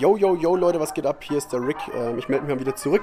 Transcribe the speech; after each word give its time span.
Yo, 0.00 0.16
yo, 0.16 0.36
yo, 0.36 0.54
Leute, 0.54 0.78
was 0.78 0.94
geht 0.94 1.06
ab? 1.06 1.24
Hier 1.24 1.38
ist 1.38 1.52
der 1.52 1.60
Rick. 1.60 1.76
Ähm, 1.92 2.18
ich 2.18 2.28
melde 2.28 2.44
mich 2.44 2.54
mal 2.54 2.60
wieder 2.60 2.76
zurück. 2.76 3.02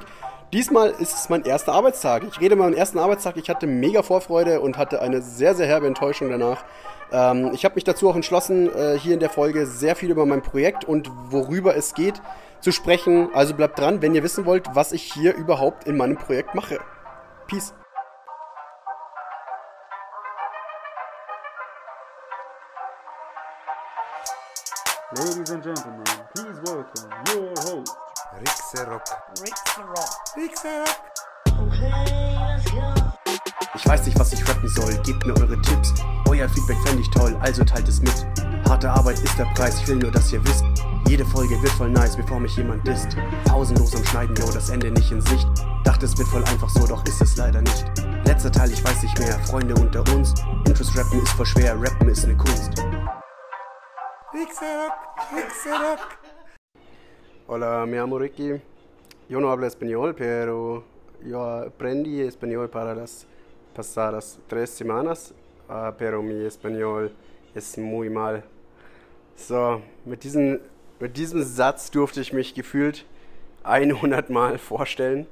Diesmal 0.54 0.92
ist 0.92 1.14
es 1.14 1.28
mein 1.28 1.44
erster 1.44 1.74
Arbeitstag. 1.74 2.24
Ich 2.24 2.40
rede 2.40 2.56
mal 2.56 2.70
meinen 2.70 2.78
ersten 2.78 3.00
Arbeitstag. 3.00 3.36
Ich 3.36 3.50
hatte 3.50 3.68
mega 3.68 4.02
Vorfreude 4.02 4.62
und 4.62 4.78
hatte 4.78 5.02
eine 5.02 5.22
sehr, 5.22 5.56
sehr 5.56 5.68
herbe 5.68 5.88
Enttäuschung 5.88 6.30
danach. 6.30 6.64
Ähm, 7.12 7.52
ich 7.54 7.66
habe 7.66 7.76
mich 7.76 7.84
dazu 7.84 8.10
auch 8.10 8.16
entschlossen, 8.16 8.74
äh, 8.74 8.98
hier 8.98 9.14
in 9.14 9.20
der 9.20 9.30
Folge 9.30 9.68
sehr 9.68 9.98
viel 9.98 10.10
über 10.10 10.26
mein 10.26 10.42
Projekt 10.42 10.86
und 10.86 11.12
worüber 11.30 11.76
es 11.76 11.96
geht 11.96 12.22
zu 12.62 12.72
sprechen. 12.72 13.28
Also 13.34 13.56
bleibt 13.56 13.78
dran, 13.78 14.02
wenn 14.02 14.16
ihr 14.16 14.24
wissen 14.24 14.46
wollt, 14.46 14.74
was 14.74 14.94
ich 14.94 15.04
hier 15.04 15.36
überhaupt 15.36 15.90
in 15.90 15.98
meinem 15.98 16.16
Projekt 16.16 16.56
mache. 16.56 16.80
Peace. 17.48 17.74
Ladies 25.18 25.50
and 25.50 25.64
gentlemen, 25.64 26.04
please 26.34 26.45
welcome 26.66 27.10
your 27.30 27.54
host. 27.64 27.96
Rixerock. 28.40 29.04
Ich 33.76 33.88
weiß 33.88 34.06
nicht, 34.06 34.20
was 34.20 34.34
ich 34.34 34.50
rappen 34.50 34.68
soll. 34.70 34.94
Gebt 35.04 35.26
mir 35.26 35.36
eure 35.40 35.62
Tipps. 35.62 35.94
Euer 36.28 36.50
Feedback 36.50 36.78
fände 36.86 37.02
ich 37.02 37.10
toll, 37.12 37.38
also 37.42 37.64
teilt 37.64 37.88
es 37.88 38.02
mit. 38.02 38.26
Harte 38.68 38.90
Arbeit 38.90 39.20
ist 39.20 39.38
der 39.38 39.46
Preis, 39.56 39.80
ich 39.80 39.88
will 39.88 39.98
nur, 39.98 40.12
dass 40.12 40.32
ihr 40.34 40.44
wisst. 40.46 40.64
Jede 41.08 41.26
Folge 41.26 41.62
wird 41.62 41.72
voll 41.74 41.92
nice, 41.92 42.18
bevor 42.18 42.40
mich 42.40 42.56
jemand 42.58 42.86
disst. 42.88 43.16
Pausenlos 43.46 43.96
am 43.96 44.04
Schneiden, 44.06 44.36
yo, 44.36 44.52
das 44.52 44.70
Ende 44.70 44.90
nicht 44.92 45.12
in 45.12 45.22
Sicht. 45.22 45.48
Dachte, 45.84 46.06
es 46.06 46.18
wird 46.18 46.28
voll 46.30 46.44
einfach 46.46 46.70
so, 46.70 46.88
doch 46.88 47.06
ist 47.06 47.22
es 47.22 47.38
leider 47.38 47.62
nicht. 47.62 47.86
Letzter 48.26 48.52
Teil, 48.52 48.72
ich 48.72 48.84
weiß 48.84 49.04
nicht 49.04 49.18
mehr. 49.20 49.38
Freunde 49.46 49.76
unter 49.76 50.02
uns. 50.14 50.34
Interest 50.66 50.98
rappen 50.98 51.22
ist 51.22 51.32
voll 51.34 51.46
schwer, 51.46 51.80
rappen 51.80 52.10
ist 52.10 52.24
eine 52.24 52.36
Kunst. 52.36 52.72
Rixerock. 54.34 54.94
Rixerock. 55.32 56.25
Hola, 57.48 57.86
me 57.86 57.98
llamo 57.98 58.18
Ricky. 58.18 58.60
Yo 59.30 59.40
no 59.40 59.52
hablo 59.52 59.68
español, 59.68 60.16
pero 60.16 60.84
yo 61.24 61.44
aprendí 61.44 62.20
español 62.22 62.72
para 62.72 62.96
las 62.96 63.28
pasadas 63.76 64.40
tres 64.48 64.72
semanas, 64.72 65.32
ah, 65.70 65.94
pero 65.96 66.24
mi 66.24 66.44
español 66.44 67.12
ist 67.54 67.78
muy 67.78 68.10
mal. 68.10 68.42
So, 69.36 69.84
mit, 70.06 70.24
diesen, 70.24 70.60
mit 71.00 71.18
diesem 71.18 71.44
Satz 71.44 71.92
durfte 71.92 72.20
ich 72.20 72.34
mich 72.34 72.56
gefühlt 72.56 73.06
100 73.62 74.32
Mal 74.32 74.58
vorstellen. 74.58 75.28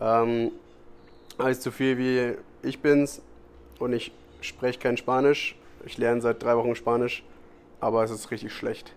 Ähm, 0.00 0.52
alles 1.36 1.58
zu 1.58 1.72
viel 1.72 1.98
wie 1.98 2.36
ich 2.62 2.80
bin's 2.80 3.22
und 3.80 3.92
ich 3.92 4.12
spreche 4.40 4.78
kein 4.78 4.96
Spanisch. 4.96 5.56
Ich 5.84 5.98
lerne 5.98 6.20
seit 6.20 6.40
drei 6.40 6.56
Wochen 6.56 6.76
Spanisch, 6.76 7.24
aber 7.80 8.04
es 8.04 8.12
ist 8.12 8.30
richtig 8.30 8.52
schlecht. 8.52 8.94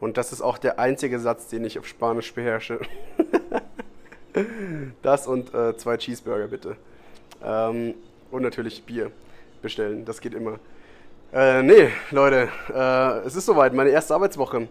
Und 0.00 0.16
das 0.16 0.32
ist 0.32 0.40
auch 0.40 0.58
der 0.58 0.78
einzige 0.78 1.18
Satz, 1.18 1.48
den 1.48 1.64
ich 1.64 1.78
auf 1.78 1.86
Spanisch 1.86 2.32
beherrsche. 2.32 2.80
das 5.02 5.26
und 5.26 5.52
äh, 5.54 5.76
zwei 5.76 5.96
Cheeseburger 5.96 6.48
bitte. 6.48 6.76
Ähm, 7.44 7.94
und 8.30 8.42
natürlich 8.42 8.84
Bier 8.84 9.10
bestellen, 9.62 10.04
das 10.04 10.20
geht 10.20 10.34
immer. 10.34 10.58
Äh, 11.32 11.62
nee, 11.62 11.88
Leute, 12.10 12.48
äh, 12.72 13.26
es 13.26 13.36
ist 13.36 13.46
soweit, 13.46 13.74
meine 13.74 13.90
erste 13.90 14.14
Arbeitswoche. 14.14 14.68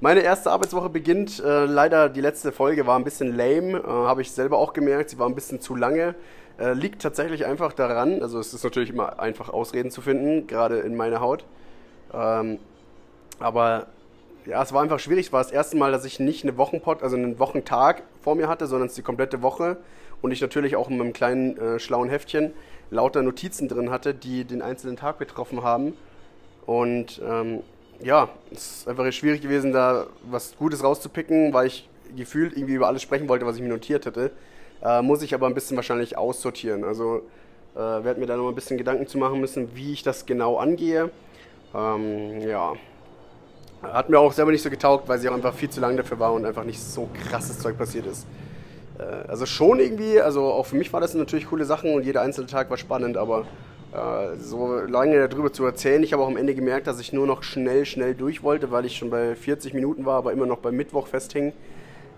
Meine 0.00 0.20
erste 0.20 0.50
Arbeitswoche 0.50 0.88
beginnt, 0.88 1.38
äh, 1.38 1.64
leider 1.64 2.08
die 2.08 2.20
letzte 2.20 2.50
Folge 2.50 2.86
war 2.86 2.98
ein 2.98 3.04
bisschen 3.04 3.36
lame, 3.36 3.78
äh, 3.78 3.86
habe 3.86 4.22
ich 4.22 4.32
selber 4.32 4.58
auch 4.58 4.72
gemerkt, 4.72 5.10
sie 5.10 5.18
war 5.18 5.28
ein 5.28 5.34
bisschen 5.34 5.60
zu 5.60 5.76
lange. 5.76 6.16
Äh, 6.58 6.72
liegt 6.72 7.02
tatsächlich 7.02 7.46
einfach 7.46 7.72
daran, 7.72 8.20
also 8.20 8.38
es 8.38 8.52
ist 8.52 8.64
natürlich 8.64 8.90
immer 8.90 9.20
einfach 9.20 9.48
Ausreden 9.48 9.90
zu 9.90 10.00
finden, 10.00 10.46
gerade 10.46 10.80
in 10.80 10.96
meiner 10.96 11.20
Haut. 11.20 11.44
Ähm, 12.12 12.58
aber 13.38 13.86
ja, 14.46 14.62
es 14.62 14.72
war 14.72 14.82
einfach 14.82 14.98
schwierig. 14.98 15.26
Es 15.26 15.32
war 15.32 15.42
das 15.42 15.52
erste 15.52 15.76
Mal, 15.76 15.92
dass 15.92 16.04
ich 16.04 16.20
nicht 16.20 16.44
eine 16.44 16.56
Wochenpot, 16.56 17.02
also 17.02 17.16
einen 17.16 17.38
Wochentag 17.38 18.02
vor 18.22 18.34
mir 18.34 18.48
hatte, 18.48 18.66
sondern 18.66 18.88
es 18.88 18.94
die 18.94 19.02
komplette 19.02 19.42
Woche. 19.42 19.76
Und 20.20 20.30
ich 20.30 20.40
natürlich 20.40 20.76
auch 20.76 20.88
in 20.88 20.98
meinem 20.98 21.12
kleinen 21.12 21.56
äh, 21.58 21.78
schlauen 21.78 22.08
Heftchen 22.08 22.52
lauter 22.90 23.22
Notizen 23.22 23.68
drin 23.68 23.90
hatte, 23.90 24.14
die 24.14 24.44
den 24.44 24.62
einzelnen 24.62 24.96
Tag 24.96 25.18
betroffen 25.18 25.62
haben. 25.62 25.94
Und 26.66 27.20
ähm, 27.26 27.60
ja, 28.02 28.28
es 28.52 28.78
ist 28.78 28.88
einfach 28.88 29.10
schwierig 29.12 29.40
gewesen, 29.40 29.72
da 29.72 30.06
was 30.30 30.56
Gutes 30.56 30.84
rauszupicken, 30.84 31.52
weil 31.52 31.66
ich 31.66 31.88
gefühlt 32.16 32.56
irgendwie 32.56 32.74
über 32.74 32.88
alles 32.88 33.02
sprechen 33.02 33.28
wollte, 33.28 33.46
was 33.46 33.56
ich 33.56 33.62
mir 33.62 33.68
notiert 33.68 34.06
hätte. 34.06 34.30
Äh, 34.84 35.02
muss 35.02 35.22
ich 35.22 35.34
aber 35.34 35.46
ein 35.46 35.54
bisschen 35.54 35.76
wahrscheinlich 35.76 36.18
aussortieren. 36.18 36.84
Also 36.84 37.22
äh, 37.74 37.78
werde 37.78 38.20
mir 38.20 38.26
da 38.26 38.36
noch 38.36 38.48
ein 38.48 38.54
bisschen 38.54 38.76
Gedanken 38.76 39.06
zu 39.06 39.18
machen 39.18 39.40
müssen, 39.40 39.74
wie 39.74 39.92
ich 39.92 40.02
das 40.02 40.26
genau 40.26 40.56
angehe. 40.56 41.10
Ähm, 41.74 42.40
ja, 42.40 42.74
hat 43.82 44.08
mir 44.08 44.18
auch 44.18 44.32
selber 44.32 44.52
nicht 44.52 44.62
so 44.62 44.70
getaugt, 44.70 45.08
weil 45.08 45.18
sie 45.18 45.28
auch 45.28 45.34
einfach 45.34 45.54
viel 45.54 45.70
zu 45.70 45.80
lang 45.80 45.96
dafür 45.96 46.18
war 46.18 46.32
und 46.32 46.46
einfach 46.46 46.64
nicht 46.64 46.80
so 46.80 47.08
krasses 47.28 47.58
Zeug 47.58 47.76
passiert 47.76 48.06
ist. 48.06 48.26
Äh, 48.98 49.28
also 49.28 49.46
schon 49.46 49.80
irgendwie, 49.80 50.20
also 50.20 50.44
auch 50.44 50.66
für 50.66 50.76
mich 50.76 50.92
war 50.92 51.00
das 51.00 51.14
natürlich 51.14 51.46
coole 51.46 51.64
Sachen 51.64 51.94
und 51.94 52.04
jeder 52.04 52.22
einzelne 52.22 52.46
Tag 52.46 52.70
war 52.70 52.76
spannend, 52.76 53.16
aber 53.16 53.46
äh, 53.92 54.36
so 54.38 54.74
lange 54.76 55.28
darüber 55.28 55.52
zu 55.52 55.64
erzählen, 55.64 56.02
ich 56.02 56.12
habe 56.12 56.22
auch 56.22 56.28
am 56.28 56.36
Ende 56.36 56.54
gemerkt, 56.54 56.86
dass 56.86 57.00
ich 57.00 57.12
nur 57.12 57.26
noch 57.26 57.42
schnell, 57.42 57.84
schnell 57.84 58.14
durch 58.14 58.42
wollte, 58.42 58.70
weil 58.70 58.84
ich 58.84 58.96
schon 58.96 59.10
bei 59.10 59.34
40 59.34 59.74
Minuten 59.74 60.06
war, 60.06 60.16
aber 60.16 60.32
immer 60.32 60.46
noch 60.46 60.58
beim 60.58 60.76
Mittwoch 60.76 61.06
festhing. 61.06 61.52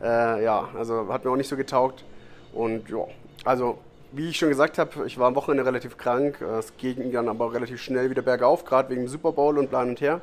Äh, 0.03 0.45
ja, 0.45 0.69
also 0.77 1.09
hat 1.09 1.25
mir 1.25 1.31
auch 1.31 1.37
nicht 1.37 1.49
so 1.49 1.57
getaugt. 1.57 2.05
Und 2.53 2.89
ja, 2.89 3.07
also 3.45 3.79
wie 4.13 4.29
ich 4.29 4.37
schon 4.37 4.49
gesagt 4.49 4.79
habe, 4.79 5.07
ich 5.07 5.19
war 5.19 5.27
am 5.27 5.35
Wochenende 5.35 5.67
relativ 5.67 5.97
krank. 5.99 6.41
Es 6.41 6.77
ging 6.77 7.11
dann 7.11 7.29
aber 7.29 7.53
relativ 7.53 7.83
schnell 7.83 8.11
wieder 8.11 8.23
bergauf, 8.23 8.65
gerade 8.65 8.91
wegen 8.91 9.09
Super 9.09 9.33
Bowl 9.33 9.59
und 9.59 9.71
plan 9.71 9.89
und 9.89 10.01
her. 10.01 10.21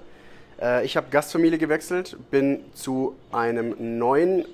Äh, 0.62 0.86
ich 0.86 0.96
habe 0.96 1.08
Gastfamilie 1.10 1.58
gewechselt, 1.58 2.18
bin 2.30 2.64
zu 2.74 3.16
einem 3.32 3.98
neuen 3.98 4.46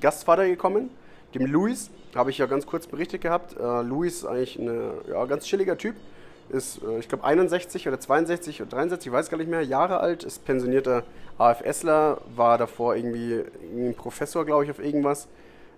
Gastvater 0.00 0.46
gekommen, 0.46 0.90
dem 1.34 1.46
Luis. 1.46 1.90
Habe 2.14 2.30
ich 2.30 2.38
ja 2.38 2.46
ganz 2.46 2.66
kurz 2.66 2.86
berichtet 2.86 3.22
gehabt. 3.22 3.56
Äh, 3.58 3.82
Luis 3.82 4.18
ist 4.18 4.26
eigentlich 4.26 4.58
ein 4.58 4.90
ja, 5.08 5.24
ganz 5.24 5.46
chilliger 5.46 5.76
Typ. 5.78 5.96
Ist, 6.50 6.82
äh, 6.82 6.98
ich 6.98 7.08
glaube, 7.08 7.24
61 7.24 7.88
oder 7.88 7.98
62 7.98 8.60
oder 8.60 8.70
63, 8.70 9.06
ich 9.06 9.12
weiß 9.12 9.30
gar 9.30 9.38
nicht 9.38 9.50
mehr, 9.50 9.62
Jahre 9.62 10.00
alt. 10.00 10.22
Ist 10.22 10.44
pensionierter 10.44 11.04
AFSler, 11.38 12.18
war 12.36 12.58
davor 12.58 12.96
irgendwie, 12.96 13.42
irgendwie 13.62 13.88
ein 13.88 13.94
Professor, 13.94 14.44
glaube 14.44 14.64
ich, 14.64 14.70
auf 14.70 14.78
irgendwas. 14.78 15.26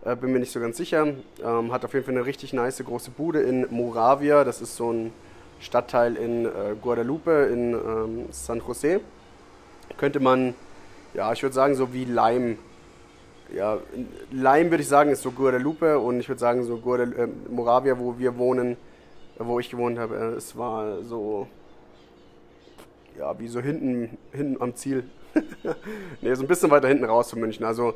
Äh, 0.04 0.16
bin 0.16 0.32
mir 0.32 0.40
nicht 0.40 0.52
so 0.52 0.60
ganz 0.60 0.76
sicher. 0.76 1.06
Ähm, 1.42 1.72
hat 1.72 1.84
auf 1.84 1.94
jeden 1.94 2.04
Fall 2.04 2.14
eine 2.14 2.26
richtig 2.26 2.52
nice 2.52 2.82
große 2.84 3.12
Bude 3.12 3.40
in 3.40 3.66
Moravia. 3.70 4.42
Das 4.42 4.60
ist 4.60 4.76
so 4.76 4.92
ein 4.92 5.12
Stadtteil 5.60 6.16
in 6.16 6.46
äh, 6.46 6.50
Guadalupe 6.82 7.48
in 7.52 7.74
ähm, 7.74 8.26
San 8.30 8.60
Jose 8.66 9.00
könnte 9.96 10.20
man, 10.20 10.54
ja, 11.14 11.32
ich 11.32 11.42
würde 11.42 11.54
sagen, 11.54 11.74
so 11.74 11.92
wie 11.92 12.04
Leim. 12.04 12.58
Ja, 13.54 13.78
Leim 14.32 14.70
würde 14.70 14.82
ich 14.82 14.88
sagen, 14.88 15.10
ist 15.10 15.22
so 15.22 15.30
Guadalupe 15.30 15.98
und 15.98 16.20
ich 16.20 16.28
würde 16.28 16.40
sagen, 16.40 16.64
so 16.64 16.78
Guadalupe, 16.78 17.22
äh, 17.22 17.28
Moravia, 17.50 17.98
wo 17.98 18.18
wir 18.18 18.36
wohnen, 18.36 18.76
wo 19.38 19.60
ich 19.60 19.70
gewohnt 19.70 19.98
habe, 19.98 20.16
äh, 20.16 20.36
es 20.36 20.56
war 20.56 21.02
so, 21.02 21.46
ja, 23.18 23.38
wie 23.38 23.48
so 23.48 23.60
hinten, 23.60 24.16
hinten 24.32 24.60
am 24.60 24.74
Ziel. 24.74 25.04
ne, 26.20 26.36
so 26.36 26.42
ein 26.42 26.48
bisschen 26.48 26.70
weiter 26.70 26.88
hinten 26.88 27.04
raus 27.04 27.30
von 27.30 27.40
München. 27.40 27.64
Also, 27.64 27.94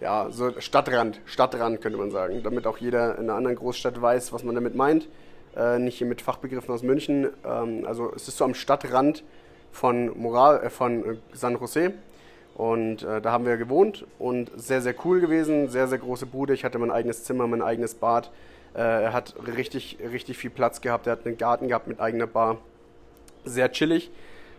ja, 0.00 0.28
so 0.30 0.52
Stadtrand, 0.60 1.20
Stadtrand 1.24 1.80
könnte 1.80 1.98
man 1.98 2.10
sagen, 2.10 2.42
damit 2.42 2.66
auch 2.66 2.78
jeder 2.78 3.18
in 3.18 3.24
einer 3.24 3.34
anderen 3.34 3.56
Großstadt 3.56 4.00
weiß, 4.00 4.32
was 4.32 4.44
man 4.44 4.54
damit 4.54 4.74
meint. 4.74 5.08
Äh, 5.56 5.78
nicht 5.78 5.98
hier 5.98 6.06
mit 6.06 6.22
Fachbegriffen 6.22 6.72
aus 6.72 6.82
München. 6.82 7.28
Ähm, 7.44 7.84
also, 7.86 8.12
es 8.14 8.28
ist 8.28 8.36
so 8.36 8.44
am 8.44 8.54
Stadtrand 8.54 9.24
von, 9.72 10.18
Moral, 10.18 10.64
äh, 10.64 10.70
von 10.70 11.04
äh, 11.04 11.16
San 11.32 11.58
Jose. 11.58 11.92
Und 12.54 13.04
äh, 13.04 13.20
da 13.20 13.30
haben 13.30 13.46
wir 13.46 13.56
gewohnt 13.56 14.04
und 14.18 14.50
sehr, 14.56 14.80
sehr 14.80 14.94
cool 15.04 15.20
gewesen. 15.20 15.68
Sehr, 15.68 15.86
sehr 15.86 15.98
große 15.98 16.26
Bude. 16.26 16.54
Ich 16.54 16.64
hatte 16.64 16.78
mein 16.78 16.90
eigenes 16.90 17.22
Zimmer, 17.24 17.46
mein 17.46 17.62
eigenes 17.62 17.94
Bad. 17.94 18.30
Äh, 18.74 18.80
er 18.80 19.12
hat 19.12 19.34
richtig, 19.56 19.98
richtig 20.10 20.38
viel 20.38 20.50
Platz 20.50 20.80
gehabt. 20.80 21.06
Er 21.06 21.12
hat 21.12 21.24
einen 21.24 21.38
Garten 21.38 21.68
gehabt 21.68 21.86
mit 21.86 22.00
eigener 22.00 22.26
Bar. 22.26 22.58
Sehr 23.44 23.70
chillig. 23.70 24.10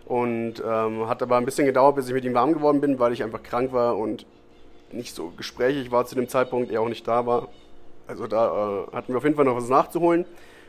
Und 0.05 0.63
ähm, 0.65 1.07
hat 1.07 1.21
aber 1.21 1.37
ein 1.37 1.45
bisschen 1.45 1.65
gedauert, 1.65 1.95
bis 1.95 2.07
ich 2.07 2.13
mit 2.13 2.23
ihm 2.23 2.33
warm 2.33 2.53
geworden 2.53 2.81
bin, 2.81 2.99
weil 2.99 3.13
ich 3.13 3.21
einfach 3.21 3.43
krank 3.43 3.73
war 3.73 3.97
und 3.97 4.25
nicht 4.91 5.13
so 5.13 5.31
gesprächig 5.37 5.91
war 5.91 6.05
zu 6.05 6.15
dem 6.15 6.27
Zeitpunkt, 6.27 6.71
er 6.71 6.81
auch 6.81 6.89
nicht 6.89 7.07
da 7.07 7.25
war. 7.25 7.49
Also 8.07 8.25
da 8.25 8.87
äh, 8.91 8.95
hatten 8.95 9.13
wir 9.13 9.17
auf 9.17 9.23
jeden 9.23 9.35
Fall 9.35 9.45
noch 9.45 9.55
was 9.55 9.69
nachzuholen, 9.69 10.25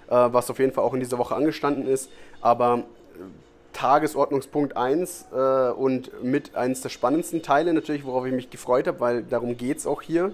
äh, 0.08 0.14
was 0.14 0.50
auf 0.50 0.58
jeden 0.58 0.72
Fall 0.72 0.84
auch 0.84 0.92
in 0.92 1.00
dieser 1.00 1.16
Woche 1.16 1.34
angestanden 1.34 1.86
ist. 1.86 2.10
Aber 2.42 2.84
Tagesordnungspunkt 3.72 4.76
1 4.76 5.26
äh, 5.32 5.70
und 5.70 6.22
mit 6.22 6.54
eines 6.54 6.80
der 6.80 6.88
spannendsten 6.88 7.42
Teile 7.42 7.72
natürlich, 7.72 8.04
worauf 8.04 8.26
ich 8.26 8.32
mich 8.32 8.50
gefreut 8.50 8.86
habe, 8.86 9.00
weil 9.00 9.22
darum 9.22 9.56
geht 9.56 9.78
es 9.78 9.86
auch 9.86 10.02
hier. 10.02 10.32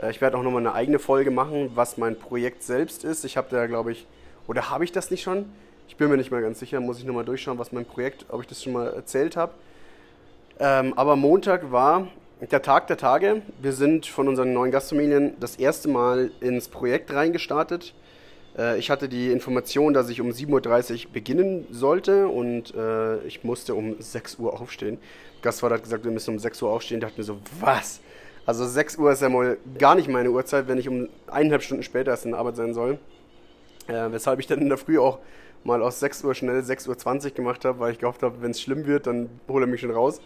Äh, 0.00 0.10
ich 0.10 0.20
werde 0.20 0.36
auch 0.36 0.42
nochmal 0.42 0.62
eine 0.62 0.74
eigene 0.74 0.98
Folge 0.98 1.30
machen, 1.30 1.72
was 1.74 1.96
mein 1.96 2.16
Projekt 2.16 2.62
selbst 2.62 3.04
ist. 3.04 3.24
Ich 3.24 3.36
habe 3.36 3.48
da, 3.50 3.66
glaube 3.66 3.92
ich, 3.92 4.06
oder 4.46 4.70
habe 4.70 4.84
ich 4.84 4.92
das 4.92 5.10
nicht 5.10 5.22
schon? 5.22 5.46
Ich 5.88 5.96
bin 5.96 6.08
mir 6.08 6.16
nicht 6.16 6.30
mal 6.30 6.42
ganz 6.42 6.58
sicher, 6.58 6.80
muss 6.80 6.98
ich 6.98 7.04
nochmal 7.04 7.24
durchschauen, 7.24 7.58
was 7.58 7.72
mein 7.72 7.84
Projekt, 7.84 8.26
ob 8.28 8.40
ich 8.40 8.46
das 8.46 8.62
schon 8.62 8.72
mal 8.72 8.88
erzählt 8.88 9.36
habe. 9.36 9.52
Ähm, 10.58 10.94
aber 10.96 11.16
Montag 11.16 11.70
war 11.70 12.08
der 12.40 12.62
Tag 12.62 12.86
der 12.88 12.96
Tage. 12.96 13.42
Wir 13.60 13.72
sind 13.72 14.06
von 14.06 14.26
unseren 14.26 14.52
neuen 14.52 14.72
Gastfamilien 14.72 15.34
das 15.38 15.56
erste 15.56 15.88
Mal 15.88 16.30
ins 16.40 16.68
Projekt 16.68 17.12
reingestartet. 17.12 17.94
Äh, 18.56 18.78
ich 18.78 18.90
hatte 18.90 19.08
die 19.08 19.30
Information, 19.30 19.94
dass 19.94 20.08
ich 20.08 20.20
um 20.20 20.30
7.30 20.30 21.06
Uhr 21.06 21.12
beginnen 21.12 21.66
sollte 21.70 22.28
und 22.28 22.74
äh, 22.74 23.18
ich 23.24 23.44
musste 23.44 23.74
um 23.74 23.96
6 23.98 24.38
Uhr 24.38 24.60
aufstehen. 24.60 24.98
Gastvater 25.42 25.76
hat 25.76 25.82
gesagt, 25.82 26.04
wir 26.04 26.12
müssen 26.12 26.34
um 26.34 26.38
6 26.38 26.62
Uhr 26.62 26.70
aufstehen. 26.70 26.98
Ich 26.98 27.04
dachte 27.04 27.18
mir 27.18 27.24
so, 27.24 27.38
was? 27.60 28.00
Also 28.46 28.66
6 28.66 28.98
Uhr 28.98 29.12
ist 29.12 29.22
ja 29.22 29.28
mal 29.28 29.56
gar 29.78 29.94
nicht 29.94 30.08
meine 30.08 30.30
Uhrzeit, 30.30 30.68
wenn 30.68 30.78
ich 30.78 30.88
um 30.88 31.08
eineinhalb 31.26 31.62
Stunden 31.62 31.82
später 31.82 32.10
erst 32.10 32.24
in 32.24 32.32
der 32.32 32.40
Arbeit 32.40 32.56
sein 32.56 32.74
soll. 32.74 32.98
Äh, 33.88 34.10
weshalb 34.10 34.40
ich 34.40 34.46
dann 34.46 34.60
in 34.60 34.68
der 34.68 34.78
Früh 34.78 34.98
auch 34.98 35.18
mal 35.64 35.82
aus 35.82 36.00
6 36.00 36.24
Uhr 36.24 36.34
schnell 36.34 36.60
6.20 36.60 37.24
Uhr 37.24 37.30
gemacht 37.32 37.64
habe, 37.64 37.78
weil 37.78 37.92
ich 37.92 37.98
gehofft 37.98 38.22
habe, 38.22 38.42
wenn 38.42 38.50
es 38.50 38.60
schlimm 38.60 38.86
wird, 38.86 39.06
dann 39.06 39.28
hole 39.48 39.64
er 39.64 39.68
mich 39.68 39.80
schon 39.80 39.90
raus. 39.90 40.20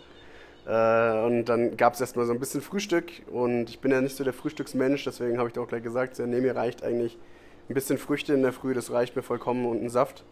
Äh, 0.66 1.26
und 1.26 1.44
dann 1.46 1.76
gab 1.76 1.94
es 1.94 2.00
erstmal 2.00 2.26
so 2.26 2.32
ein 2.32 2.40
bisschen 2.40 2.60
Frühstück 2.60 3.10
und 3.30 3.70
ich 3.70 3.80
bin 3.80 3.92
ja 3.92 4.00
nicht 4.00 4.16
so 4.16 4.24
der 4.24 4.32
Frühstücksmensch, 4.32 5.04
deswegen 5.04 5.38
habe 5.38 5.48
ich 5.48 5.58
auch 5.58 5.68
gleich 5.68 5.82
gesagt, 5.82 6.18
ja, 6.18 6.26
nee, 6.26 6.40
mir 6.40 6.56
reicht 6.56 6.82
eigentlich 6.82 7.16
ein 7.68 7.74
bisschen 7.74 7.98
Früchte 7.98 8.34
in 8.34 8.42
der 8.42 8.52
Früh, 8.52 8.74
das 8.74 8.90
reicht 8.90 9.16
mir 9.16 9.22
vollkommen 9.22 9.66
und 9.66 9.82
ein 9.82 9.90
Saft, 9.90 10.24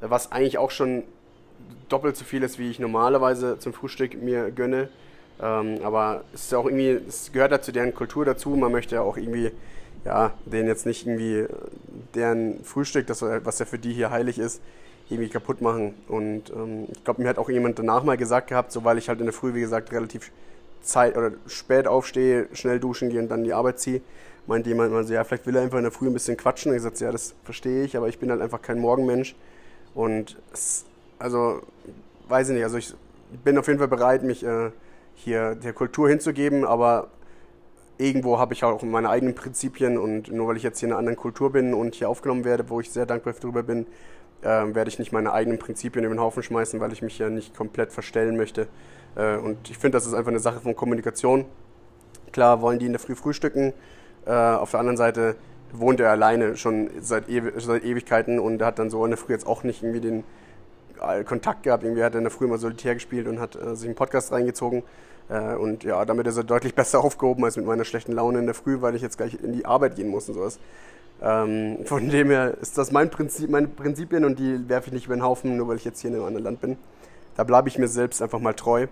äh, 0.00 0.06
was 0.08 0.32
eigentlich 0.32 0.58
auch 0.58 0.70
schon 0.70 1.04
doppelt 1.88 2.16
so 2.16 2.24
viel 2.24 2.42
ist, 2.42 2.58
wie 2.58 2.70
ich 2.70 2.78
normalerweise 2.78 3.58
zum 3.58 3.72
Frühstück 3.72 4.20
mir 4.20 4.50
gönne. 4.50 4.88
Ähm, 5.40 5.78
aber 5.82 6.24
es 6.32 6.44
ist 6.46 6.54
auch 6.54 6.66
irgendwie, 6.66 7.00
es 7.08 7.32
gehört 7.32 7.52
ja 7.52 7.60
zu 7.60 7.72
deren 7.72 7.94
Kultur 7.94 8.24
dazu. 8.24 8.50
Man 8.50 8.72
möchte 8.72 8.96
ja 8.96 9.02
auch 9.02 9.16
irgendwie, 9.16 9.50
ja, 10.04 10.32
denen 10.44 10.68
jetzt 10.68 10.86
nicht 10.86 11.06
irgendwie 11.06 11.40
äh, 11.40 11.48
deren 12.14 12.62
Frühstück, 12.64 13.06
das, 13.06 13.22
was 13.22 13.58
ja 13.58 13.66
für 13.66 13.78
die 13.78 13.92
hier 13.92 14.10
heilig 14.10 14.38
ist, 14.38 14.60
irgendwie 15.10 15.28
kaputt 15.28 15.60
machen. 15.60 15.94
Und 16.08 16.50
ähm, 16.50 16.86
ich 16.92 17.04
glaube, 17.04 17.22
mir 17.22 17.28
hat 17.28 17.38
auch 17.38 17.50
jemand 17.50 17.78
danach 17.78 18.04
mal 18.04 18.16
gesagt 18.16 18.48
gehabt, 18.48 18.72
so 18.72 18.84
weil 18.84 18.98
ich 18.98 19.08
halt 19.08 19.20
in 19.20 19.26
der 19.26 19.34
Früh, 19.34 19.54
wie 19.54 19.60
gesagt, 19.60 19.92
relativ 19.92 20.30
Zeit 20.84 21.16
oder 21.16 21.32
spät 21.46 21.86
aufstehe, 21.86 22.48
schnell 22.52 22.80
duschen 22.80 23.10
gehe 23.10 23.20
und 23.20 23.28
dann 23.28 23.44
die 23.44 23.52
Arbeit 23.52 23.80
ziehe, 23.80 24.00
meinte 24.46 24.68
jemand 24.68 24.92
mal 24.92 25.04
so, 25.04 25.14
ja, 25.14 25.24
vielleicht 25.24 25.46
will 25.46 25.56
er 25.56 25.62
einfach 25.62 25.78
in 25.78 25.84
der 25.84 25.92
Früh 25.92 26.06
ein 26.06 26.12
bisschen 26.12 26.36
quatschen. 26.36 26.70
Und 26.70 26.76
ich 26.76 26.82
sagte, 26.82 27.04
ja, 27.04 27.12
das 27.12 27.34
verstehe 27.44 27.84
ich, 27.84 27.96
aber 27.96 28.08
ich 28.08 28.18
bin 28.18 28.30
halt 28.30 28.40
einfach 28.40 28.62
kein 28.62 28.78
Morgenmensch. 28.78 29.34
Und 29.94 30.36
es, 30.52 30.84
also, 31.18 31.60
weiß 32.28 32.48
ich 32.48 32.54
nicht, 32.54 32.64
also 32.64 32.76
ich 32.76 32.94
bin 33.44 33.58
auf 33.58 33.66
jeden 33.66 33.78
Fall 33.78 33.88
bereit, 33.88 34.22
mich 34.22 34.44
äh, 34.44 34.70
hier 35.14 35.54
der 35.54 35.72
Kultur 35.72 36.08
hinzugeben, 36.08 36.64
aber 36.64 37.08
irgendwo 37.98 38.38
habe 38.38 38.54
ich 38.54 38.64
auch 38.64 38.82
meine 38.82 39.08
eigenen 39.08 39.34
Prinzipien 39.34 39.98
und 39.98 40.32
nur 40.32 40.48
weil 40.48 40.56
ich 40.56 40.62
jetzt 40.62 40.80
hier 40.80 40.88
in 40.88 40.92
einer 40.92 40.98
anderen 40.98 41.16
Kultur 41.16 41.52
bin 41.52 41.74
und 41.74 41.94
hier 41.94 42.08
aufgenommen 42.08 42.44
werde, 42.44 42.68
wo 42.68 42.80
ich 42.80 42.90
sehr 42.90 43.06
dankbar 43.06 43.34
darüber 43.40 43.62
bin, 43.62 43.86
äh, 44.42 44.74
werde 44.74 44.88
ich 44.88 44.98
nicht 44.98 45.12
meine 45.12 45.32
eigenen 45.32 45.58
Prinzipien 45.58 46.04
über 46.04 46.14
den 46.14 46.20
Haufen 46.20 46.42
schmeißen, 46.42 46.80
weil 46.80 46.92
ich 46.92 47.02
mich 47.02 47.18
ja 47.18 47.30
nicht 47.30 47.56
komplett 47.56 47.92
verstellen 47.92 48.36
möchte. 48.36 48.66
Äh, 49.16 49.36
und 49.36 49.70
ich 49.70 49.78
finde, 49.78 49.96
das 49.96 50.06
ist 50.06 50.14
einfach 50.14 50.30
eine 50.30 50.40
Sache 50.40 50.60
von 50.60 50.74
Kommunikation. 50.76 51.44
Klar 52.32 52.60
wollen 52.60 52.78
die 52.78 52.86
in 52.86 52.92
der 52.92 53.00
Früh 53.00 53.14
frühstücken, 53.14 53.72
äh, 54.26 54.30
auf 54.32 54.70
der 54.70 54.80
anderen 54.80 54.96
Seite 54.96 55.36
wohnt 55.72 56.00
er 56.00 56.10
alleine 56.10 56.56
schon 56.56 56.88
seit, 57.00 57.28
Ew 57.28 57.50
seit 57.58 57.84
Ewigkeiten 57.84 58.38
und 58.38 58.62
hat 58.62 58.78
dann 58.78 58.90
so 58.90 59.04
in 59.04 59.10
der 59.10 59.18
Früh 59.18 59.32
jetzt 59.32 59.46
auch 59.46 59.64
nicht 59.64 59.82
irgendwie 59.82 60.00
den 60.00 60.24
Kontakt 61.26 61.64
gehabt. 61.64 61.82
Irgendwie 61.82 62.02
hat 62.02 62.14
er 62.14 62.18
in 62.18 62.24
der 62.24 62.30
Früh 62.30 62.46
mal 62.46 62.58
solitär 62.58 62.94
gespielt 62.94 63.26
und 63.26 63.40
hat 63.40 63.56
äh, 63.56 63.74
sich 63.74 63.86
einen 63.86 63.96
Podcast 63.96 64.32
reingezogen. 64.32 64.82
Äh, 65.28 65.54
und 65.54 65.84
ja, 65.84 66.04
damit 66.04 66.26
ist 66.26 66.36
er 66.36 66.44
deutlich 66.44 66.74
besser 66.76 67.02
aufgehoben 67.02 67.44
als 67.44 67.56
mit 67.56 67.66
meiner 67.66 67.84
schlechten 67.84 68.12
Laune 68.12 68.38
in 68.38 68.46
der 68.46 68.54
Früh, 68.54 68.80
weil 68.80 68.94
ich 68.94 69.02
jetzt 69.02 69.16
gleich 69.16 69.34
in 69.42 69.52
die 69.52 69.66
Arbeit 69.66 69.96
gehen 69.96 70.08
muss 70.08 70.28
und 70.28 70.34
sowas. 70.34 70.58
Ähm, 71.22 71.78
von 71.84 72.08
dem 72.08 72.30
her 72.30 72.56
ist 72.60 72.76
das 72.76 72.90
mein 72.90 73.10
Prinzip, 73.10 73.50
meine 73.50 73.68
Prinzipien 73.68 74.24
und 74.24 74.38
die 74.38 74.68
werfe 74.68 74.88
ich 74.88 74.92
nicht 74.92 75.06
über 75.06 75.16
den 75.16 75.22
Haufen, 75.22 75.56
nur 75.56 75.68
weil 75.68 75.76
ich 75.76 75.84
jetzt 75.84 76.00
hier 76.00 76.10
in 76.10 76.16
einem 76.16 76.26
anderen 76.26 76.44
Land 76.44 76.60
bin. 76.60 76.76
Da 77.36 77.44
bleibe 77.44 77.68
ich 77.68 77.78
mir 77.78 77.88
selbst 77.88 78.22
einfach 78.22 78.40
mal 78.40 78.54
treu. 78.54 78.86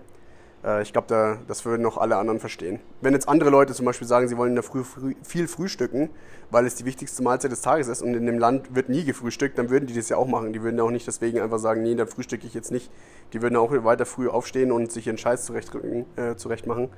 Äh, 0.63 0.81
ich 0.81 0.93
glaube, 0.93 1.07
da, 1.07 1.37
das 1.47 1.65
würden 1.65 1.85
auch 1.85 1.97
alle 1.97 2.17
anderen 2.17 2.39
verstehen. 2.39 2.79
Wenn 3.01 3.13
jetzt 3.13 3.27
andere 3.27 3.49
Leute 3.49 3.73
zum 3.73 3.85
Beispiel 3.85 4.07
sagen, 4.07 4.27
sie 4.27 4.37
wollen 4.37 4.51
in 4.51 4.55
der 4.55 4.63
Früh, 4.63 4.83
viel 5.23 5.47
frühstücken, 5.47 6.09
weil 6.51 6.65
es 6.65 6.75
die 6.75 6.85
wichtigste 6.85 7.23
Mahlzeit 7.23 7.51
des 7.51 7.61
Tages 7.61 7.87
ist 7.87 8.01
und 8.01 8.13
in 8.13 8.25
dem 8.25 8.39
Land 8.39 8.75
wird 8.75 8.89
nie 8.89 9.03
gefrühstückt, 9.03 9.57
dann 9.57 9.69
würden 9.69 9.87
die 9.87 9.93
das 9.93 10.09
ja 10.09 10.17
auch 10.17 10.27
machen. 10.27 10.53
Die 10.53 10.61
würden 10.61 10.79
auch 10.79 10.91
nicht 10.91 11.07
deswegen 11.07 11.39
einfach 11.39 11.59
sagen, 11.59 11.83
nee, 11.83 11.95
dann 11.95 12.07
frühstücke 12.07 12.47
ich 12.47 12.53
jetzt 12.53 12.71
nicht. 12.71 12.91
Die 13.33 13.41
würden 13.41 13.55
auch 13.55 13.71
weiter 13.83 14.05
früh 14.05 14.29
aufstehen 14.29 14.71
und 14.71 14.91
sich 14.91 15.07
ihren 15.07 15.17
Scheiß 15.17 15.45
zurechtdrücken, 15.45 16.05
äh, 16.15 16.35
zurecht 16.35 16.67
machen 16.67 16.89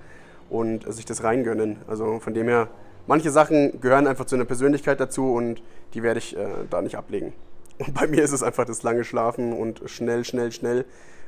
und 0.50 0.92
sich 0.94 1.06
das 1.06 1.24
reingönnen. 1.24 1.78
Also 1.88 2.20
von 2.20 2.34
dem 2.34 2.48
her, 2.48 2.68
manche 3.08 3.32
Sachen 3.32 3.80
gehören 3.82 4.08
einfach 4.08 4.26
zu 4.26 4.36
einer 4.36 4.46
Persönlichkeit 4.46 5.00
dazu 5.00 5.34
und 5.34 5.62
die 5.94 6.04
werde 6.04 6.20
ich 6.20 6.36
äh, 6.38 6.46
da 6.70 6.82
nicht 6.82 6.98
ablegen. 6.98 7.34
Und 7.78 7.94
bei 8.00 8.08
mir 8.08 8.24
ist 8.24 8.32
es 8.32 8.44
einfach 8.44 8.66
das 8.66 8.84
lange 8.84 9.04
Schlafen 9.04 9.54
und 9.54 9.82
schnell, 9.86 10.24
schnell, 10.24 10.52
schnell 10.52 10.86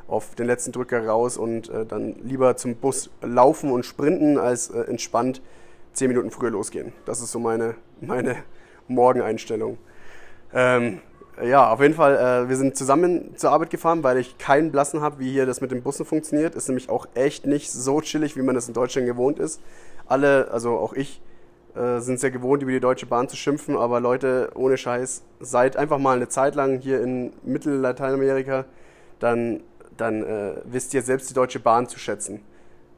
auf 0.08 0.36
den 0.36 0.48
letzten 0.48 0.72
Drücker 0.72 1.06
raus 1.06 1.38
und 1.38 1.70
äh, 1.70 1.86
dann 1.86 2.16
lieber 2.24 2.56
zum 2.56 2.76
Bus 2.76 3.10
laufen 3.22 3.72
und 3.72 3.86
sprinten, 3.86 4.38
als 4.38 4.70
äh, 4.70 4.82
entspannt 4.82 5.42
zehn 5.94 6.08
Minuten 6.08 6.32
früher 6.32 6.52
losgehen. 6.52 6.94
Das 7.06 7.22
ist 7.22 7.32
so 7.32 7.40
meine, 7.40 7.76
meine 8.02 8.38
Morgeneinstellung. 8.88 9.78
Ähm, 10.54 11.02
ja, 11.44 11.72
auf 11.72 11.82
jeden 11.82 11.94
Fall, 11.94 12.16
äh, 12.16 12.50
wir 12.50 12.56
sind 12.56 12.76
zusammen 12.76 13.36
zur 13.36 13.52
Arbeit 13.52 13.70
gefahren, 13.70 14.04
weil 14.04 14.18
ich 14.18 14.38
keinen 14.38 14.72
Blassen 14.72 15.02
habe, 15.02 15.20
wie 15.20 15.32
hier 15.32 15.46
das 15.46 15.62
mit 15.62 15.72
den 15.72 15.84
Bussen 15.84 16.06
funktioniert. 16.06 16.56
Ist 16.56 16.68
nämlich 16.68 16.90
auch 16.90 17.08
echt 17.14 17.46
nicht 17.46 17.72
so 17.72 18.02
chillig, 18.02 18.36
wie 18.36 18.42
man 18.42 18.56
das 18.56 18.68
in 18.68 18.74
Deutschland 18.74 19.08
gewohnt 19.08 19.40
ist. 19.40 19.62
Alle, 20.08 20.50
also 20.52 20.78
auch 20.78 20.94
ich, 20.94 21.22
äh, 21.76 22.00
sind 22.00 22.20
sehr 22.20 22.32
gewohnt, 22.32 22.64
über 22.64 22.72
die 22.72 22.80
Deutsche 22.80 23.06
Bahn 23.06 23.30
zu 23.30 23.36
schimpfen, 23.36 23.78
aber 23.78 24.00
Leute, 24.00 24.50
ohne 24.56 24.78
Scheiß, 24.78 25.24
seid 25.40 25.78
einfach 25.78 26.00
mal 26.00 26.16
eine 26.16 26.28
Zeit 26.28 26.56
lang 26.56 26.80
hier 26.80 27.02
in 27.04 27.34
Mittel-Lateinamerika, 27.44 28.66
dann 29.20 29.62
dann 29.98 30.24
äh, 30.24 30.56
wisst 30.66 30.94
ihr 30.94 31.02
selbst 31.02 31.30
die 31.30 31.34
Deutsche 31.34 31.60
Bahn 31.60 31.88
zu 31.88 32.00
schätzen. 32.00 32.42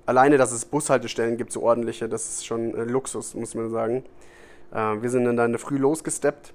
Alleine, 0.06 0.38
dass 0.38 0.51
es 0.51 0.66
Bushaltestellen 0.66 1.38
gibt, 1.38 1.51
so 1.51 1.62
ordentliche, 1.62 2.10
das 2.10 2.28
ist 2.30 2.46
schon 2.46 2.74
äh, 2.74 2.84
Luxus, 2.84 3.36
muss 3.36 3.56
man 3.56 3.69
sagen. 3.69 4.04
Äh, 4.72 5.01
wir 5.01 5.10
sind 5.10 5.25
dann 5.25 5.38
in 5.38 5.51
der 5.51 5.60
Früh 5.60 5.78
losgesteppt. 5.78 6.54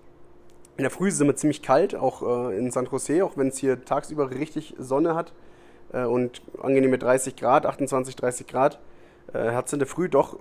In 0.77 0.83
der 0.83 0.91
Früh 0.91 1.09
ist 1.09 1.15
es 1.15 1.21
immer 1.21 1.37
ziemlich 1.37 1.63
kalt, 1.63 1.95
auch 1.95 2.51
äh, 2.51 2.59
in 2.59 2.71
San 2.71 2.87
Jose, 2.87 3.25
auch 3.25 3.37
wenn 3.37 3.49
es 3.49 3.59
hier 3.59 3.85
tagsüber 3.85 4.31
richtig 4.31 4.75
Sonne 4.79 5.15
hat 5.15 5.33
äh, 5.93 6.05
und 6.05 6.43
angenehme 6.61 6.99
30 6.99 7.37
Grad, 7.37 7.65
28, 7.65 8.17
30 8.17 8.47
Grad, 8.47 8.81
äh, 9.33 9.53
hat 9.53 9.67
es 9.67 9.73
in 9.73 9.79
der 9.79 9.87
Früh 9.89 10.09
doch 10.09 10.39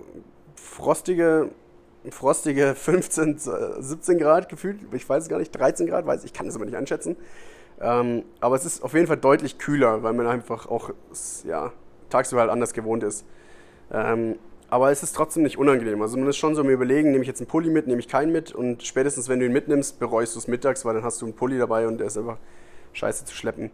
frostige 0.56 1.50
frostige 2.10 2.74
15, 2.76 3.38
17 3.38 4.18
Grad 4.18 4.48
gefühlt, 4.48 4.80
ich 4.92 5.08
weiß 5.08 5.24
es 5.24 5.28
gar 5.28 5.38
nicht, 5.38 5.52
13 5.52 5.86
Grad, 5.86 6.06
weiß 6.06 6.24
ich 6.24 6.32
kann 6.32 6.46
es 6.46 6.56
aber 6.56 6.64
nicht 6.64 6.76
einschätzen. 6.76 7.16
Ähm, 7.80 8.24
aber 8.40 8.56
es 8.56 8.64
ist 8.64 8.82
auf 8.82 8.94
jeden 8.94 9.06
Fall 9.06 9.16
deutlich 9.16 9.58
kühler, 9.58 10.02
weil 10.02 10.12
man 10.12 10.26
einfach 10.26 10.66
auch 10.66 10.90
ja, 11.44 11.72
tagsüber 12.10 12.42
halt 12.42 12.50
anders 12.50 12.72
gewohnt 12.72 13.02
ist. 13.02 13.26
Ähm, 13.92 14.36
aber 14.70 14.90
es 14.90 15.02
ist 15.02 15.14
trotzdem 15.14 15.42
nicht 15.42 15.58
unangenehm. 15.58 16.00
Also 16.02 16.16
man 16.16 16.28
ist 16.28 16.36
schon 16.36 16.54
so 16.54 16.62
im 16.62 16.70
Überlegen, 16.70 17.10
nehme 17.10 17.22
ich 17.22 17.28
jetzt 17.28 17.40
einen 17.40 17.48
Pulli 17.48 17.70
mit, 17.70 17.86
nehme 17.86 18.00
ich 18.00 18.08
keinen 18.08 18.32
mit 18.32 18.52
und 18.52 18.82
spätestens 18.82 19.28
wenn 19.28 19.38
du 19.38 19.46
ihn 19.46 19.52
mitnimmst, 19.52 20.00
bereust 20.00 20.34
du 20.34 20.38
es 20.38 20.48
mittags, 20.48 20.84
weil 20.84 20.94
dann 20.94 21.04
hast 21.04 21.20
du 21.20 21.26
einen 21.26 21.34
Pulli 21.34 21.58
dabei 21.58 21.86
und 21.86 21.98
der 21.98 22.06
ist 22.08 22.18
einfach 22.18 22.38
scheiße 22.92 23.24
zu 23.24 23.34
schleppen. 23.34 23.70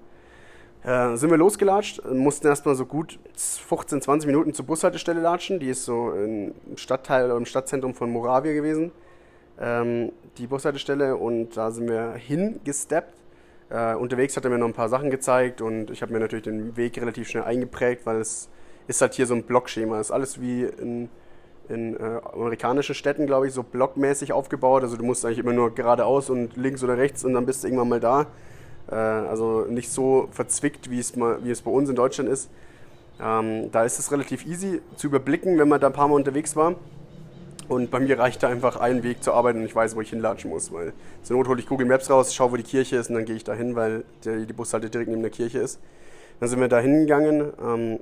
Äh, 0.82 1.16
sind 1.16 1.30
wir 1.30 1.36
losgelatscht, 1.36 2.02
mussten 2.10 2.46
erstmal 2.46 2.74
so 2.74 2.86
gut 2.86 3.18
15, 3.36 4.00
20 4.02 4.26
Minuten 4.26 4.54
zur 4.54 4.64
Bushaltestelle 4.64 5.20
latschen. 5.20 5.60
Die 5.60 5.68
ist 5.68 5.84
so 5.84 6.12
im 6.12 6.54
Stadtteil 6.76 7.26
oder 7.26 7.36
im 7.36 7.44
Stadtzentrum 7.44 7.94
von 7.94 8.10
Moravia 8.10 8.54
gewesen, 8.54 8.90
ähm, 9.60 10.10
die 10.38 10.46
Bushaltestelle. 10.46 11.16
Und 11.16 11.56
da 11.56 11.70
sind 11.70 11.88
wir 11.88 12.12
hingesteppt 12.12 13.19
äh, 13.70 13.94
unterwegs 13.94 14.36
hat 14.36 14.44
er 14.44 14.50
mir 14.50 14.58
noch 14.58 14.66
ein 14.66 14.74
paar 14.74 14.88
Sachen 14.88 15.10
gezeigt 15.10 15.60
und 15.60 15.90
ich 15.90 16.02
habe 16.02 16.12
mir 16.12 16.20
natürlich 16.20 16.44
den 16.44 16.76
Weg 16.76 17.00
relativ 17.00 17.28
schnell 17.28 17.44
eingeprägt, 17.44 18.04
weil 18.04 18.16
es 18.16 18.48
ist 18.88 19.00
halt 19.00 19.14
hier 19.14 19.26
so 19.26 19.34
ein 19.34 19.44
Blockschema. 19.44 20.00
Es 20.00 20.08
ist 20.08 20.10
alles 20.10 20.40
wie 20.40 20.64
in, 20.64 21.08
in 21.68 21.96
äh, 21.96 22.20
amerikanischen 22.32 22.94
Städten, 22.94 23.26
glaube 23.26 23.46
ich, 23.46 23.54
so 23.54 23.62
blockmäßig 23.62 24.32
aufgebaut. 24.32 24.82
Also 24.82 24.96
du 24.96 25.04
musst 25.04 25.24
eigentlich 25.24 25.38
immer 25.38 25.52
nur 25.52 25.74
geradeaus 25.74 26.30
und 26.30 26.56
links 26.56 26.82
oder 26.82 26.98
rechts 26.98 27.24
und 27.24 27.34
dann 27.34 27.46
bist 27.46 27.62
du 27.62 27.68
irgendwann 27.68 27.88
mal 27.88 28.00
da. 28.00 28.26
Äh, 28.90 28.94
also 28.94 29.66
nicht 29.68 29.90
so 29.90 30.28
verzwickt, 30.32 30.90
wie 30.90 30.98
es, 30.98 31.14
mal, 31.14 31.38
wie 31.44 31.50
es 31.50 31.62
bei 31.62 31.70
uns 31.70 31.88
in 31.88 31.94
Deutschland 31.94 32.28
ist. 32.28 32.50
Ähm, 33.22 33.70
da 33.70 33.84
ist 33.84 33.98
es 33.98 34.10
relativ 34.10 34.46
easy 34.46 34.80
zu 34.96 35.06
überblicken, 35.06 35.58
wenn 35.58 35.68
man 35.68 35.80
da 35.80 35.88
ein 35.88 35.92
paar 35.92 36.08
Mal 36.08 36.14
unterwegs 36.14 36.56
war. 36.56 36.74
Und 37.70 37.92
bei 37.92 38.00
mir 38.00 38.18
reicht 38.18 38.42
da 38.42 38.48
einfach 38.48 38.80
ein 38.80 39.04
Weg 39.04 39.22
zur 39.22 39.34
Arbeit 39.34 39.54
und 39.54 39.64
ich 39.64 39.76
weiß, 39.76 39.94
wo 39.94 40.00
ich 40.00 40.10
hinlatschen 40.10 40.50
muss. 40.50 40.72
Weil 40.72 40.92
zur 41.22 41.36
Not 41.36 41.46
hole 41.46 41.60
ich 41.60 41.68
Google 41.68 41.86
Maps 41.86 42.10
raus, 42.10 42.34
schaue, 42.34 42.50
wo 42.50 42.56
die 42.56 42.64
Kirche 42.64 42.96
ist 42.96 43.10
und 43.10 43.14
dann 43.14 43.24
gehe 43.24 43.36
ich 43.36 43.44
da 43.44 43.54
hin, 43.54 43.76
weil 43.76 44.02
die, 44.24 44.44
die 44.44 44.52
Bushalte 44.52 44.90
direkt 44.90 45.08
neben 45.08 45.22
der 45.22 45.30
Kirche 45.30 45.60
ist. 45.60 45.78
Dann 46.40 46.48
sind 46.48 46.58
wir 46.58 46.66
da 46.66 46.80
hingegangen 46.80 47.52
ähm, 47.62 48.00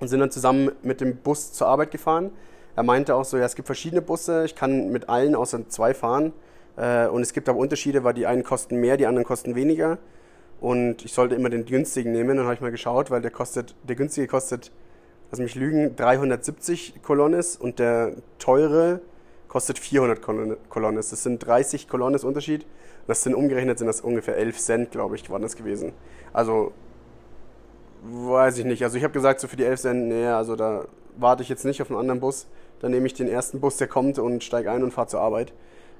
und 0.00 0.08
sind 0.08 0.18
dann 0.18 0.32
zusammen 0.32 0.72
mit 0.82 1.00
dem 1.00 1.18
Bus 1.18 1.52
zur 1.52 1.68
Arbeit 1.68 1.92
gefahren. 1.92 2.32
Er 2.74 2.82
meinte 2.82 3.14
auch 3.14 3.24
so, 3.24 3.36
ja, 3.36 3.44
es 3.44 3.54
gibt 3.54 3.66
verschiedene 3.66 4.02
Busse, 4.02 4.44
ich 4.44 4.56
kann 4.56 4.90
mit 4.90 5.08
allen 5.08 5.36
außer 5.36 5.68
zwei 5.68 5.94
fahren. 5.94 6.32
Äh, 6.76 7.06
und 7.06 7.22
es 7.22 7.32
gibt 7.32 7.48
aber 7.48 7.60
Unterschiede, 7.60 8.02
weil 8.02 8.14
die 8.14 8.26
einen 8.26 8.42
kosten 8.42 8.80
mehr, 8.80 8.96
die 8.96 9.06
anderen 9.06 9.24
kosten 9.24 9.54
weniger. 9.54 9.98
Und 10.60 11.04
ich 11.04 11.12
sollte 11.12 11.36
immer 11.36 11.48
den 11.48 11.64
günstigen 11.64 12.10
nehmen. 12.10 12.38
Dann 12.38 12.46
habe 12.46 12.54
ich 12.54 12.60
mal 12.60 12.72
geschaut, 12.72 13.12
weil 13.12 13.22
der 13.22 13.30
kostet, 13.30 13.76
der 13.84 13.94
günstige 13.94 14.26
kostet 14.26 14.72
lass 15.30 15.40
mich 15.40 15.54
lügen, 15.54 15.96
370 15.96 17.02
Kolonnes 17.02 17.56
und 17.56 17.78
der 17.78 18.12
teure 18.38 19.00
kostet 19.48 19.78
400 19.78 20.20
Kolonnes. 20.68 21.10
Das 21.10 21.22
sind 21.22 21.44
30 21.44 21.88
Kolonnes 21.88 22.24
Unterschied. 22.24 22.66
Das 23.06 23.22
sind 23.22 23.34
umgerechnet 23.34 23.78
sind 23.78 23.86
das 23.86 24.00
ungefähr 24.00 24.36
11 24.36 24.58
Cent, 24.58 24.90
glaube 24.90 25.16
ich, 25.16 25.28
waren 25.30 25.42
das 25.42 25.56
gewesen. 25.56 25.92
Also 26.32 26.72
weiß 28.02 28.58
ich 28.58 28.64
nicht. 28.64 28.82
Also 28.82 28.96
ich 28.96 29.04
habe 29.04 29.12
gesagt, 29.12 29.40
so 29.40 29.48
für 29.48 29.56
die 29.56 29.64
11 29.64 29.80
Cent, 29.80 30.08
nee, 30.08 30.26
also 30.26 30.56
da 30.56 30.86
warte 31.16 31.42
ich 31.42 31.48
jetzt 31.48 31.64
nicht 31.64 31.80
auf 31.82 31.90
einen 31.90 32.00
anderen 32.00 32.20
Bus. 32.20 32.46
Dann 32.80 32.90
nehme 32.90 33.06
ich 33.06 33.14
den 33.14 33.28
ersten 33.28 33.60
Bus, 33.60 33.76
der 33.76 33.88
kommt 33.88 34.18
und 34.18 34.42
steige 34.42 34.70
ein 34.70 34.82
und 34.82 34.92
fahre 34.92 35.08
zur 35.08 35.20
Arbeit. 35.20 35.52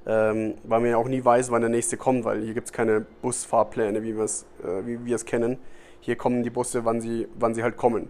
ähm, 0.05 0.55
weil 0.63 0.81
man 0.81 0.89
ja 0.89 0.97
auch 0.97 1.07
nie 1.07 1.23
weiß, 1.23 1.49
wann 1.51 1.61
der 1.61 1.69
nächste 1.69 1.97
kommt, 1.97 2.25
weil 2.25 2.43
hier 2.43 2.53
gibt 2.53 2.67
es 2.67 2.73
keine 2.73 3.01
Busfahrpläne, 3.21 4.03
wie, 4.03 4.11
äh, 4.11 4.85
wie 4.85 5.03
wir 5.05 5.15
es 5.15 5.25
kennen. 5.25 5.57
Hier 5.99 6.15
kommen 6.15 6.43
die 6.43 6.51
Busse, 6.51 6.85
wann 6.85 7.01
sie, 7.01 7.27
wann 7.39 7.55
sie 7.55 7.63
halt 7.63 7.77
kommen. 7.77 8.09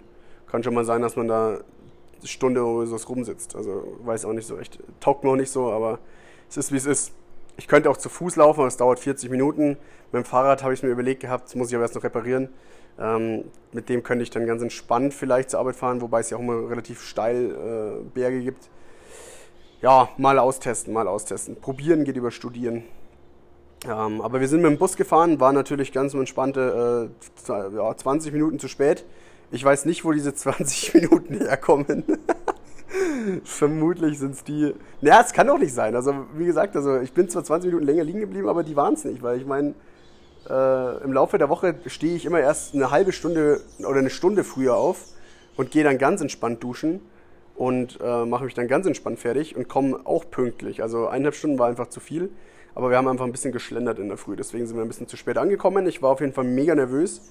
Kann 0.56 0.64
schon 0.64 0.74
mal 0.74 0.86
sein, 0.86 1.02
dass 1.02 1.18
man 1.18 1.28
da 1.28 1.50
eine 1.50 2.28
Stunde 2.28 2.64
oder 2.64 2.88
so 2.88 2.96
rumsitzt. 2.96 3.58
Also 3.58 3.98
weiß 4.06 4.24
auch 4.24 4.32
nicht 4.32 4.48
so 4.48 4.56
recht. 4.56 4.80
Taugt 5.02 5.26
mir 5.26 5.32
auch 5.32 5.36
nicht 5.36 5.52
so, 5.52 5.70
aber 5.70 6.00
es 6.50 6.56
ist 6.56 6.72
wie 6.72 6.78
es 6.78 6.86
ist. 6.86 7.12
Ich 7.58 7.68
könnte 7.68 7.90
auch 7.90 7.98
zu 7.98 8.08
Fuß 8.08 8.38
laufen, 8.38 8.62
aber 8.62 8.70
es 8.70 8.78
dauert 8.78 9.00
40 9.00 9.30
Minuten. 9.30 9.72
Mit 10.14 10.14
dem 10.14 10.24
Fahrrad 10.24 10.64
habe 10.64 10.74
ich 10.74 10.82
mir 10.82 10.88
überlegt 10.88 11.20
gehabt, 11.20 11.48
das 11.48 11.56
muss 11.56 11.68
ich 11.68 11.76
aber 11.76 11.84
erst 11.84 11.96
noch 11.96 12.06
reparieren. 12.06 12.48
Ähm, 12.98 13.44
mit 13.74 13.90
dem 13.90 14.02
könnte 14.02 14.24
ich 14.24 14.30
dann 14.30 14.48
ganz 14.48 14.62
entspannt 14.62 15.14
vielleicht 15.14 15.50
zur 15.50 15.60
Arbeit 15.60 15.76
fahren, 15.76 16.00
wobei 16.00 16.22
es 16.22 16.30
ja 16.30 16.38
auch 16.38 16.42
immer 16.42 16.70
relativ 16.70 17.02
steil 17.02 17.52
äh, 17.52 18.10
Berge 18.14 18.40
gibt. 18.40 18.70
Ja, 19.82 20.08
mal 20.18 20.40
austesten, 20.40 20.94
mal 20.94 21.10
austesten. 21.10 21.58
Probieren 21.58 22.06
geht 22.06 22.16
über 22.16 22.32
Studieren. 22.32 22.86
Ähm, 23.84 24.22
aber 24.22 24.40
wir 24.40 24.48
sind 24.48 24.62
mit 24.62 24.72
dem 24.72 24.78
Bus 24.78 24.96
gefahren, 24.96 25.42
war 25.42 25.52
natürlich 25.52 25.92
ganz 25.92 26.14
entspannte 26.14 27.10
äh, 27.50 27.76
ja, 27.76 27.98
20 27.98 28.32
Minuten 28.32 28.58
zu 28.58 28.70
spät. 28.70 29.04
Ich 29.56 29.64
weiß 29.64 29.86
nicht, 29.86 30.04
wo 30.04 30.12
diese 30.12 30.36
20 30.36 30.94
Minuten 30.96 31.36
herkommen. 31.36 32.04
Vermutlich 33.46 34.20
sind 34.20 34.34
es 34.34 34.44
die. 34.44 34.76
Naja, 35.00 35.22
es 35.26 35.32
kann 35.32 35.48
doch 35.48 35.58
nicht 35.58 35.74
sein. 35.74 35.96
Also, 35.96 36.14
wie 36.36 36.46
gesagt, 36.46 36.76
also 36.76 37.00
ich 37.00 37.14
bin 37.14 37.30
zwar 37.30 37.46
20 37.46 37.70
Minuten 37.70 37.86
länger 37.86 38.04
liegen 38.04 38.20
geblieben, 38.20 38.50
aber 38.50 38.64
die 38.64 38.76
waren 38.76 38.96
es 38.96 39.06
nicht, 39.06 39.24
weil 39.24 39.38
ich 39.38 39.46
meine, 39.46 39.74
äh, 40.50 41.04
im 41.06 41.14
Laufe 41.14 41.38
der 41.38 41.48
Woche 41.48 41.76
stehe 41.86 42.18
ich 42.18 42.26
immer 42.26 42.42
erst 42.42 42.76
eine 42.76 42.92
halbe 42.92 43.14
Stunde 43.14 43.62
oder 43.80 44.00
eine 44.00 44.10
Stunde 44.10 44.44
früher 44.44 44.76
auf 44.76 45.06
und 45.56 45.72
gehe 45.72 45.86
dann 45.86 46.00
ganz 46.00 46.20
entspannt 46.20 46.62
duschen 46.62 47.00
und 47.56 47.98
äh, 48.04 48.26
mache 48.26 48.44
mich 48.44 48.56
dann 48.56 48.68
ganz 48.68 48.86
entspannt 48.86 49.20
fertig 49.20 49.56
und 49.56 49.70
komme 49.70 50.02
auch 50.04 50.30
pünktlich. 50.30 50.82
Also 50.84 51.08
eineinhalb 51.08 51.36
Stunden 51.36 51.58
war 51.60 51.70
einfach 51.70 51.88
zu 51.88 52.02
viel, 52.02 52.30
aber 52.76 52.90
wir 52.90 52.98
haben 52.98 53.08
einfach 53.08 53.26
ein 53.26 53.32
bisschen 53.32 53.54
geschlendert 53.54 54.00
in 54.00 54.10
der 54.10 54.18
Früh, 54.18 54.36
deswegen 54.36 54.68
sind 54.68 54.76
wir 54.76 54.84
ein 54.84 54.90
bisschen 54.90 55.08
zu 55.08 55.16
spät 55.16 55.38
angekommen. 55.38 55.88
Ich 55.88 56.02
war 56.02 56.10
auf 56.10 56.20
jeden 56.20 56.34
Fall 56.34 56.44
mega 56.44 56.76
nervös. 56.76 57.22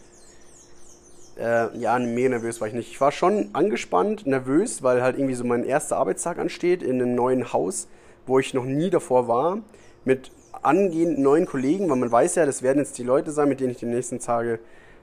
Äh, 1.38 1.76
ja, 1.76 1.98
mega 1.98 2.28
nervös 2.28 2.60
war 2.60 2.68
ich 2.68 2.74
nicht. 2.74 2.90
Ich 2.90 3.00
war 3.00 3.10
schon 3.10 3.50
angespannt, 3.52 4.26
nervös, 4.26 4.82
weil 4.82 5.02
halt 5.02 5.16
irgendwie 5.16 5.34
so 5.34 5.44
mein 5.44 5.64
erster 5.64 5.96
Arbeitstag 5.96 6.38
ansteht 6.38 6.82
in 6.82 7.00
einem 7.02 7.14
neuen 7.14 7.52
Haus, 7.52 7.88
wo 8.26 8.38
ich 8.38 8.54
noch 8.54 8.64
nie 8.64 8.90
davor 8.90 9.26
war, 9.26 9.58
mit 10.04 10.30
angehenden 10.62 11.22
neuen 11.22 11.46
Kollegen, 11.46 11.90
weil 11.90 11.96
man 11.96 12.10
weiß 12.10 12.36
ja, 12.36 12.46
das 12.46 12.62
werden 12.62 12.78
jetzt 12.78 12.96
die 12.98 13.02
Leute 13.02 13.32
sein, 13.32 13.48
mit 13.48 13.60
denen 13.60 13.72
ich 13.72 13.78
die 13.78 13.86
nächsten 13.86 14.20
Tage, 14.20 14.60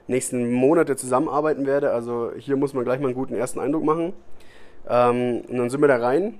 nächsten 0.08 0.50
Monate 0.52 0.96
zusammenarbeiten 0.96 1.66
werde. 1.66 1.92
Also 1.92 2.32
hier 2.36 2.56
muss 2.56 2.74
man 2.74 2.84
gleich 2.84 3.00
mal 3.00 3.08
einen 3.08 3.14
guten 3.14 3.34
ersten 3.34 3.60
Eindruck 3.60 3.84
machen. 3.84 4.12
Ähm, 4.88 5.42
und 5.48 5.58
dann 5.58 5.70
sind 5.70 5.80
wir 5.80 5.88
da 5.88 5.98
rein 5.98 6.38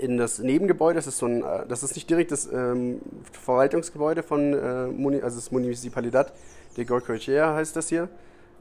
in 0.00 0.18
das 0.18 0.38
Nebengebäude. 0.38 0.96
Das 0.96 1.06
ist 1.06 1.18
so 1.18 1.26
ein, 1.26 1.42
äh, 1.42 1.66
das 1.68 1.82
ist 1.82 1.94
nicht 1.94 2.08
direkt 2.08 2.32
das 2.32 2.50
ähm, 2.52 3.00
Verwaltungsgebäude 3.32 4.22
von, 4.22 4.52
äh, 4.52 4.86
Muni, 4.86 5.22
also 5.22 5.36
das 5.36 5.50
Municipalidad 5.50 6.32
de 6.76 6.84
Gorcoechea 6.84 7.54
heißt 7.54 7.74
das 7.76 7.88
hier. 7.88 8.08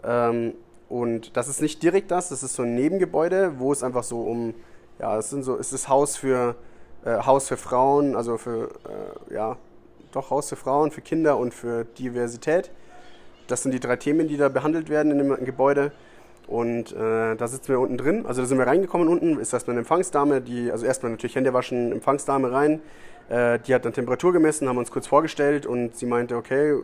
Ähm, 0.03 0.53
und 0.89 1.35
das 1.37 1.47
ist 1.47 1.61
nicht 1.61 1.81
direkt 1.81 2.11
das, 2.11 2.29
das 2.29 2.43
ist 2.43 2.55
so 2.55 2.63
ein 2.63 2.75
Nebengebäude, 2.75 3.53
wo 3.57 3.71
es 3.71 3.83
einfach 3.83 4.03
so 4.03 4.21
um, 4.21 4.53
ja, 4.99 5.17
es 5.17 5.29
sind 5.29 5.43
so, 5.43 5.57
es 5.57 5.73
ist 5.73 5.89
Haus 5.89 6.17
für, 6.17 6.55
äh, 7.05 7.17
Haus 7.25 7.47
für 7.47 7.57
Frauen, 7.57 8.15
also 8.15 8.37
für, 8.37 8.69
äh, 9.29 9.33
ja, 9.33 9.57
doch 10.11 10.29
Haus 10.29 10.49
für 10.49 10.55
Frauen, 10.55 10.91
für 10.91 11.01
Kinder 11.01 11.37
und 11.37 11.53
für 11.53 11.85
Diversität. 11.85 12.71
Das 13.47 13.63
sind 13.63 13.73
die 13.73 13.79
drei 13.79 13.95
Themen, 13.95 14.27
die 14.27 14.37
da 14.37 14.49
behandelt 14.49 14.89
werden 14.89 15.11
in 15.11 15.17
dem 15.17 15.45
Gebäude. 15.45 15.91
Und 16.47 16.91
äh, 16.91 17.35
da 17.35 17.47
sitzen 17.47 17.69
wir 17.69 17.79
unten 17.79 17.97
drin. 17.97 18.25
Also 18.25 18.41
da 18.41 18.47
sind 18.47 18.57
wir 18.57 18.67
reingekommen 18.67 19.07
unten, 19.07 19.39
ist 19.39 19.53
erstmal 19.53 19.73
eine 19.73 19.79
Empfangsdame, 19.79 20.41
die, 20.41 20.71
also 20.71 20.85
erstmal 20.85 21.11
natürlich 21.11 21.35
Hände 21.35 21.53
waschen, 21.53 21.91
Empfangsdame 21.91 22.51
rein. 22.51 22.81
Äh, 23.29 23.59
die 23.59 23.73
hat 23.73 23.85
dann 23.85 23.93
Temperatur 23.93 24.33
gemessen, 24.33 24.67
haben 24.67 24.77
uns 24.77 24.91
kurz 24.91 25.07
vorgestellt 25.07 25.65
und 25.65 25.95
sie 25.95 26.05
meinte, 26.05 26.35
okay, 26.35 26.71
äh, 26.71 26.81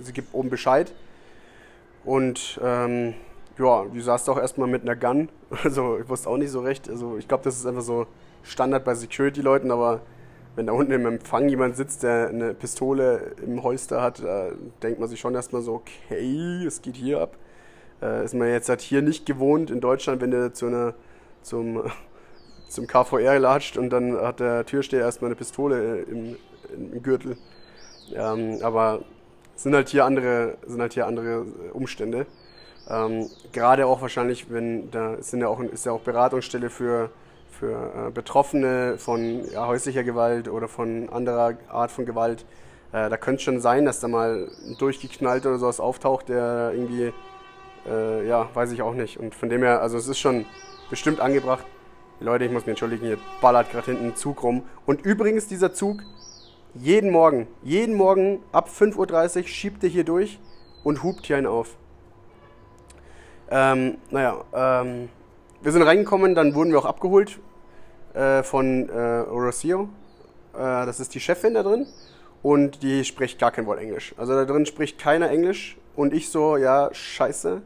sie 0.00 0.12
gibt 0.12 0.32
oben 0.32 0.48
Bescheid. 0.48 0.92
Und 2.04 2.60
ähm, 2.62 3.14
ja, 3.58 3.84
die 3.86 4.00
saß 4.00 4.24
da 4.24 4.32
auch 4.32 4.38
erstmal 4.38 4.68
mit 4.68 4.82
einer 4.82 4.96
Gun. 4.96 5.28
Also 5.64 5.98
ich 5.98 6.08
wusste 6.08 6.28
auch 6.28 6.36
nicht 6.36 6.50
so 6.50 6.60
recht. 6.60 6.88
Also 6.88 7.16
ich 7.16 7.28
glaube, 7.28 7.44
das 7.44 7.56
ist 7.56 7.66
einfach 7.66 7.82
so 7.82 8.06
Standard 8.42 8.84
bei 8.84 8.94
Security-Leuten, 8.94 9.70
aber 9.70 10.00
wenn 10.56 10.66
da 10.66 10.72
unten 10.72 10.92
im 10.92 11.06
Empfang 11.06 11.48
jemand 11.48 11.76
sitzt, 11.76 12.02
der 12.02 12.28
eine 12.28 12.54
Pistole 12.54 13.32
im 13.44 13.62
Holster 13.62 14.02
hat, 14.02 14.20
äh, 14.20 14.52
denkt 14.82 15.00
man 15.00 15.08
sich 15.08 15.20
schon 15.20 15.34
erstmal 15.34 15.62
so, 15.62 15.74
okay, 15.74 16.64
es 16.66 16.82
geht 16.82 16.96
hier 16.96 17.20
ab. 17.20 17.36
Äh, 18.02 18.24
ist 18.24 18.34
man 18.34 18.48
jetzt 18.48 18.68
halt 18.68 18.80
hier 18.80 19.02
nicht 19.02 19.26
gewohnt 19.26 19.70
in 19.70 19.80
Deutschland, 19.80 20.20
wenn 20.20 20.30
der 20.30 20.52
zu 20.52 20.66
einer, 20.66 20.94
zum, 21.42 21.82
zum 22.68 22.86
KVR 22.86 23.38
latscht 23.38 23.76
und 23.76 23.90
dann 23.90 24.16
hat 24.16 24.40
der 24.40 24.66
Türsteher 24.66 25.00
erstmal 25.00 25.28
eine 25.28 25.36
Pistole 25.36 26.02
im, 26.02 26.36
im 26.72 27.02
Gürtel. 27.02 27.36
Ähm, 28.14 28.58
aber 28.62 29.04
sind 29.56 29.74
halt 29.74 29.88
hier 29.88 30.04
andere, 30.04 30.56
sind 30.66 30.80
halt 30.80 30.94
hier 30.94 31.06
andere 31.06 31.44
Umstände. 31.72 32.26
Ähm, 32.88 33.28
gerade 33.52 33.86
auch 33.86 34.02
wahrscheinlich, 34.02 34.50
wenn 34.50 34.90
da 34.90 35.16
sind 35.20 35.40
ja 35.40 35.48
auch, 35.48 35.60
ist 35.60 35.86
ja 35.86 35.92
auch 35.92 36.00
Beratungsstelle 36.00 36.68
für, 36.68 37.10
für 37.50 38.08
äh, 38.08 38.10
Betroffene 38.10 38.98
von 38.98 39.44
ja, 39.50 39.66
häuslicher 39.66 40.04
Gewalt 40.04 40.48
oder 40.48 40.68
von 40.68 41.08
anderer 41.08 41.54
Art 41.68 41.90
von 41.90 42.04
Gewalt. 42.04 42.44
Äh, 42.92 43.08
da 43.08 43.16
könnte 43.16 43.38
es 43.38 43.42
schon 43.42 43.60
sein, 43.60 43.86
dass 43.86 44.00
da 44.00 44.08
mal 44.08 44.50
durchgeknallt 44.78 45.46
oder 45.46 45.58
sowas 45.58 45.80
auftaucht, 45.80 46.28
der 46.28 46.72
irgendwie, 46.74 47.12
äh, 47.88 48.26
ja, 48.26 48.48
weiß 48.52 48.72
ich 48.72 48.82
auch 48.82 48.94
nicht. 48.94 49.18
Und 49.18 49.34
von 49.34 49.48
dem 49.48 49.62
her, 49.62 49.80
also 49.80 49.96
es 49.96 50.06
ist 50.06 50.18
schon 50.18 50.44
bestimmt 50.90 51.20
angebracht. 51.20 51.64
Leute, 52.20 52.44
ich 52.44 52.50
muss 52.52 52.62
mich 52.62 52.70
entschuldigen, 52.70 53.06
hier 53.06 53.18
ballert 53.40 53.70
gerade 53.70 53.86
hinten 53.86 54.08
ein 54.08 54.16
Zug 54.16 54.42
rum. 54.42 54.62
Und 54.86 55.04
übrigens, 55.04 55.48
dieser 55.48 55.72
Zug, 55.72 56.02
jeden 56.74 57.10
Morgen, 57.10 57.46
jeden 57.62 57.94
Morgen 57.94 58.42
ab 58.52 58.68
5.30 58.68 59.38
Uhr 59.38 59.48
schiebt 59.48 59.84
er 59.84 59.90
hier 59.90 60.04
durch 60.04 60.38
und 60.82 61.02
hupt 61.02 61.26
hier 61.26 61.36
einen 61.36 61.46
auf. 61.46 61.76
Ähm, 63.50 63.98
naja, 64.10 64.44
ähm, 64.52 65.08
wir 65.62 65.72
sind 65.72 65.82
reingekommen, 65.82 66.34
dann 66.34 66.54
wurden 66.54 66.70
wir 66.70 66.78
auch 66.78 66.84
abgeholt 66.84 67.38
äh, 68.14 68.42
von 68.42 68.88
äh, 68.88 69.18
Rocio. 69.20 69.88
Äh, 70.54 70.58
das 70.58 71.00
ist 71.00 71.14
die 71.14 71.20
Chefin 71.20 71.54
da 71.54 71.62
drin 71.62 71.86
und 72.42 72.82
die 72.82 73.04
spricht 73.04 73.38
gar 73.38 73.50
kein 73.50 73.66
Wort 73.66 73.80
Englisch. 73.80 74.14
Also 74.16 74.34
da 74.34 74.44
drin 74.44 74.66
spricht 74.66 74.98
keiner 74.98 75.30
Englisch 75.30 75.76
und 75.96 76.12
ich 76.12 76.30
so, 76.30 76.56
ja, 76.56 76.90
scheiße. 76.92 77.62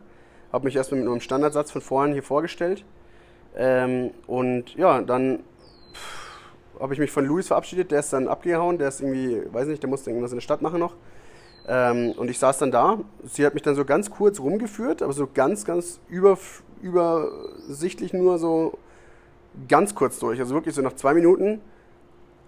Habe 0.53 0.65
mich 0.65 0.77
erstmal 0.77 1.01
mit 1.01 1.09
einem 1.09 1.21
Standardsatz 1.21 1.71
von 1.71 1.81
vorhin 1.81 2.13
hier 2.13 2.23
vorgestellt. 2.23 2.85
Ähm, 3.57 4.11
und 4.27 4.75
ja, 4.77 5.01
dann 5.01 5.41
habe 6.81 6.95
ich 6.95 7.01
mich 7.01 7.11
von 7.11 7.25
Luis 7.25 7.49
verabschiedet, 7.49 7.91
der 7.91 8.01
ist 8.01 8.13
dann 8.13 8.29
abgehauen, 8.29 8.79
der 8.79 8.89
ist 8.89 9.01
irgendwie, 9.01 9.43
weiß 9.53 9.69
nicht, 9.69 9.83
der 9.83 9.91
musste 9.91 10.11
irgendwas 10.11 10.33
in 10.33 10.39
der 10.39 10.43
Stadt 10.43 10.63
machen 10.63 10.81
noch. 10.81 10.95
Ähm, 11.67 12.13
und 12.13 12.31
ich 12.31 12.39
saß 12.39 12.59
dann 12.59 12.71
da. 12.71 12.99
Sie 13.25 13.45
hat 13.45 13.55
mich 13.55 13.63
dann 13.63 13.75
so 13.75 13.85
ganz 13.85 14.11
kurz 14.11 14.41
rumgeführt, 14.41 15.03
aber 15.03 15.13
so 15.13 15.29
ganz, 15.33 15.65
ganz 15.65 16.01
über, 16.09 16.39
übersichtlich 16.81 18.13
nur 18.13 18.39
so 18.39 18.79
ganz 19.69 19.95
kurz 19.95 20.19
durch. 20.19 20.41
Also 20.41 20.55
wirklich 20.55 20.75
so 20.75 20.83
nach 20.83 20.95
zwei 20.95 21.15
Minuten 21.15 21.61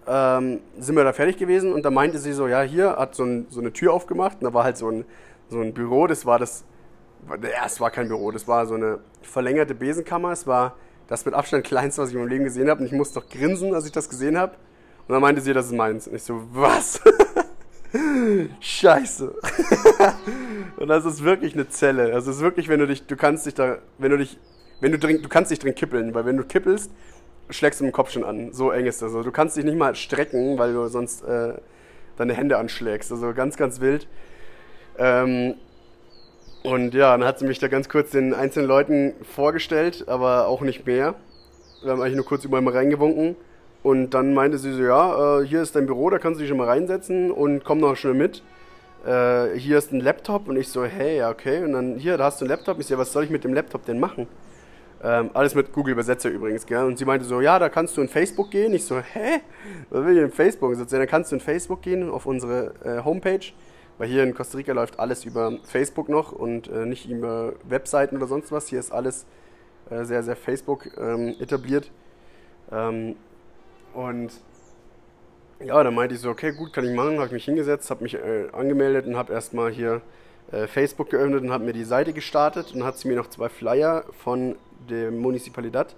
ähm, 0.07 0.59
sind 0.79 0.95
wir 0.95 1.03
da 1.03 1.13
fertig 1.13 1.37
gewesen 1.37 1.73
und 1.73 1.83
da 1.83 1.91
meinte 1.91 2.17
sie 2.17 2.33
so, 2.33 2.47
ja, 2.47 2.61
hier 2.61 2.95
hat 2.97 3.15
so, 3.15 3.23
ein, 3.23 3.45
so 3.49 3.59
eine 3.59 3.71
Tür 3.73 3.93
aufgemacht 3.93 4.37
und 4.41 4.45
da 4.45 4.53
war 4.53 4.63
halt 4.63 4.77
so 4.77 4.89
ein, 4.89 5.05
so 5.49 5.59
ein 5.59 5.73
Büro, 5.73 6.07
das 6.07 6.25
war 6.25 6.39
das, 6.39 6.63
ja, 7.29 7.65
es 7.65 7.79
war 7.79 7.91
kein 7.91 8.07
Büro, 8.07 8.31
das 8.31 8.47
war 8.47 8.65
so 8.65 8.73
eine 8.73 8.99
verlängerte 9.21 9.75
Besenkammer, 9.75 10.31
es 10.31 10.47
war 10.47 10.75
das 11.11 11.25
mit 11.25 11.33
Abstand 11.33 11.65
kleinste, 11.65 12.01
was 12.01 12.09
ich 12.09 12.15
meinem 12.15 12.29
Leben 12.29 12.45
gesehen 12.45 12.69
habe 12.69 12.79
und 12.79 12.85
ich 12.85 12.93
musste 12.93 13.19
doch 13.19 13.27
grinsen, 13.27 13.75
als 13.75 13.85
ich 13.85 13.91
das 13.91 14.07
gesehen 14.07 14.37
habe. 14.37 14.53
Und 15.07 15.13
dann 15.13 15.21
meinte 15.21 15.41
sie, 15.41 15.51
das 15.51 15.65
ist 15.65 15.73
meins. 15.73 16.07
Und 16.07 16.15
ich 16.15 16.23
so, 16.23 16.41
was? 16.53 17.01
Scheiße. 18.61 19.35
und 20.77 20.87
das 20.87 21.03
ist 21.03 21.21
wirklich 21.21 21.53
eine 21.53 21.67
Zelle. 21.67 22.13
Also 22.13 22.31
es 22.31 22.37
ist 22.37 22.43
wirklich, 22.43 22.69
wenn 22.69 22.79
du 22.79 22.87
dich, 22.87 23.07
du 23.07 23.17
kannst 23.17 23.45
dich 23.45 23.53
da, 23.53 23.79
wenn 23.97 24.11
du 24.11 24.19
dich, 24.19 24.39
wenn 24.79 24.93
du 24.93 24.99
drin, 24.99 25.21
du 25.21 25.27
kannst 25.27 25.51
dich 25.51 25.59
drin 25.59 25.75
kippeln, 25.75 26.13
weil 26.13 26.25
wenn 26.25 26.37
du 26.37 26.45
kippelst, 26.45 26.89
schlägst 27.49 27.81
du 27.81 27.83
mit 27.83 27.91
dem 27.91 27.93
Kopf 27.93 28.11
schon 28.11 28.23
an. 28.23 28.53
So 28.53 28.71
eng 28.71 28.85
ist 28.85 29.01
das. 29.01 29.07
Also 29.07 29.23
du 29.23 29.31
kannst 29.31 29.57
dich 29.57 29.65
nicht 29.65 29.77
mal 29.77 29.95
strecken, 29.95 30.57
weil 30.57 30.71
du 30.71 30.87
sonst 30.87 31.25
äh, 31.25 31.55
deine 32.15 32.33
Hände 32.33 32.57
anschlägst. 32.57 33.11
Also 33.11 33.33
ganz, 33.33 33.57
ganz 33.57 33.81
wild. 33.81 34.07
Ähm, 34.97 35.55
und 36.63 36.93
ja, 36.93 37.17
dann 37.17 37.27
hat 37.27 37.39
sie 37.39 37.45
mich 37.45 37.59
da 37.59 37.67
ganz 37.67 37.89
kurz 37.89 38.11
den 38.11 38.33
einzelnen 38.33 38.67
Leuten 38.67 39.13
vorgestellt, 39.23 40.05
aber 40.07 40.47
auch 40.47 40.61
nicht 40.61 40.85
mehr. 40.85 41.15
Wir 41.81 41.91
haben 41.91 42.01
eigentlich 42.01 42.15
nur 42.15 42.25
kurz 42.25 42.45
überall 42.45 42.61
mal 42.61 42.73
reingewunken. 42.73 43.35
Und 43.83 44.11
dann 44.11 44.33
meinte 44.33 44.59
sie 44.59 44.73
so, 44.73 44.83
ja, 44.83 45.39
äh, 45.39 45.45
hier 45.45 45.61
ist 45.61 45.75
dein 45.75 45.87
Büro, 45.87 46.09
da 46.11 46.19
kannst 46.19 46.39
du 46.39 46.41
dich 46.41 46.49
schon 46.49 46.57
mal 46.57 46.67
reinsetzen 46.67 47.31
und 47.31 47.63
komm 47.63 47.79
noch 47.79 47.95
schnell 47.95 48.13
mit. 48.13 48.43
Äh, 49.05 49.57
hier 49.57 49.79
ist 49.79 49.91
ein 49.91 49.99
Laptop 49.99 50.47
und 50.47 50.57
ich 50.57 50.67
so, 50.67 50.85
hey, 50.85 51.17
ja, 51.17 51.31
okay. 51.31 51.63
Und 51.63 51.73
dann, 51.73 51.95
hier, 51.95 52.17
da 52.17 52.25
hast 52.25 52.39
du 52.39 52.45
einen 52.45 52.51
Laptop. 52.51 52.79
Ich 52.79 52.85
so, 52.85 52.93
ja, 52.93 52.99
was 52.99 53.11
soll 53.11 53.23
ich 53.23 53.31
mit 53.31 53.43
dem 53.43 53.55
Laptop 53.55 53.85
denn 53.85 53.99
machen? 53.99 54.27
Ähm, 55.03 55.31
alles 55.33 55.55
mit 55.55 55.73
Google 55.73 55.93
Übersetzer 55.93 56.29
übrigens, 56.29 56.67
gell? 56.67 56.83
Und 56.83 56.99
sie 56.99 57.05
meinte 57.05 57.25
so, 57.25 57.41
ja, 57.41 57.57
da 57.57 57.69
kannst 57.69 57.97
du 57.97 58.01
in 58.01 58.07
Facebook 58.07 58.51
gehen. 58.51 58.71
Ich 58.73 58.85
so, 58.85 58.99
hä? 58.99 59.41
Was 59.89 60.05
will 60.05 60.15
ich 60.15 60.23
in 60.23 60.31
Facebook? 60.31 60.73
Ich 60.73 60.77
so, 60.77 60.85
dann 60.85 61.07
kannst 61.07 61.31
du 61.31 61.37
in 61.37 61.41
Facebook 61.41 61.81
gehen, 61.81 62.11
auf 62.11 62.27
unsere 62.27 62.73
äh, 62.85 63.03
Homepage. 63.03 63.51
Weil 63.97 64.07
hier 64.07 64.23
in 64.23 64.33
Costa 64.33 64.57
Rica 64.57 64.73
läuft 64.73 64.99
alles 64.99 65.25
über 65.25 65.57
Facebook 65.63 66.09
noch 66.09 66.31
und 66.31 66.67
äh, 66.69 66.85
nicht 66.85 67.09
über 67.09 67.53
Webseiten 67.63 68.17
oder 68.17 68.27
sonst 68.27 68.51
was. 68.51 68.67
Hier 68.67 68.79
ist 68.79 68.91
alles 68.91 69.25
äh, 69.89 70.03
sehr, 70.05 70.23
sehr 70.23 70.35
Facebook 70.35 70.87
ähm, 70.97 71.35
etabliert. 71.39 71.91
Ähm, 72.71 73.15
und 73.93 74.31
ja, 75.63 75.83
dann 75.83 75.93
meinte 75.93 76.15
ich 76.15 76.21
so, 76.21 76.29
okay, 76.29 76.51
gut, 76.53 76.73
kann 76.73 76.85
ich 76.85 76.95
machen. 76.95 77.17
Habe 77.17 77.27
ich 77.27 77.33
mich 77.33 77.45
hingesetzt, 77.45 77.89
habe 77.89 78.03
mich 78.03 78.15
äh, 78.15 78.47
angemeldet 78.51 79.05
und 79.05 79.15
habe 79.15 79.33
erstmal 79.33 79.71
hier 79.71 80.01
äh, 80.51 80.67
Facebook 80.67 81.09
geöffnet 81.09 81.43
und 81.43 81.51
habe 81.51 81.63
mir 81.63 81.73
die 81.73 81.83
Seite 81.83 82.13
gestartet 82.13 82.73
und 82.73 82.83
hat 82.83 82.97
sie 82.97 83.07
mir 83.07 83.15
noch 83.15 83.29
zwei 83.29 83.49
Flyer 83.49 84.05
von 84.23 84.55
der 84.89 85.11
Municipalidad 85.11 85.95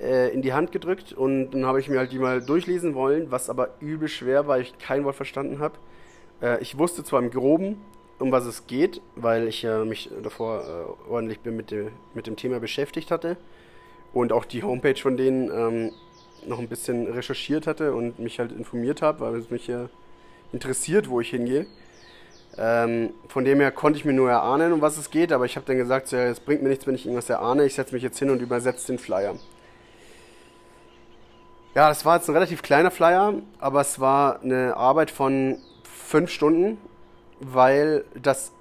äh, 0.00 0.32
in 0.32 0.42
die 0.42 0.52
Hand 0.52 0.72
gedrückt 0.72 1.12
und 1.12 1.50
dann 1.50 1.66
habe 1.66 1.80
ich 1.80 1.88
mir 1.88 1.98
halt 1.98 2.12
die 2.12 2.18
mal 2.18 2.40
durchlesen 2.40 2.94
wollen, 2.94 3.30
was 3.30 3.50
aber 3.50 3.70
übel 3.80 4.08
schwer, 4.08 4.46
weil 4.46 4.62
ich 4.62 4.78
kein 4.78 5.04
Wort 5.04 5.16
verstanden 5.16 5.58
habe. 5.58 5.74
Äh, 6.44 6.60
ich 6.60 6.78
wusste 6.78 7.02
zwar 7.02 7.20
im 7.20 7.30
Groben, 7.30 7.80
um 8.18 8.30
was 8.30 8.44
es 8.44 8.66
geht, 8.66 9.00
weil 9.16 9.48
ich 9.48 9.64
äh, 9.64 9.84
mich 9.84 10.10
davor 10.22 10.62
äh, 11.08 11.10
ordentlich 11.10 11.40
mit, 11.44 11.70
dem, 11.70 12.36
Thema 12.36 12.60
beschäftigt 12.60 13.10
hatte 13.10 13.36
und 14.12 14.32
auch 14.32 14.44
die 14.44 14.62
Homepage 14.62 15.00
von 15.00 15.16
denen 15.16 15.50
ähm, 15.50 15.92
noch 16.46 16.58
ein 16.58 16.68
bisschen 16.68 17.06
recherchiert 17.06 17.66
hatte 17.66 17.94
und 17.94 18.18
mich 18.18 18.38
halt 18.38 18.52
informiert 18.52 19.02
habe, 19.02 19.20
weil 19.20 19.34
es 19.36 19.50
mich 19.50 19.66
ja 19.66 19.88
interessiert, 20.52 21.08
wo 21.08 21.20
ich 21.20 21.30
hingehe. 21.30 21.66
Ähm, 22.56 23.10
von 23.26 23.44
dem 23.44 23.58
her 23.58 23.72
konnte 23.72 23.98
ich 23.98 24.04
mir 24.04 24.12
nur 24.12 24.30
erahnen, 24.30 24.72
um 24.72 24.80
was 24.80 24.96
es 24.98 25.10
geht, 25.10 25.32
aber 25.32 25.46
ich 25.46 25.56
habe 25.56 25.66
dann 25.66 25.76
gesagt, 25.76 26.06
so, 26.06 26.16
ja, 26.16 26.24
es 26.24 26.38
bringt 26.38 26.62
mir 26.62 26.68
nichts, 26.68 26.86
wenn 26.86 26.94
ich 26.94 27.06
irgendwas 27.06 27.28
erahne. 27.28 27.64
Ich 27.64 27.74
setze 27.74 27.94
mich 27.94 28.02
jetzt 28.02 28.18
hin 28.18 28.30
und 28.30 28.40
übersetze 28.40 28.86
den 28.88 28.98
Flyer. 28.98 29.34
Ja, 31.74 31.88
das 31.88 32.04
war 32.04 32.16
jetzt 32.16 32.28
ein 32.28 32.34
relativ 32.34 32.62
kleiner 32.62 32.92
Flyer, 32.92 33.34
aber 33.58 33.80
es 33.80 33.98
war 33.98 34.40
eine 34.42 34.76
Arbeit 34.76 35.10
von 35.10 35.58
fünf 36.04 36.30
Stunden, 36.30 36.78
weil 37.40 38.04
das 38.20 38.52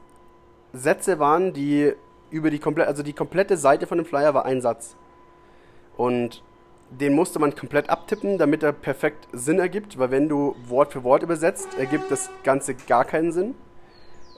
Sätze 0.72 1.20
waren, 1.20 1.54
die 1.54 1.94
über 2.32 2.50
die 2.50 2.60
komplette, 2.60 2.90
also 2.90 3.04
die 3.04 3.14
komplette 3.14 3.58
Seite 3.58 3.86
von 3.86 3.98
dem 3.98 4.06
Flyer 4.06 4.34
war 4.34 4.46
ein 4.46 4.62
Satz. 4.62 4.96
Und 5.96 6.42
den 6.90 7.14
musste 7.14 7.40
man 7.40 7.56
komplett 7.56 7.90
abtippen, 7.90 8.38
damit 8.38 8.64
er 8.64 8.72
perfekt 8.72 9.28
Sinn 9.32 9.60
ergibt, 9.60 10.00
weil 10.00 10.12
wenn 10.12 10.30
du 10.30 10.56
Wort 10.68 10.94
für 10.94 11.04
Wort 11.04 11.24
übersetzt, 11.24 11.78
ergibt 11.78 12.10
das 12.10 12.30
Ganze 12.44 12.76
gar 12.76 13.06
keinen 13.06 13.32
Sinn. 13.32 13.56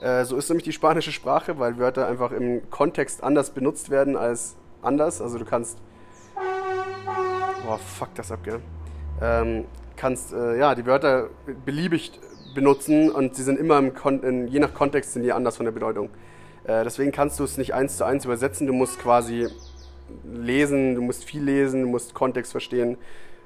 Äh, 0.00 0.24
so 0.24 0.36
ist 0.36 0.48
nämlich 0.48 0.64
die 0.64 0.72
spanische 0.72 1.12
Sprache, 1.12 1.58
weil 1.58 1.78
Wörter 1.78 2.06
einfach 2.06 2.32
im 2.32 2.68
Kontext 2.70 3.22
anders 3.22 3.50
benutzt 3.50 3.88
werden 3.88 4.16
als 4.16 4.56
anders. 4.82 5.22
Also 5.22 5.38
du 5.38 5.44
kannst. 5.44 5.78
Boah, 7.64 7.78
fuck 7.78 8.14
das 8.14 8.30
ab, 8.30 8.40
gell? 8.44 8.60
Ähm, 9.22 9.64
kannst, 9.96 10.32
äh, 10.32 10.58
ja, 10.58 10.74
die 10.74 10.84
Wörter 10.86 11.30
beliebig 11.64 12.12
benutzen 12.56 13.10
und 13.10 13.36
sie 13.36 13.44
sind 13.44 13.60
immer 13.60 13.78
im 13.78 13.94
Kon 13.94 14.22
in, 14.24 14.48
je 14.48 14.58
nach 14.58 14.74
Kontext 14.74 15.12
sind 15.12 15.22
die 15.22 15.32
anders 15.32 15.56
von 15.56 15.64
der 15.64 15.72
Bedeutung. 15.72 16.10
Äh, 16.64 16.82
deswegen 16.82 17.12
kannst 17.12 17.38
du 17.38 17.44
es 17.44 17.56
nicht 17.56 17.72
eins 17.74 17.96
zu 17.96 18.04
eins 18.04 18.24
übersetzen, 18.24 18.66
du 18.66 18.72
musst 18.72 18.98
quasi 18.98 19.46
lesen, 20.24 20.96
du 20.96 21.02
musst 21.02 21.24
viel 21.24 21.42
lesen, 21.42 21.82
du 21.82 21.88
musst 21.88 22.14
Kontext 22.14 22.50
verstehen. 22.50 22.96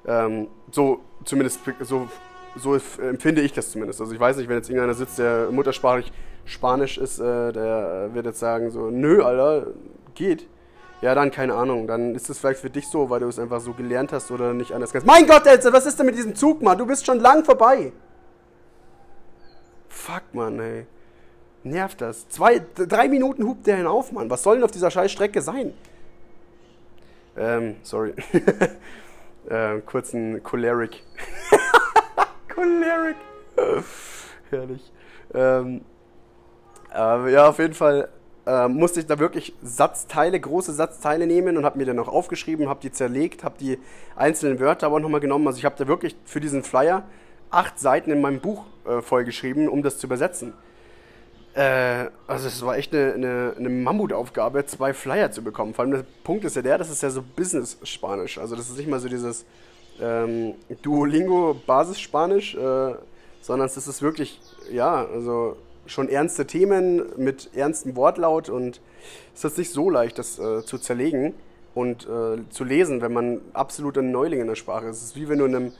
Ähm, 0.06 0.48
so 0.70 1.00
zumindest 1.24 1.60
so, 1.80 2.08
so 2.56 2.78
empfinde 2.98 3.42
ich 3.42 3.52
das 3.52 3.70
zumindest. 3.70 4.00
Also 4.00 4.14
ich 4.14 4.20
weiß 4.20 4.38
nicht, 4.38 4.48
wenn 4.48 4.56
jetzt 4.56 4.70
irgendeiner 4.70 4.94
sitzt, 4.94 5.18
der 5.18 5.48
muttersprachlich 5.50 6.10
Spanisch 6.46 6.96
ist, 6.96 7.18
äh, 7.18 7.52
der 7.52 8.10
wird 8.14 8.24
jetzt 8.26 8.40
sagen 8.40 8.70
so, 8.70 8.90
nö, 8.90 9.22
Alter, 9.22 9.66
geht. 10.14 10.46
Ja, 11.02 11.14
dann 11.14 11.30
keine 11.30 11.54
Ahnung. 11.54 11.86
Dann 11.86 12.14
ist 12.14 12.28
es 12.28 12.38
vielleicht 12.38 12.60
für 12.60 12.70
dich 12.70 12.88
so, 12.88 13.08
weil 13.10 13.20
du 13.20 13.28
es 13.28 13.38
einfach 13.38 13.60
so 13.60 13.72
gelernt 13.72 14.12
hast 14.12 14.30
oder 14.30 14.52
nicht 14.52 14.72
anders 14.72 14.92
kannst. 14.92 15.06
Mein 15.06 15.26
Gott, 15.26 15.46
Elze, 15.46 15.72
was 15.72 15.86
ist 15.86 15.98
denn 15.98 16.06
mit 16.06 16.16
diesem 16.16 16.34
Zug, 16.34 16.62
Mann? 16.62 16.76
Du 16.76 16.86
bist 16.86 17.06
schon 17.06 17.20
lang 17.20 17.44
vorbei. 17.44 17.92
Fuck, 19.90 20.22
Mann, 20.32 20.58
ey. 20.60 20.86
Nervt 21.62 22.00
das. 22.00 22.26
Zwei, 22.30 22.62
drei 22.74 23.08
Minuten 23.08 23.46
hupt 23.46 23.66
der 23.66 23.76
hinauf, 23.76 24.12
Mann. 24.12 24.30
Was 24.30 24.42
soll 24.42 24.56
denn 24.56 24.64
auf 24.64 24.70
dieser 24.70 24.90
scheiß 24.90 25.12
Strecke 25.12 25.42
sein? 25.42 25.74
Ähm, 27.36 27.76
sorry. 27.82 28.14
ähm, 29.50 29.84
kurzen 29.84 30.42
Choleric. 30.42 31.02
Choleric. 32.54 33.16
Herrlich. 34.48 34.92
Ähm, 35.34 35.82
äh, 36.94 37.32
ja, 37.32 37.48
auf 37.48 37.58
jeden 37.58 37.74
Fall 37.74 38.08
äh, 38.46 38.68
musste 38.68 39.00
ich 39.00 39.06
da 39.06 39.18
wirklich 39.18 39.54
Satzteile, 39.62 40.40
große 40.40 40.72
Satzteile 40.72 41.26
nehmen 41.26 41.58
und 41.58 41.64
habe 41.64 41.76
mir 41.76 41.84
dann 41.84 41.96
noch 41.96 42.08
aufgeschrieben, 42.08 42.68
habe 42.68 42.80
die 42.80 42.90
zerlegt, 42.90 43.44
habe 43.44 43.56
die 43.60 43.78
einzelnen 44.16 44.60
Wörter 44.60 44.86
aber 44.86 45.00
nochmal 45.00 45.20
genommen. 45.20 45.46
Also 45.46 45.58
ich 45.58 45.64
habe 45.66 45.76
da 45.76 45.86
wirklich 45.86 46.16
für 46.24 46.40
diesen 46.40 46.62
Flyer 46.62 47.04
acht 47.50 47.78
Seiten 47.78 48.10
in 48.10 48.20
meinem 48.20 48.40
Buch 48.40 48.64
äh, 48.84 49.02
vollgeschrieben, 49.02 49.68
um 49.68 49.82
das 49.82 49.98
zu 49.98 50.06
übersetzen. 50.06 50.52
Äh, 51.54 52.06
also 52.26 52.46
es 52.46 52.64
war 52.64 52.76
echt 52.76 52.94
eine, 52.94 53.14
eine, 53.14 53.54
eine, 53.58 53.68
Mammutaufgabe, 53.68 54.66
zwei 54.66 54.92
Flyer 54.94 55.32
zu 55.32 55.42
bekommen. 55.42 55.74
Vor 55.74 55.84
allem 55.84 55.92
der 55.92 56.04
Punkt 56.22 56.44
ist 56.44 56.56
ja 56.56 56.62
der, 56.62 56.78
das 56.78 56.90
ist 56.90 57.02
ja 57.02 57.10
so 57.10 57.22
Business-Spanisch. 57.22 58.38
Also 58.38 58.54
das 58.54 58.70
ist 58.70 58.76
nicht 58.76 58.88
mal 58.88 59.00
so 59.00 59.08
dieses 59.08 59.44
ähm, 60.00 60.54
Duolingo-Basis-Spanisch, 60.82 62.54
äh, 62.54 62.94
sondern 63.40 63.66
es 63.66 63.76
ist 63.76 64.02
wirklich, 64.02 64.40
ja, 64.70 65.06
also 65.06 65.56
schon 65.86 66.08
ernste 66.08 66.46
Themen 66.46 67.02
mit 67.16 67.50
ernstem 67.56 67.96
Wortlaut 67.96 68.48
und 68.48 68.80
es 69.34 69.44
ist 69.44 69.58
nicht 69.58 69.72
so 69.72 69.90
leicht, 69.90 70.18
das 70.18 70.38
äh, 70.38 70.64
zu 70.64 70.78
zerlegen 70.78 71.34
und 71.74 72.06
äh, 72.06 72.48
zu 72.50 72.64
lesen, 72.64 73.00
wenn 73.00 73.12
man 73.12 73.40
absolut 73.54 73.98
ein 73.98 74.12
Neuling 74.12 74.40
in 74.40 74.46
der 74.46 74.54
Sprache 74.54 74.86
ist. 74.86 74.98
Es 74.98 75.02
ist 75.02 75.16
wie 75.16 75.28
wenn 75.28 75.38
du 75.38 75.46
einem 75.46 75.72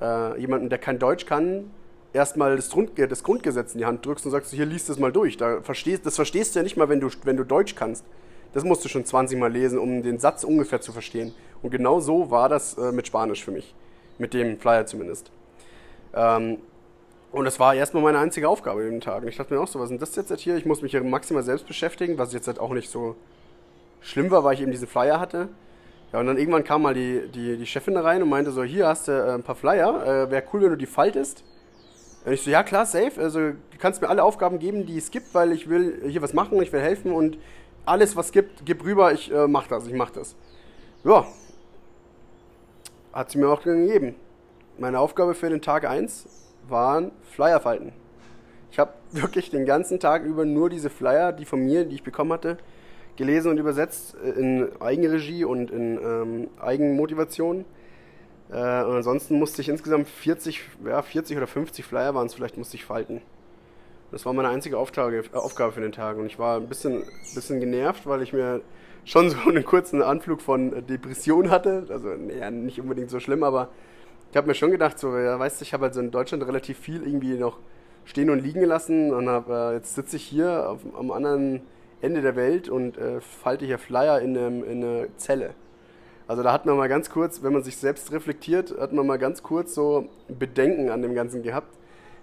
äh, 0.00 0.40
jemanden, 0.40 0.70
der 0.70 0.78
kein 0.78 0.98
Deutsch 0.98 1.26
kann, 1.26 1.70
erstmal 2.12 2.56
das, 2.56 2.70
das 2.70 3.22
Grundgesetz 3.22 3.72
in 3.74 3.78
die 3.78 3.86
Hand 3.86 4.04
drückst 4.04 4.24
und 4.26 4.32
sagst, 4.32 4.52
hier 4.52 4.66
liest 4.66 4.88
das 4.88 4.98
mal 4.98 5.12
durch. 5.12 5.36
Da 5.36 5.60
verstehst, 5.62 6.06
das 6.06 6.16
verstehst 6.16 6.54
du 6.54 6.60
ja 6.60 6.62
nicht 6.62 6.76
mal, 6.76 6.88
wenn 6.88 7.00
du, 7.00 7.08
wenn 7.24 7.36
du 7.36 7.44
Deutsch 7.44 7.74
kannst. 7.74 8.04
Das 8.52 8.64
musst 8.64 8.84
du 8.84 8.88
schon 8.88 9.04
20 9.04 9.38
Mal 9.38 9.52
lesen, 9.52 9.78
um 9.78 10.02
den 10.02 10.18
Satz 10.18 10.42
ungefähr 10.44 10.80
zu 10.80 10.92
verstehen. 10.92 11.34
Und 11.62 11.70
genau 11.70 12.00
so 12.00 12.30
war 12.30 12.48
das 12.48 12.78
äh, 12.78 12.92
mit 12.92 13.06
Spanisch 13.06 13.44
für 13.44 13.50
mich. 13.50 13.74
Mit 14.18 14.34
dem 14.34 14.58
Flyer 14.58 14.86
zumindest. 14.86 15.30
Ähm, 16.14 16.58
und 17.30 17.44
das 17.44 17.60
war 17.60 17.74
erstmal 17.74 18.02
meine 18.02 18.18
einzige 18.18 18.48
Aufgabe 18.48 18.82
in 18.84 18.92
den 18.92 19.00
Tag. 19.00 19.22
Und 19.22 19.28
ich 19.28 19.36
dachte 19.36 19.52
mir 19.52 19.60
auch 19.60 19.68
so, 19.68 19.78
was 19.78 19.86
ist 19.86 19.90
denn 19.90 19.98
das 19.98 20.16
jetzt 20.16 20.40
hier? 20.40 20.56
Ich 20.56 20.64
muss 20.64 20.80
mich 20.80 20.92
hier 20.92 21.04
maximal 21.04 21.42
selbst 21.42 21.66
beschäftigen, 21.66 22.16
was 22.16 22.32
jetzt 22.32 22.46
halt 22.46 22.58
auch 22.58 22.72
nicht 22.72 22.88
so 22.88 23.16
schlimm 24.00 24.30
war, 24.30 24.44
weil 24.44 24.54
ich 24.54 24.62
eben 24.62 24.70
diesen 24.70 24.88
Flyer 24.88 25.20
hatte. 25.20 25.48
Ja, 26.12 26.20
und 26.20 26.26
dann 26.26 26.38
irgendwann 26.38 26.64
kam 26.64 26.82
mal 26.82 26.94
die, 26.94 27.28
die, 27.28 27.58
die 27.58 27.66
Chefin 27.66 27.94
da 27.94 28.00
rein 28.00 28.22
und 28.22 28.30
meinte 28.30 28.50
so, 28.50 28.64
hier 28.64 28.86
hast 28.86 29.08
du 29.08 29.12
äh, 29.12 29.34
ein 29.34 29.42
paar 29.42 29.56
Flyer, 29.56 30.06
äh, 30.06 30.30
wäre 30.30 30.42
cool, 30.52 30.62
wenn 30.62 30.70
du 30.70 30.76
die 30.76 30.86
faltest. 30.86 31.44
Und 32.28 32.34
ich 32.34 32.42
so, 32.42 32.50
ja 32.50 32.62
klar, 32.62 32.84
safe, 32.84 33.18
also 33.22 33.38
du 33.38 33.78
kannst 33.78 34.02
mir 34.02 34.10
alle 34.10 34.22
Aufgaben 34.22 34.58
geben, 34.58 34.84
die 34.84 34.98
es 34.98 35.10
gibt, 35.10 35.32
weil 35.32 35.50
ich 35.50 35.70
will 35.70 36.02
hier 36.08 36.20
was 36.20 36.34
machen, 36.34 36.60
ich 36.60 36.70
will 36.74 36.80
helfen 36.82 37.10
und 37.10 37.38
alles, 37.86 38.16
was 38.16 38.32
gibt, 38.32 38.66
gib 38.66 38.84
rüber, 38.84 39.14
ich 39.14 39.32
äh, 39.32 39.48
mach 39.48 39.66
das, 39.66 39.86
ich 39.86 39.94
mach 39.94 40.10
das. 40.10 40.36
Ja, 41.04 41.26
hat 43.14 43.30
sie 43.30 43.38
mir 43.38 43.48
auch 43.48 43.62
gegeben. 43.62 44.14
Meine 44.76 45.00
Aufgabe 45.00 45.34
für 45.34 45.48
den 45.48 45.62
Tag 45.62 45.88
1 45.88 46.26
waren 46.68 47.12
Flyer 47.30 47.60
falten. 47.60 47.94
Ich 48.72 48.78
habe 48.78 48.92
wirklich 49.12 49.48
den 49.48 49.64
ganzen 49.64 49.98
Tag 49.98 50.22
über 50.24 50.44
nur 50.44 50.68
diese 50.68 50.90
Flyer, 50.90 51.32
die 51.32 51.46
von 51.46 51.60
mir, 51.64 51.86
die 51.86 51.94
ich 51.94 52.02
bekommen 52.02 52.34
hatte, 52.34 52.58
gelesen 53.16 53.52
und 53.52 53.56
übersetzt 53.56 54.14
äh, 54.22 54.38
in 54.38 54.68
Eigenregie 54.82 55.46
und 55.46 55.70
in 55.70 55.96
ähm, 55.96 56.50
Eigenmotivation. 56.60 57.64
Äh, 58.50 58.84
und 58.84 58.96
ansonsten 58.96 59.38
musste 59.38 59.62
ich 59.62 59.68
insgesamt 59.68 60.08
40, 60.08 60.60
ja, 60.84 61.02
40 61.02 61.36
oder 61.36 61.46
50 61.46 61.84
Flyer 61.84 62.14
waren 62.14 62.26
es 62.26 62.34
vielleicht, 62.34 62.56
musste 62.56 62.76
ich 62.76 62.84
falten. 62.84 63.20
Das 64.10 64.24
war 64.24 64.32
meine 64.32 64.48
einzige 64.48 64.78
Auftrage, 64.78 65.24
äh, 65.32 65.36
Aufgabe 65.36 65.72
für 65.72 65.80
den 65.80 65.92
Tag. 65.92 66.16
Und 66.16 66.26
ich 66.26 66.38
war 66.38 66.56
ein 66.56 66.68
bisschen, 66.68 67.02
bisschen 67.34 67.60
genervt, 67.60 68.06
weil 68.06 68.22
ich 68.22 68.32
mir 68.32 68.62
schon 69.04 69.30
so 69.30 69.36
einen 69.48 69.64
kurzen 69.64 70.02
Anflug 70.02 70.40
von 70.40 70.86
Depression 70.86 71.50
hatte. 71.50 71.86
Also, 71.88 72.08
naja, 72.08 72.50
nicht 72.50 72.80
unbedingt 72.80 73.10
so 73.10 73.20
schlimm, 73.20 73.42
aber 73.42 73.68
ich 74.30 74.36
habe 74.36 74.46
mir 74.46 74.54
schon 74.54 74.70
gedacht, 74.70 74.98
so, 74.98 75.16
ja, 75.16 75.38
weißt 75.38 75.60
du, 75.60 75.64
ich 75.64 75.72
habe 75.72 75.84
halt 75.84 75.94
so 75.94 76.00
in 76.00 76.10
Deutschland 76.10 76.46
relativ 76.46 76.78
viel 76.78 77.02
irgendwie 77.02 77.34
noch 77.34 77.58
stehen 78.04 78.30
und 78.30 78.42
liegen 78.42 78.60
gelassen 78.60 79.12
und 79.12 79.28
hab, 79.28 79.48
äh, 79.48 79.74
jetzt 79.74 79.94
sitze 79.94 80.16
ich 80.16 80.24
hier 80.24 80.70
auf, 80.70 80.80
am 80.98 81.10
anderen 81.10 81.62
Ende 82.00 82.22
der 82.22 82.36
Welt 82.36 82.68
und 82.68 82.96
äh, 82.96 83.20
falte 83.20 83.66
hier 83.66 83.78
Flyer 83.78 84.20
in, 84.20 84.36
einem, 84.36 84.64
in 84.64 84.84
eine 84.84 85.08
Zelle. 85.16 85.54
Also 86.28 86.42
da 86.42 86.52
hat 86.52 86.66
man 86.66 86.76
mal 86.76 86.90
ganz 86.90 87.08
kurz, 87.08 87.42
wenn 87.42 87.54
man 87.54 87.62
sich 87.62 87.78
selbst 87.78 88.12
reflektiert, 88.12 88.78
hat 88.78 88.92
man 88.92 89.06
mal 89.06 89.18
ganz 89.18 89.42
kurz 89.42 89.74
so 89.74 90.10
Bedenken 90.28 90.90
an 90.90 91.00
dem 91.00 91.14
Ganzen 91.14 91.42
gehabt, 91.42 91.74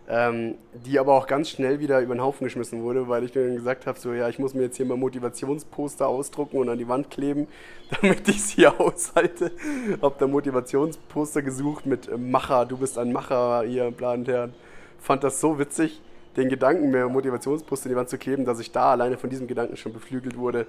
ähm, 0.08 0.60
die 0.86 1.00
aber 1.00 1.16
auch 1.16 1.26
ganz 1.26 1.50
schnell 1.50 1.80
wieder 1.80 2.00
über 2.02 2.14
den 2.14 2.22
Haufen 2.22 2.46
geschmissen 2.46 2.84
wurde, 2.84 3.10
weil 3.10 3.24
ich 3.24 3.32
dann 3.32 3.56
gesagt 3.56 3.88
habe, 3.88 3.98
so 3.98 4.14
ja, 4.14 4.30
ich 4.30 4.38
muss 4.38 4.54
mir 4.54 4.62
jetzt 4.62 4.78
hier 4.78 4.86
mal 4.86 4.96
Motivationsposter 4.96 6.08
ausdrucken 6.08 6.58
und 6.58 6.70
an 6.70 6.78
die 6.78 6.88
Wand 6.88 7.10
kleben, 7.10 7.48
damit 8.02 8.28
ich 8.30 8.38
es 8.38 8.50
hier 8.52 8.80
aushalte. 8.80 9.52
Hab 10.00 10.20
da 10.20 10.28
Motivationsposter 10.28 11.42
gesucht 11.42 11.88
mit 11.88 12.08
äh, 12.08 12.16
Macher, 12.16 12.68
du 12.68 12.78
bist 12.78 13.00
ein 13.00 13.12
Macher, 13.12 13.64
hier, 13.64 13.90
Plan 13.90 14.24
und. 14.24 14.52
Fand 15.00 15.24
das 15.24 15.42
so 15.42 15.58
witzig, 15.58 16.00
den 16.38 16.50
Gedanken, 16.50 16.92
mir 16.92 17.10
Motivationsposter 17.10 17.88
in 17.88 17.94
die 17.94 17.98
Wand 17.98 18.10
zu 18.10 18.20
kleben, 18.20 18.46
dass 18.46 18.60
ich 18.60 18.72
da 18.72 18.92
alleine 18.92 19.18
von 19.18 19.32
diesem 19.32 19.48
Gedanken 19.48 19.78
schon 19.78 19.94
beflügelt 19.94 20.38
wurde, 20.38 20.68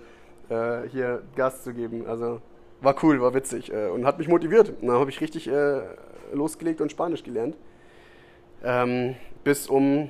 äh, 0.49 0.89
hier 0.91 1.21
Gas 1.35 1.65
zu 1.65 1.75
geben. 1.75 2.07
Also 2.07 2.41
war 2.87 2.95
cool, 3.03 3.21
war 3.21 3.35
witzig 3.35 3.73
äh, 3.73 3.89
und 3.89 4.07
hat 4.07 4.19
mich 4.19 4.29
motiviert. 4.29 4.71
Und 4.81 4.87
dann 4.87 4.97
habe 4.97 5.11
ich 5.11 5.21
richtig 5.21 5.49
äh, 5.49 5.81
losgelegt 6.33 6.81
und 6.81 6.91
Spanisch 6.91 7.25
gelernt. 7.25 7.57
Ähm, 8.65 9.17
bis 9.45 9.67
um 9.67 10.09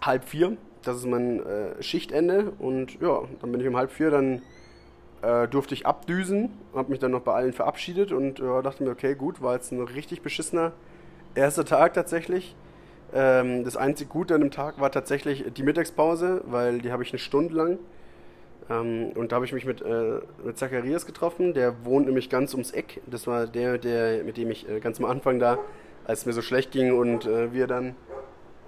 halb 0.00 0.24
vier. 0.24 0.56
Das 0.82 0.96
ist 0.96 1.06
mein 1.06 1.44
äh, 1.44 1.82
Schichtende. 1.82 2.52
Und 2.58 3.00
ja, 3.00 3.24
dann 3.40 3.52
bin 3.52 3.60
ich 3.60 3.66
um 3.66 3.76
halb 3.76 3.90
vier, 3.90 4.10
dann 4.10 4.40
äh, 5.20 5.48
durfte 5.48 5.74
ich 5.74 5.84
abdüsen, 5.84 6.50
habe 6.74 6.90
mich 6.90 7.00
dann 7.00 7.10
noch 7.10 7.20
bei 7.20 7.34
allen 7.34 7.52
verabschiedet 7.52 8.12
und 8.12 8.38
dachte 8.40 8.82
mir, 8.82 8.90
okay, 8.90 9.14
gut, 9.14 9.42
war 9.42 9.54
jetzt 9.54 9.72
ein 9.72 9.82
richtig 9.82 10.22
beschissener 10.22 10.72
erster 11.34 11.64
Tag 11.64 11.92
tatsächlich. 11.92 12.54
Ähm, 13.12 13.64
das 13.64 13.76
einzige 13.76 14.08
Gute 14.08 14.34
an 14.34 14.40
dem 14.40 14.50
Tag 14.50 14.80
war 14.80 14.90
tatsächlich 14.90 15.44
die 15.52 15.62
Mittagspause, 15.62 16.42
weil 16.46 16.78
die 16.78 16.92
habe 16.92 17.02
ich 17.02 17.10
eine 17.10 17.18
Stunde 17.18 17.54
lang. 17.54 17.78
Ähm, 18.70 19.10
und 19.14 19.32
da 19.32 19.36
habe 19.36 19.44
ich 19.44 19.52
mich 19.52 19.66
mit, 19.66 19.82
äh, 19.82 20.20
mit 20.44 20.56
Zacharias 20.56 21.06
getroffen. 21.06 21.52
Der 21.54 21.84
wohnt 21.84 22.06
nämlich 22.06 22.30
ganz 22.30 22.54
ums 22.54 22.70
Eck. 22.70 23.00
Das 23.06 23.26
war 23.26 23.46
der, 23.46 23.78
der 23.78 24.24
mit 24.24 24.36
dem 24.36 24.50
ich 24.50 24.68
äh, 24.68 24.80
ganz 24.80 24.98
am 24.98 25.06
Anfang 25.06 25.38
da, 25.38 25.58
als 26.04 26.20
es 26.20 26.26
mir 26.26 26.32
so 26.32 26.42
schlecht 26.42 26.70
ging 26.70 26.96
und 26.96 27.26
äh, 27.26 27.52
wir 27.52 27.66
dann 27.66 27.88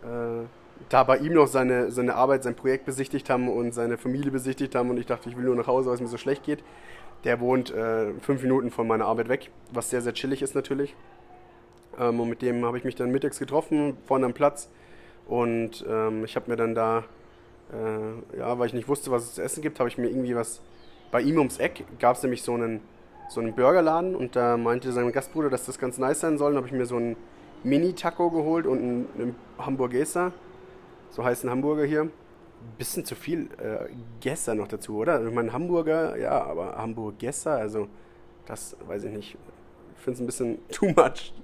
äh, 0.03 0.45
da 0.89 1.05
bei 1.05 1.19
ihm 1.19 1.35
noch 1.35 1.47
seine, 1.47 1.91
seine 1.91 2.17
Arbeit, 2.17 2.43
sein 2.43 2.55
Projekt 2.55 2.85
besichtigt 2.85 3.31
haben 3.31 3.49
und 3.49 3.73
seine 3.73 3.99
Familie 3.99 4.31
besichtigt 4.31 4.75
haben 4.75 4.91
und 4.91 4.99
ich 4.99 5.07
dachte, 5.07 5.29
ich 5.29 5.37
will 5.37 5.45
nur 5.45 5.55
nach 5.55 5.67
Hause, 5.67 5.89
weil 5.89 5.95
es 5.95 6.01
mir 6.01 6.09
so 6.09 6.19
schlecht 6.19 6.45
geht. 6.45 6.65
Der 7.25 7.39
wohnt 7.41 7.73
äh, 7.73 8.13
fünf 8.21 8.43
Minuten 8.43 8.71
von 8.71 8.87
meiner 8.87 9.07
Arbeit 9.07 9.29
weg, 9.29 9.51
was 9.71 9.91
sehr, 9.91 10.03
sehr 10.03 10.13
chillig 10.13 10.43
ist 10.43 10.57
natürlich. 10.57 10.97
Ähm, 11.99 12.19
und 12.19 12.29
mit 12.29 12.43
dem 12.43 12.65
habe 12.65 12.79
ich 12.79 12.85
mich 12.85 12.97
dann 12.97 13.13
mittags 13.13 13.39
getroffen, 13.39 13.97
vorne 14.07 14.27
am 14.27 14.33
Platz. 14.35 14.69
Und 15.27 15.85
ähm, 15.89 16.25
ich 16.25 16.35
habe 16.35 16.51
mir 16.51 16.57
dann 16.57 16.75
da, 16.75 17.05
äh, 17.73 18.39
ja, 18.39 18.59
weil 18.59 18.67
ich 18.67 18.75
nicht 18.75 18.89
wusste, 18.89 19.11
was 19.11 19.25
es 19.25 19.35
zu 19.35 19.43
essen 19.43 19.63
gibt, 19.63 19.79
habe 19.79 19.89
ich 19.89 19.99
mir 19.99 20.09
irgendwie 20.09 20.37
was, 20.37 20.61
bei 21.11 21.21
ihm 21.21 21.39
ums 21.39 21.59
Eck 21.59 21.85
gab 21.99 22.17
es 22.17 22.23
nämlich 22.23 22.43
so 22.43 22.55
einen, 22.55 22.81
so 23.29 23.41
einen 23.41 23.55
Burgerladen 23.55 24.15
und 24.15 24.37
da 24.37 24.57
meinte 24.57 24.93
sein 24.93 25.11
Gastbruder, 25.13 25.51
dass 25.51 25.67
das 25.67 25.79
ganz 25.79 25.99
nice 25.99 26.21
sein 26.21 26.39
soll. 26.39 26.53
Dann 26.53 26.59
habe 26.59 26.67
ich 26.67 26.73
mir 26.73 26.87
so 26.87 26.97
einen 26.97 27.17
Mini-Taco 27.65 28.31
geholt 28.31 28.67
und 28.67 28.79
einen, 28.79 29.09
einen 29.15 29.37
Hamburguesa, 29.59 30.33
so 31.11 31.25
heißen 31.25 31.51
Hamburger 31.51 31.85
hier. 31.85 32.11
Bisschen 32.79 33.05
zu 33.05 33.17
viel 33.17 33.49
äh, 33.59 33.89
Gesser 34.21 34.55
noch 34.55 34.69
dazu, 34.69 34.97
oder? 34.97 35.27
Ich 35.27 35.35
meine, 35.35 35.53
Hamburger, 35.53 36.17
ja, 36.17 36.45
aber 36.45 36.77
Hamburgesser, 36.77 37.57
also 37.57 37.89
das 38.47 38.77
weiß 38.87 39.05
ich 39.05 39.13
nicht. 39.13 39.37
Ich 39.97 40.03
finde 40.03 40.15
es 40.15 40.21
ein 40.21 40.27
bisschen 40.27 40.59
too 40.71 40.87
much. 40.87 41.35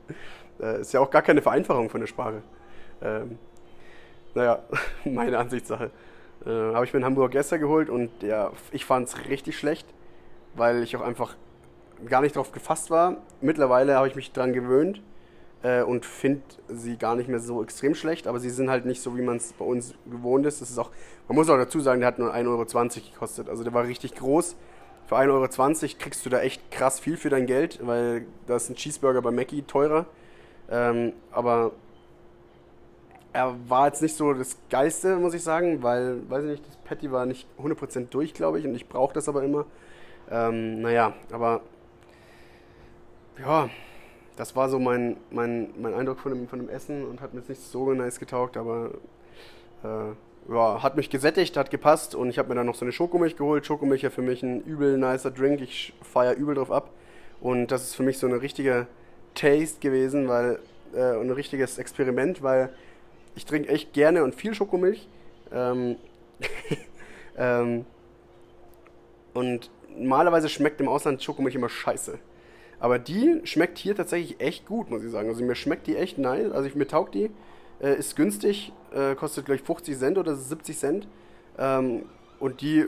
Äh, 0.61 0.81
ist 0.81 0.93
ja 0.93 1.01
auch 1.01 1.11
gar 1.11 1.23
keine 1.23 1.43
Vereinfachung 1.43 1.91
von 1.91 2.01
der 2.01 2.07
Sprache. 2.07 2.43
Ähm, 3.03 3.39
naja, 4.35 4.63
meine 5.05 5.39
Ansichtssache. 5.39 5.91
Äh, 6.49 6.75
Habe 6.75 6.87
ich 6.87 6.93
mir 6.95 6.99
einen 6.99 7.05
Hamburgesser 7.05 7.59
geholt 7.59 7.91
und 7.91 8.11
ja, 8.23 8.53
ich 8.73 8.87
fand 8.87 9.07
es 9.07 9.29
richtig 9.29 9.59
schlecht, 9.59 9.87
weil 10.55 10.83
ich 10.83 10.97
auch 10.97 11.03
einfach 11.03 11.37
gar 12.07 12.23
nicht 12.23 12.37
drauf 12.37 12.53
gefasst 12.53 12.91
war. 12.91 13.19
Mittlerweile 13.43 13.97
habe 13.97 14.09
ich 14.09 14.17
mich 14.17 14.33
daran 14.33 14.55
gewöhnt 14.55 15.03
äh, 15.63 15.83
und 15.83 16.07
finde 16.07 16.43
sie 16.69 16.97
gar 16.97 17.17
nicht 17.17 17.29
mehr 17.29 17.41
so 17.41 17.63
extrem 17.63 17.95
schlecht, 17.95 18.27
aber 18.27 18.41
sie 18.41 18.49
sind 18.49 18.71
halt 18.71 18.87
nicht 18.87 19.03
so, 19.03 19.17
wie 19.17 19.23
man 19.23 19.37
es 19.37 19.53
bei 19.53 19.65
uns 19.65 19.95
gewohnt 20.11 20.47
ist. 20.47 20.63
Das 20.63 20.71
ist 20.71 20.79
auch, 20.79 20.91
man 21.29 21.37
muss 21.37 21.51
auch 21.51 21.59
dazu 21.59 21.81
sagen, 21.81 22.01
der 22.01 22.09
hat 22.09 22.19
nur 22.19 22.35
1,20 22.35 22.47
Euro 22.47 22.65
gekostet. 23.13 23.49
Also 23.51 23.63
der 23.63 23.75
war 23.75 23.85
richtig 23.85 24.15
groß. 24.15 24.57
Für 25.07 25.17
1,20 25.17 25.29
Euro 25.31 25.95
kriegst 25.99 26.25
du 26.25 26.31
da 26.31 26.41
echt 26.41 26.71
krass 26.71 26.99
viel 26.99 27.19
für 27.19 27.29
dein 27.29 27.47
Geld, 27.47 27.81
weil 27.83 28.25
da 28.47 28.57
ist 28.57 28.71
ein 28.71 28.75
Cheeseburger 28.75 29.21
bei 29.21 29.31
Mackie 29.31 29.63
teurer. 29.63 30.07
Ähm, 30.71 31.13
aber 31.31 31.73
er 33.33 33.55
war 33.69 33.87
jetzt 33.87 34.03
nicht 34.03 34.17
so 34.17 34.33
das 34.33 34.57
Geiste, 34.71 35.17
muss 35.17 35.35
ich 35.35 35.43
sagen, 35.43 35.83
weil, 35.83 36.29
weiß 36.29 36.45
ich 36.45 36.51
nicht, 36.51 36.67
das 36.67 36.77
Patty 36.79 37.13
war 37.13 37.27
nicht 37.27 37.47
100% 37.59 38.09
durch, 38.11 38.35
glaube 38.35 38.59
ich, 38.59 38.67
und 38.67 38.75
ich 38.75 38.89
brauche 38.89 39.15
das 39.15 39.29
aber 39.29 39.43
immer. 39.43 39.67
Ähm, 40.31 40.81
naja, 40.83 41.15
aber 41.33 41.61
ja, 43.39 43.69
das 44.37 44.55
war 44.57 44.69
so 44.69 44.79
mein, 44.79 45.17
mein, 45.31 45.71
mein 45.81 45.95
Eindruck 45.95 46.21
von 46.21 46.33
dem, 46.33 46.49
von 46.49 46.59
dem 46.59 46.69
Essen 46.69 47.05
und 47.05 47.21
hat 47.21 47.35
mir 47.35 47.41
jetzt 47.41 47.49
nicht 47.49 47.63
so 47.63 47.93
nice 47.93 48.19
getaugt, 48.19 48.57
aber 48.57 48.93
äh, 49.83 50.53
ja, 50.53 50.83
hat 50.83 50.97
mich 50.97 51.11
gesättigt, 51.11 51.57
hat 51.57 51.71
gepasst 51.71 52.15
und 52.15 52.31
ich 52.31 52.39
habe 52.39 52.49
mir 52.49 52.55
dann 52.55 52.67
noch 52.67 52.75
so 52.75 52.85
eine 52.85 52.93
Schokomilch 52.93 53.37
geholt. 53.37 53.67
Schokomilch 53.67 54.03
ja 54.03 54.11
für 54.11 54.23
mich 54.23 54.43
ein 54.43 54.63
übel 54.63 54.97
nicer 54.97 55.31
Drink, 55.31 55.61
ich 55.61 55.93
feiere 56.03 56.35
übel 56.35 56.55
drauf 56.55 56.71
ab 56.71 56.91
und 57.41 57.71
das 57.71 57.83
ist 57.83 57.95
für 57.95 58.03
mich 58.03 58.19
so 58.19 58.27
eine 58.27 58.41
richtige 58.41 58.87
Taste 59.35 59.81
gewesen, 59.81 60.29
weil 60.29 60.59
äh, 60.95 61.21
ein 61.21 61.31
richtiges 61.31 61.79
Experiment, 61.79 62.43
weil 62.43 62.71
ich 63.35 63.45
trinke 63.45 63.69
echt 63.69 63.93
gerne 63.93 64.25
und 64.25 64.35
viel 64.35 64.55
Schokomilch. 64.55 65.09
Ähm, 65.53 65.97
ähm, 67.37 67.87
und 69.35 69.71
normalerweise 69.97 70.49
schmeckt 70.49 70.81
im 70.81 70.89
Ausland 70.89 71.23
Schokomilch 71.23 71.55
immer 71.55 71.69
scheiße. 71.69 72.19
Aber 72.81 72.99
die 72.99 73.41
schmeckt 73.45 73.79
hier 73.79 73.97
tatsächlich 73.97 74.41
echt 74.41 74.67
gut, 74.67 74.91
muss 74.91 75.03
ich 75.03 75.11
sagen. 75.11 75.29
Also 75.29 75.45
mir 75.45 75.55
schmeckt 75.55 75.87
die 75.87 75.97
echt 75.97 76.19
nice. 76.19 76.53
Also 76.53 76.69
ich, 76.69 76.75
mir 76.75 76.87
taugt 76.87 77.15
die. 77.15 77.31
Äh, 77.81 77.97
ist 77.99 78.17
günstig, 78.17 78.73
äh, 78.93 79.15
kostet 79.15 79.47
gleich 79.47 79.63
50 79.63 79.97
Cent 79.99 80.19
oder 80.19 80.35
70 80.35 80.79
Cent. 80.79 81.09
Ähm, 81.59 82.05
und 82.41 82.61
die 82.61 82.87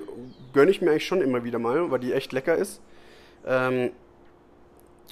gönne 0.53 0.71
ich 0.71 0.81
mir 0.81 0.91
eigentlich 0.91 1.07
schon 1.07 1.21
immer 1.21 1.45
wieder 1.45 1.59
mal, 1.59 1.91
weil 1.91 1.99
die 1.99 2.13
echt 2.13 2.33
lecker 2.33 2.57
ist. 2.57 2.81
Ähm, 3.47 3.91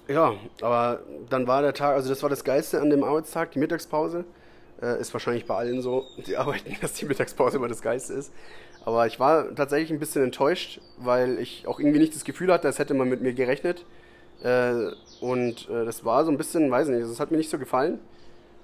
ja, 0.07 0.35
aber 0.63 1.01
dann 1.29 1.47
war 1.47 1.63
der 1.63 1.75
Tag, 1.75 1.95
also 1.95 2.09
das 2.09 2.23
war 2.23 2.31
das 2.31 2.45
Geilste 2.45 2.81
an 2.81 2.91
dem 2.91 3.05
Arbeitstag, 3.05 3.51
die 3.53 3.59
Mittagspause. 3.59 4.25
Äh, 4.81 5.01
ist 5.01 5.13
wahrscheinlich 5.13 5.47
bei 5.47 5.57
allen 5.57 5.83
so, 5.83 6.07
die 6.27 6.37
arbeiten, 6.37 6.77
dass 6.81 6.95
die 6.95 7.07
Mittagspause 7.07 7.57
immer 7.57 7.69
das 7.69 7.83
Geilste 7.83 8.13
ist. 8.15 8.33
Aber 8.85 9.07
ich 9.07 9.19
war 9.19 9.55
tatsächlich 9.55 9.91
ein 9.91 9.99
bisschen 9.99 10.23
enttäuscht, 10.23 10.81
weil 10.99 11.39
ich 11.39 11.67
auch 11.67 11.81
irgendwie 11.81 11.99
nicht 11.99 12.15
das 12.15 12.25
Gefühl 12.25 12.53
hatte, 12.53 12.69
als 12.69 12.79
hätte 12.79 12.95
man 12.95 13.09
mit 13.09 13.21
mir 13.21 13.33
gerechnet. 13.33 13.85
Äh, 14.43 14.93
und 15.21 15.69
äh, 15.69 15.85
das 15.85 16.05
war 16.05 16.25
so 16.25 16.31
ein 16.31 16.39
bisschen, 16.39 16.71
weiß 16.71 16.89
nicht, 16.89 17.03
das 17.03 17.21
hat 17.21 17.31
mir 17.31 17.39
nicht 17.39 17.51
so 17.51 17.59
gefallen. 17.59 17.99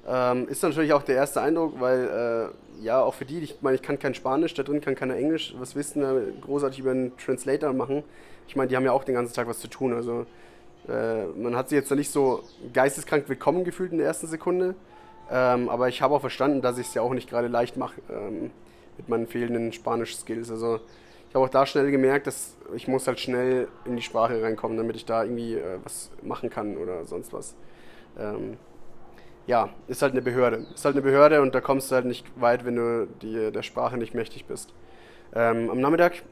Ähm, 0.07 0.49
ist 0.49 0.63
natürlich 0.63 0.93
auch 0.93 1.03
der 1.03 1.17
erste 1.17 1.41
Eindruck, 1.41 1.81
weil 1.81 2.53
äh, 2.81 2.85
ja, 2.85 3.03
auch 3.03 3.15
für 3.15 3.25
die, 3.25 3.41
ich 3.41 3.57
meine, 3.63 3.77
ich 3.77 3.83
kann 3.83 3.99
kein 3.99 4.15
Spanisch, 4.15 4.55
da 4.55 4.63
drin 4.63 4.81
kann 4.81 4.95
keiner 4.95 5.17
Englisch. 5.17 5.55
Was 5.59 5.73
du 5.73 5.81
denn 5.81 6.41
großartig 6.43 6.81
über 6.81 6.91
einen 6.91 7.17
Translator 7.17 7.73
machen? 7.73 8.05
Ich 8.47 8.55
meine, 8.55 8.69
die 8.69 8.77
haben 8.77 8.85
ja 8.85 8.93
auch 8.93 9.05
den 9.05 9.15
ganzen 9.15 9.35
Tag 9.35 9.49
was 9.49 9.61
zu 9.61 9.69
tun. 9.69 9.95
Also 9.95 10.27
äh, 10.89 11.25
man 11.37 11.57
hat 11.57 11.71
sie 11.71 11.77
jetzt 11.77 11.91
nicht 11.91 12.11
so 12.11 12.43
geisteskrank 12.73 13.29
willkommen 13.29 13.65
gefühlt 13.65 13.93
in 13.93 13.99
der 13.99 14.07
ersten 14.07 14.27
Sekunde. 14.27 14.75
Ähm, 15.31 15.69
aber 15.69 15.89
ich 15.89 16.03
habe 16.03 16.15
auch 16.15 16.21
verstanden, 16.21 16.61
dass 16.63 16.79
ich 16.79 16.89
es 16.89 16.95
ja 16.95 17.03
auch 17.03 17.15
nicht 17.15 17.29
gerade 17.29 17.49
leicht 17.49 17.77
mache 17.77 18.01
ähm, 18.11 18.51
mit 18.97 19.09
meinen 19.09 19.27
fehlenden 19.27 19.73
Spanisch-Skills. 19.73 20.51
Also 20.51 20.81
ich 21.29 21.35
habe 21.35 21.47
auch 21.47 21.51
da 21.51 21.67
schnell 21.67 21.91
gemerkt, 21.91 22.27
dass 22.27 22.57
ich 22.75 22.87
muss 22.87 23.07
halt 23.07 23.19
schnell 23.19 23.69
in 23.85 23.97
die 23.97 24.03
Sprache 24.03 24.41
reinkommen, 24.43 24.77
damit 24.77 24.97
ich 24.97 25.05
da 25.05 25.25
irgendwie 25.25 25.55
äh, 25.55 25.79
was 25.83 26.11
machen 26.23 26.51
kann 26.51 26.77
oder 26.77 27.05
sonst 27.05 27.33
was. 27.33 27.57
Ähm, 28.19 28.57
ja, 29.47 29.71
ist 29.89 30.03
halt 30.03 30.13
eine 30.13 30.23
Behörde. 30.23 30.67
Ist 30.75 30.85
halt 30.85 30.95
eine 30.95 31.03
Behörde 31.03 31.43
und 31.43 31.55
da 31.55 31.61
kommst 31.61 31.91
du 31.91 31.97
halt 31.97 32.07
nicht 32.07 32.27
weit, 32.41 32.65
wenn 32.65 32.77
du 32.77 33.09
die, 33.23 33.51
der 33.51 33.63
Sprache 33.63 33.99
nicht 33.99 34.15
mächtig 34.15 34.47
bist. 34.47 34.73
Ähm, 35.35 35.71
am 35.71 35.81
Nachmittag 35.81 36.23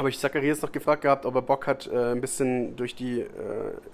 habe 0.00 0.08
ich 0.08 0.18
Zacharias 0.18 0.62
noch 0.62 0.72
gefragt 0.72 1.02
gehabt, 1.02 1.26
ob 1.26 1.34
er 1.34 1.42
Bock 1.42 1.66
hat, 1.66 1.86
äh, 1.86 2.12
ein 2.12 2.22
bisschen 2.22 2.74
durch 2.74 2.94
die, 2.94 3.20
äh, 3.20 3.26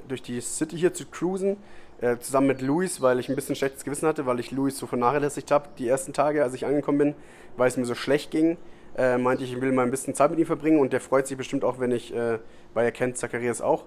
durch 0.06 0.22
die 0.22 0.40
City 0.40 0.78
hier 0.78 0.94
zu 0.94 1.04
cruisen, 1.06 1.56
äh, 2.00 2.16
zusammen 2.18 2.46
mit 2.46 2.62
Luis, 2.62 3.00
weil 3.02 3.18
ich 3.18 3.28
ein 3.28 3.34
bisschen 3.34 3.56
schlechtes 3.56 3.82
Gewissen 3.82 4.06
hatte, 4.06 4.24
weil 4.24 4.38
ich 4.38 4.52
Luis 4.52 4.78
so 4.78 4.86
vernachlässigt 4.86 5.50
habe 5.50 5.68
die 5.78 5.88
ersten 5.88 6.12
Tage, 6.12 6.44
als 6.44 6.54
ich 6.54 6.64
angekommen 6.64 6.98
bin, 6.98 7.14
weil 7.56 7.66
es 7.66 7.76
mir 7.76 7.86
so 7.86 7.96
schlecht 7.96 8.30
ging. 8.30 8.56
Äh, 8.96 9.18
meinte 9.18 9.42
ich, 9.42 9.52
ich 9.52 9.60
will 9.60 9.72
mal 9.72 9.82
ein 9.82 9.90
bisschen 9.90 10.14
Zeit 10.14 10.30
mit 10.30 10.38
ihm 10.38 10.46
verbringen 10.46 10.78
und 10.78 10.92
der 10.92 11.00
freut 11.00 11.26
sich 11.26 11.36
bestimmt 11.36 11.64
auch, 11.64 11.80
wenn 11.80 11.90
ich, 11.90 12.14
äh, 12.14 12.38
weil 12.72 12.84
er 12.84 12.92
kennt 12.92 13.18
Zacharias 13.18 13.60
auch, 13.60 13.84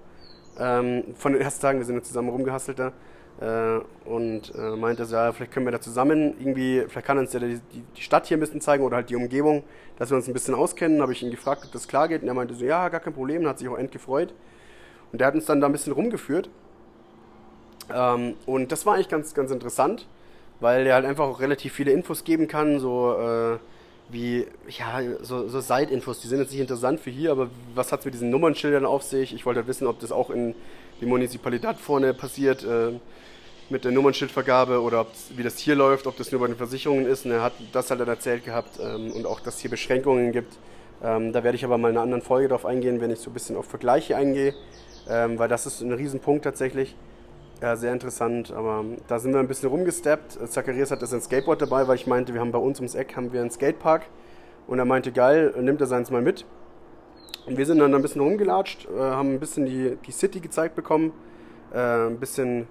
ähm, 0.59 1.15
von 1.15 1.31
den 1.31 1.41
ersten 1.41 1.61
Tagen, 1.61 1.79
wir 1.79 1.85
sind 1.85 2.05
zusammen 2.05 2.27
rumgehastelt 2.27 2.79
da 2.79 2.91
und 4.05 4.53
äh, 4.53 4.75
meinte 4.75 5.03
ja, 5.03 5.31
vielleicht 5.31 5.53
können 5.53 5.65
wir 5.65 5.71
da 5.71 5.79
zusammen 5.79 6.35
irgendwie, 6.39 6.83
vielleicht 6.89 7.07
kann 7.07 7.17
uns 7.17 7.31
ja 7.31 7.39
die, 7.39 7.61
die, 7.95 8.01
Stadt 8.01 8.27
hier 8.27 8.35
ein 8.35 8.41
bisschen 8.41 8.59
zeigen 8.59 8.83
oder 8.83 8.97
halt 8.97 9.09
die 9.09 9.15
Umgebung, 9.15 9.63
dass 9.97 10.09
wir 10.09 10.17
uns 10.17 10.27
ein 10.27 10.33
bisschen 10.33 10.55
auskennen. 10.55 11.01
Habe 11.01 11.13
ich 11.13 11.23
ihn 11.23 11.31
gefragt, 11.31 11.63
ob 11.65 11.71
das 11.71 11.87
klar 11.87 12.09
geht 12.09 12.21
und 12.21 12.27
er 12.27 12.33
meinte 12.33 12.53
so, 12.53 12.65
ja, 12.65 12.89
gar 12.89 12.99
kein 12.99 13.13
Problem, 13.13 13.47
hat 13.47 13.59
sich 13.59 13.69
auch 13.69 13.77
end 13.77 13.91
gefreut. 13.91 14.33
Und 15.11 15.21
der 15.21 15.27
hat 15.27 15.35
uns 15.35 15.45
dann 15.45 15.61
da 15.61 15.67
ein 15.67 15.71
bisschen 15.71 15.93
rumgeführt. 15.93 16.49
Ähm, 17.93 18.35
und 18.45 18.71
das 18.71 18.85
war 18.85 18.95
eigentlich 18.95 19.09
ganz, 19.09 19.33
ganz 19.33 19.51
interessant, 19.51 20.05
weil 20.59 20.85
er 20.85 20.95
halt 20.95 21.05
einfach 21.05 21.25
auch 21.25 21.39
relativ 21.39 21.73
viele 21.73 21.91
Infos 21.91 22.25
geben 22.25 22.47
kann, 22.47 22.79
so 22.79 23.15
äh, 23.17 23.57
wie, 24.09 24.47
ja, 24.67 25.01
so, 25.21 25.47
so 25.47 25.61
Side-Infos, 25.61 26.19
die 26.19 26.27
sind 26.27 26.39
jetzt 26.39 26.51
nicht 26.51 26.61
interessant 26.61 26.99
für 26.99 27.09
hier, 27.09 27.31
aber 27.31 27.49
was 27.75 27.91
hat 27.91 27.99
es 27.99 28.05
mit 28.05 28.15
diesen 28.15 28.31
Nummernschildern 28.31 28.85
auf 28.85 29.03
sich? 29.03 29.33
Ich 29.33 29.45
wollte 29.45 29.59
halt 29.59 29.67
wissen, 29.67 29.87
ob 29.87 29.99
das 29.99 30.11
auch 30.11 30.29
in 30.29 30.55
die 30.99 31.05
Municipalität 31.05 31.77
vorne 31.77 32.13
passiert, 32.13 32.63
äh, 32.63 32.99
mit 33.69 33.85
der 33.85 33.91
Nummernschildvergabe 33.91 34.81
oder 34.81 35.05
wie 35.35 35.43
das 35.43 35.57
hier 35.57 35.75
läuft, 35.75 36.07
ob 36.07 36.17
das 36.17 36.31
nur 36.31 36.41
bei 36.41 36.47
den 36.47 36.55
Versicherungen 36.55 37.05
ist. 37.05 37.25
Und 37.25 37.31
er 37.31 37.43
hat 37.43 37.53
das 37.71 37.89
halt 37.89 37.99
dann 37.99 38.07
erzählt 38.07 38.45
gehabt 38.45 38.79
ähm, 38.81 39.11
und 39.11 39.25
auch, 39.25 39.39
dass 39.39 39.55
es 39.55 39.61
hier 39.61 39.69
Beschränkungen 39.69 40.31
gibt. 40.31 40.57
Ähm, 41.01 41.31
da 41.31 41.43
werde 41.43 41.55
ich 41.55 41.63
aber 41.63 41.77
mal 41.77 41.89
in 41.89 41.95
einer 41.95 42.03
anderen 42.03 42.21
Folge 42.21 42.49
drauf 42.49 42.65
eingehen, 42.65 42.99
wenn 42.99 43.11
ich 43.11 43.19
so 43.19 43.29
ein 43.29 43.33
bisschen 43.33 43.55
auf 43.55 43.65
Vergleiche 43.65 44.17
eingehe, 44.17 44.53
ähm, 45.09 45.39
weil 45.39 45.47
das 45.47 45.65
ist 45.65 45.81
ein 45.81 45.91
Riesenpunkt 45.91 46.43
tatsächlich. 46.43 46.95
Ja, 47.61 47.75
sehr 47.75 47.91
interessant, 47.91 48.51
aber 48.51 48.85
da 49.07 49.19
sind 49.19 49.33
wir 49.33 49.39
ein 49.39 49.47
bisschen 49.47 49.69
rumgesteppt. 49.69 50.39
Zacharias 50.49 50.91
hat 50.91 51.01
das 51.01 51.13
ein 51.13 51.21
Skateboard 51.21 51.61
dabei, 51.61 51.87
weil 51.87 51.95
ich 51.95 52.07
meinte, 52.07 52.33
wir 52.33 52.39
haben 52.39 52.51
bei 52.51 52.59
uns 52.59 52.79
ums 52.79 52.95
Eck 52.95 53.17
haben 53.17 53.33
wir 53.33 53.41
einen 53.41 53.51
Skatepark 53.51 54.03
und 54.67 54.79
er 54.79 54.85
meinte, 54.85 55.11
geil, 55.11 55.53
nimmt 55.59 55.81
er 55.81 55.87
seins 55.87 56.09
mal 56.09 56.21
mit. 56.21 56.45
Und 57.45 57.57
wir 57.57 57.65
sind 57.65 57.79
dann 57.79 57.93
ein 57.93 58.01
bisschen 58.01 58.21
rumgelatscht, 58.21 58.87
äh, 58.87 58.99
haben 58.99 59.33
ein 59.33 59.39
bisschen 59.39 59.65
die, 59.65 59.97
die 60.05 60.11
City 60.11 60.39
gezeigt 60.39 60.75
bekommen, 60.75 61.11
äh, 61.73 62.07
ein 62.07 62.19
bisschen, 62.19 62.67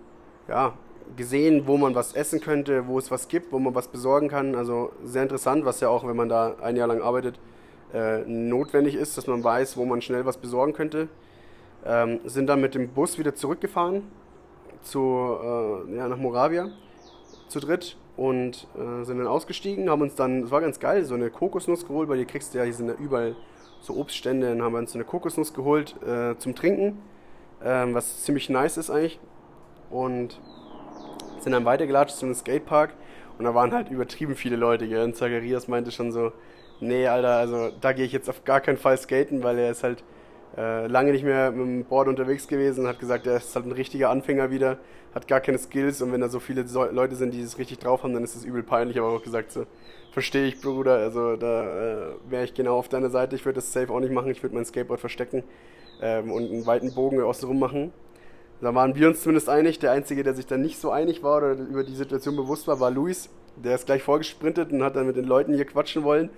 ja, 0.49 0.75
gesehen, 1.19 1.67
wo 1.67 1.77
man 1.77 1.95
was 1.95 2.15
essen 2.15 2.41
könnte, 2.41 2.87
wo 2.87 2.99
es 2.99 3.11
was 3.11 3.29
gibt, 3.29 3.53
wo 3.53 3.59
man 3.59 3.75
was 3.75 3.89
besorgen 3.89 4.29
kann. 4.29 4.55
Also 4.55 4.93
sehr 5.05 5.23
interessant, 5.23 5.67
was 5.67 5.81
ja 5.81 5.91
auch, 5.91 6.07
wenn 6.07 6.17
man 6.17 6.31
da 6.31 6.57
ein 6.63 6.77
Jahr 6.77 6.89
lang 6.89 7.03
arbeitet, 7.03 7.39
äh, 7.93 8.21
notwendig 8.27 8.95
ist, 8.95 9.19
dass 9.19 9.27
man 9.27 9.45
weiß, 9.45 9.77
wo 9.77 9.85
man 9.85 10.01
schnell 10.01 10.25
was 10.25 10.39
besorgen 10.39 10.73
könnte. 10.73 11.09
Ähm, 11.85 12.21
sind 12.25 12.47
dann 12.47 12.61
mit 12.61 12.75
dem 12.75 12.89
Bus 12.89 13.19
wieder 13.19 13.35
zurückgefahren 13.35 14.03
zu, 14.83 15.01
äh, 15.91 15.97
ja, 15.97 16.09
nach 16.09 16.17
Moravia 16.17 16.71
zu 17.49 17.61
dritt 17.61 17.97
und 18.17 18.67
äh, 18.77 19.05
sind 19.05 19.19
dann 19.19 19.27
ausgestiegen, 19.27 19.91
haben 19.91 20.03
uns 20.03 20.15
dann, 20.15 20.43
das 20.43 20.51
war 20.51 20.61
ganz 20.61 20.81
geil, 20.81 21.05
so 21.05 21.15
eine 21.15 21.31
Kokosnuss 21.31 21.87
geholt, 21.87 22.09
weil 22.09 22.19
die 22.19 22.25
kriegst 22.25 22.55
du 22.55 22.59
ja, 22.59 22.65
hier 22.65 22.75
sind 22.75 22.89
ja 22.89 22.95
überall 22.95 23.37
so 23.81 23.95
Obststände, 23.97 24.49
dann 24.49 24.63
haben 24.63 24.73
wir 24.73 24.79
uns 24.79 24.93
so 24.93 24.99
eine 24.99 25.05
Kokosnuss 25.05 25.55
geholt 25.55 25.95
äh, 26.03 26.37
zum 26.39 26.55
Trinken, 26.55 26.99
ähm, 27.65 27.95
was 27.95 28.25
ziemlich 28.25 28.51
nice 28.51 28.77
ist 28.77 28.91
eigentlich. 28.91 29.21
Und 29.91 30.41
sind 31.43 31.53
dann 31.53 31.65
weitergelatscht 31.65 32.17
zu 32.17 32.27
einem 32.27 32.35
Skatepark 32.35 32.95
und 33.39 33.45
da 33.45 33.55
waren 33.55 33.73
halt 33.73 33.91
übertrieben 33.91 34.35
viele 34.35 34.57
Leute? 34.57 34.85
Und 35.03 35.17
Zacharias 35.17 35.69
meinte 35.69 35.91
schon 35.91 36.13
so, 36.13 36.33
nee, 36.81 37.07
Alter, 37.07 37.37
also 37.37 37.71
da 37.81 37.93
gehe 37.93 38.05
ich 38.05 38.13
jetzt 38.13 38.29
auf 38.29 38.45
gar 38.45 38.61
keinen 38.61 38.79
Fall 38.79 38.97
skaten, 38.99 39.43
weil 39.43 39.59
er 39.59 39.71
ist 39.71 39.83
halt 39.83 40.03
äh, 40.57 40.87
lange 40.87 41.13
nicht 41.13 41.25
mehr 41.25 41.51
mit 41.51 41.67
dem 41.67 41.85
Board 41.85 42.09
unterwegs 42.09 42.49
gewesen, 42.49 42.87
hat 42.87 42.99
gesagt, 42.99 43.27
er 43.27 43.37
ist 43.37 43.55
halt 43.55 43.67
ein 43.67 43.73
richtiger 43.73 44.11
Anfänger 44.11 44.51
wieder, 44.51 44.79
hat 45.15 45.29
gar 45.29 45.41
keine 45.41 45.59
Skills 45.59 46.03
und 46.03 46.13
wenn 46.13 46.21
da 46.21 46.29
so 46.29 46.41
viele 46.41 46.67
so 46.67 46.85
Leute 46.85 47.17
sind, 47.17 47.33
die 47.35 47.41
es 47.41 47.59
richtig 47.59 47.79
drauf 47.79 48.03
haben, 48.03 48.15
dann 48.15 48.25
ist 48.25 48.35
es 48.35 48.45
übel 48.45 48.63
peinlich, 48.63 48.99
aber 48.99 49.09
auch 49.09 49.23
gesagt 49.23 49.53
so, 49.53 49.67
verstehe 50.13 50.47
ich, 50.47 50.61
Bruder, 50.61 50.95
also 50.95 51.37
da 51.37 51.65
äh, 51.65 52.15
wäre 52.29 52.45
ich 52.45 52.55
genau 52.55 52.77
auf 52.79 52.89
deiner 52.89 53.11
Seite, 53.11 53.37
ich 53.37 53.45
würde 53.45 53.57
das 53.57 53.73
safe 53.73 53.93
auch 53.93 54.01
nicht 54.01 54.13
machen, 54.13 54.31
ich 54.31 54.43
würde 54.43 54.55
mein 54.55 54.65
Skateboard 54.65 55.01
verstecken 55.01 55.45
ähm, 56.01 56.33
und 56.33 56.51
einen 56.51 56.67
weiten 56.67 56.95
Bogen 56.95 57.21
außenrum 57.21 57.59
machen. 57.59 57.93
Da 58.61 58.75
waren 58.75 58.95
wir 58.97 59.09
uns 59.09 59.23
zumindest 59.23 59.49
einig. 59.49 59.79
Der 59.79 59.93
Einzige, 59.93 60.23
der 60.23 60.35
sich 60.35 60.47
dann 60.47 60.63
nicht 60.63 60.81
so 60.81 60.91
einig 60.91 61.23
war 61.23 61.39
oder 61.39 61.53
über 61.53 61.85
die 61.85 61.95
Situation 61.95 62.37
bewusst 62.37 62.67
war, 62.67 62.81
war 62.81 62.91
Luis. 62.91 63.29
Der 63.57 63.75
ist 63.75 63.87
gleich 63.87 64.03
vorgesprintet 64.03 64.73
und 64.73 64.83
hat 64.83 64.97
dann 64.97 65.07
mit 65.07 65.17
den 65.17 65.25
Leuten 65.25 65.55
hier 65.55 65.65
quatschen 65.65 66.03
wollen, 66.05 66.31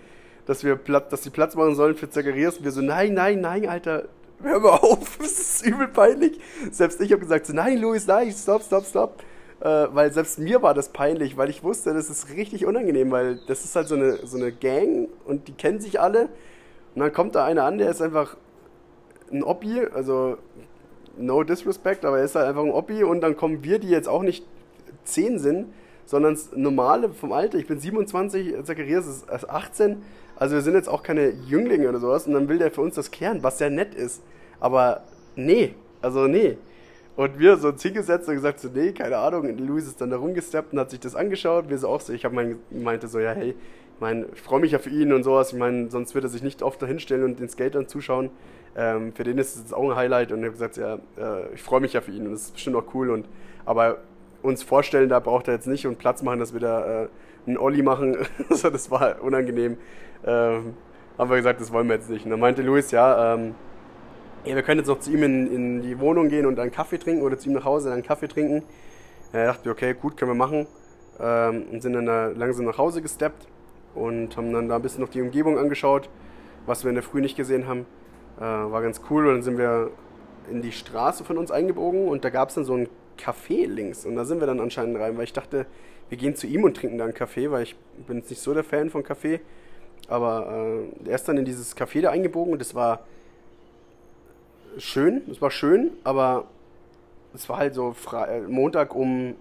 dass 0.47 0.65
wir 0.65 0.77
Platz, 0.77 1.11
dass 1.11 1.23
die 1.23 1.31
Platz 1.31 1.55
machen 1.55 1.75
sollen 1.75 1.97
für 1.97 2.11
Zacharias. 2.11 2.59
Und 2.59 2.65
wir 2.65 2.73
so, 2.73 2.83
nein, 2.83 3.15
nein, 3.15 3.41
nein, 3.41 3.69
Alter, 3.69 4.09
hör 4.43 4.61
mal 4.61 4.71
auf, 4.71 5.17
das 5.19 5.39
ist 5.39 5.67
übel 5.67 5.89
peinlich. 5.89 6.39
Selbst 6.71 7.01
ich 7.01 7.11
habe 7.13 7.21
gesagt, 7.21 7.47
so, 7.47 7.55
nein, 7.55 7.79
Luis, 7.79 8.07
nein, 8.07 8.31
stopp, 8.33 8.63
stopp, 8.63 8.85
stopp. 8.85 9.23
Äh, 9.61 9.89
weil 9.93 10.13
selbst 10.13 10.39
mir 10.39 10.63
war 10.63 10.73
das 10.73 10.91
peinlich, 10.91 11.37
weil 11.37 11.51
ich 11.51 11.63
wusste, 11.63 11.93
das 11.93 12.09
ist 12.09 12.31
richtig 12.31 12.65
unangenehm, 12.65 13.11
weil 13.11 13.41
das 13.47 13.65
ist 13.65 13.77
halt 13.77 13.89
so 13.89 13.95
eine, 13.95 14.27
so 14.27 14.39
eine 14.39 14.53
Gang 14.53 15.09
und 15.27 15.49
die 15.49 15.53
kennen 15.53 15.81
sich 15.81 16.01
alle. 16.01 16.29
Und 16.95 17.03
dann 17.03 17.13
kommt 17.13 17.35
da 17.35 17.45
einer 17.45 17.65
an, 17.65 17.79
der 17.79 17.91
ist 17.91 18.01
einfach 18.01 18.37
ein 19.31 19.43
Oppi, 19.43 19.81
also 19.95 20.39
no 21.21 21.43
disrespect, 21.43 22.05
aber 22.05 22.19
er 22.19 22.25
ist 22.25 22.35
halt 22.35 22.47
einfach 22.47 22.63
ein 22.63 22.71
Oppi 22.71 23.05
und 23.05 23.21
dann 23.21 23.37
kommen 23.37 23.63
wir, 23.63 23.79
die 23.79 23.89
jetzt 23.89 24.09
auch 24.09 24.23
nicht 24.23 24.45
10 25.05 25.39
sind, 25.39 25.67
sondern 26.07 26.37
normale 26.57 27.11
vom 27.11 27.33
Alter. 27.33 27.59
Ich 27.59 27.67
bin 27.67 27.79
27, 27.79 28.65
Zacharias 28.65 29.07
ist 29.07 29.31
18, 29.31 30.03
also 30.37 30.55
wir 30.55 30.63
sind 30.63 30.75
jetzt 30.75 30.89
auch 30.89 31.03
keine 31.03 31.31
Jünglinge 31.31 31.89
oder 31.89 32.01
sowas 32.01 32.27
und 32.27 32.33
dann 32.35 32.49
will 32.49 32.59
der 32.59 32.71
für 32.71 32.81
uns 32.81 32.95
das 32.95 33.11
klären, 33.11 33.43
was 33.43 33.59
sehr 33.59 33.71
nett 33.71 33.95
ist. 33.95 34.23
Aber 34.59 35.03
nee, 35.37 35.75
also 36.03 36.27
nee. 36.27 36.57
Und 37.17 37.39
wir 37.39 37.59
so 37.59 37.69
uns 37.69 37.83
hingesetzt 37.83 38.29
und 38.29 38.35
gesagt 38.35 38.61
so, 38.61 38.69
nee, 38.73 38.93
keine 38.93 39.19
Ahnung. 39.19 39.43
Und 39.43 39.59
Luis 39.59 39.87
ist 39.87 40.01
dann 40.01 40.11
da 40.11 40.17
rumgesteppt 40.17 40.73
und 40.73 40.79
hat 40.79 40.91
sich 40.91 41.01
das 41.01 41.15
angeschaut. 41.15 41.69
Wir 41.69 41.77
so 41.77 41.89
auch 41.89 42.01
so, 42.01 42.13
ich 42.13 42.25
habe 42.25 42.35
mein, 42.35 42.57
meinte 42.71 43.09
so, 43.09 43.19
ja, 43.19 43.33
hey, 43.33 43.51
ich 43.51 44.01
meine, 44.01 44.27
ich 44.33 44.41
freue 44.41 44.61
mich 44.61 44.73
ja 44.73 44.79
für 44.79 44.89
ihn 44.89 45.13
und 45.13 45.23
sowas. 45.23 45.53
Ich 45.53 45.59
meine, 45.59 45.91
sonst 45.91 46.15
wird 46.15 46.25
er 46.25 46.31
sich 46.31 46.43
nicht 46.43 46.63
oft 46.63 46.81
da 46.81 46.87
hinstellen 46.87 47.25
und 47.25 47.39
den 47.39 47.51
Skatern 47.51 47.89
zuschauen. 47.89 48.31
Ähm, 48.77 49.13
für 49.13 49.25
den 49.25 49.39
ist 49.39 49.57
es 49.57 49.73
auch 49.73 49.91
ein 49.91 49.97
Highlight 49.97 50.33
und 50.33 50.39
ich 50.39 50.45
habe 50.45 50.53
gesagt, 50.53 50.77
ja, 50.77 50.95
äh, 51.19 51.55
ich 51.55 51.63
freue 51.63 51.81
mich 51.81 51.93
ja 51.93 52.01
für 52.01 52.13
ihn 52.13 52.27
und 52.27 52.33
das 52.33 52.43
ist 52.43 52.55
bestimmt 52.55 52.77
auch 52.77 52.95
cool. 52.95 53.11
Und, 53.11 53.29
aber 53.65 53.99
uns 54.43 54.63
vorstellen, 54.63 55.09
da 55.09 55.19
braucht 55.19 55.49
er 55.49 55.55
jetzt 55.55 55.67
nicht 55.67 55.87
und 55.87 55.99
Platz 55.99 56.23
machen, 56.23 56.39
dass 56.39 56.53
wir 56.53 56.61
da 56.61 57.03
äh, 57.03 57.09
einen 57.47 57.59
Olli 57.59 57.83
machen. 57.83 58.17
also 58.49 58.71
das 58.71 58.91
war 58.91 59.23
unangenehm. 59.23 59.77
Ähm, 60.25 60.75
haben 61.19 61.31
wir 61.31 61.37
gesagt, 61.37 61.61
das 61.61 61.73
wollen 61.73 61.89
wir 61.89 61.97
jetzt 61.97 62.11
nicht. 62.11 62.25
Und 62.25 62.31
dann 62.31 62.41
meinte 62.41 62.63
Luis, 62.63 62.91
ja, 62.91 63.35
ähm, 63.35 63.55
ja, 64.45 64.55
wir 64.55 64.63
können 64.63 64.79
jetzt 64.79 64.89
noch 64.89 65.01
zu 65.01 65.11
ihm 65.11 65.23
in, 65.23 65.53
in, 65.53 65.83
die 65.83 65.99
Wohnung 65.99 66.29
gehen 66.29 66.47
und 66.47 66.59
einen 66.59 66.71
Kaffee 66.71 66.99
trinken 66.99 67.23
oder 67.23 67.37
zu 67.37 67.51
ihm 67.51 67.55
nach 67.55 67.65
Hause 67.65 67.91
dann 67.91 68.03
Kaffee 68.03 68.29
trinken. 68.29 68.63
Ja, 69.33 69.47
dachte 69.47 69.67
wir, 69.67 69.73
okay, 69.73 69.95
gut, 69.95 70.17
können 70.17 70.31
wir 70.31 70.37
machen. 70.37 70.67
Ähm, 71.21 71.65
und 71.71 71.83
sind 71.83 71.93
dann 71.93 72.07
da 72.07 72.29
langsam 72.29 72.65
nach 72.65 72.79
Hause 72.79 73.03
gesteppt 73.03 73.47
und 73.95 74.37
haben 74.37 74.53
dann 74.53 74.69
da 74.69 74.77
ein 74.77 74.83
bisschen 74.83 75.03
noch 75.03 75.11
die 75.11 75.21
Umgebung 75.21 75.59
angeschaut, 75.59 76.09
was 76.65 76.85
wir 76.85 76.89
in 76.89 76.95
der 76.95 77.05
Früh 77.05 77.21
nicht 77.21 77.37
gesehen 77.37 77.67
haben. 77.67 77.85
Äh, 78.41 78.43
war 78.43 78.83
ganz 78.83 79.03
cool. 79.11 79.27
Und 79.27 79.35
dann 79.35 79.43
sind 79.43 79.59
wir 79.59 79.91
in 80.51 80.63
die 80.63 80.73
Straße 80.73 81.25
von 81.25 81.39
uns 81.39 81.51
eingebogen 81.51 82.09
und 82.09 82.25
da 82.25 82.31
gab 82.31 82.49
es 82.49 82.57
dann 82.57 82.65
so 82.65 82.75
ein 82.75 82.89
Café 83.19 83.67
links. 83.67 84.07
Und 84.07 84.17
da 84.17 84.25
sind 84.25 84.41
wir 84.41 84.47
dann 84.47 84.61
anscheinend 84.61 84.99
rein, 84.99 85.17
weil 85.17 85.25
ich 85.25 85.33
dachte, 85.33 85.67
wir 86.09 86.19
gehen 86.19 86.35
zu 86.35 86.47
ihm 86.47 86.65
und 86.65 86.77
trinken 86.77 86.99
da 86.99 87.05
einen 87.05 87.15
Kaffee, 87.15 87.51
weil 87.51 87.63
ich 87.63 87.77
bin 88.07 88.19
jetzt 88.19 88.31
nicht 88.31 88.43
so 88.43 88.53
der 88.53 88.65
Fan 88.65 88.91
von 88.91 89.03
Kaffee. 89.03 89.41
Aber 90.09 90.83
äh, 91.05 91.09
er 91.09 91.15
ist 91.15 91.29
dann 91.29 91.37
in 91.37 91.45
dieses 91.45 91.77
Café 91.77 92.01
da 92.01 92.11
eingebogen 92.11 92.53
und 92.53 92.63
es 92.63 92.75
war 92.75 93.05
schön, 94.79 95.23
es 95.31 95.41
war 95.41 95.51
schön, 95.51 95.93
aber 96.03 96.47
es 97.35 97.49
war 97.49 97.59
halt 97.59 97.75
so 97.75 97.93
Fre 97.93 98.27
äh, 98.27 98.41
Montag 98.41 98.95
um 98.95 99.37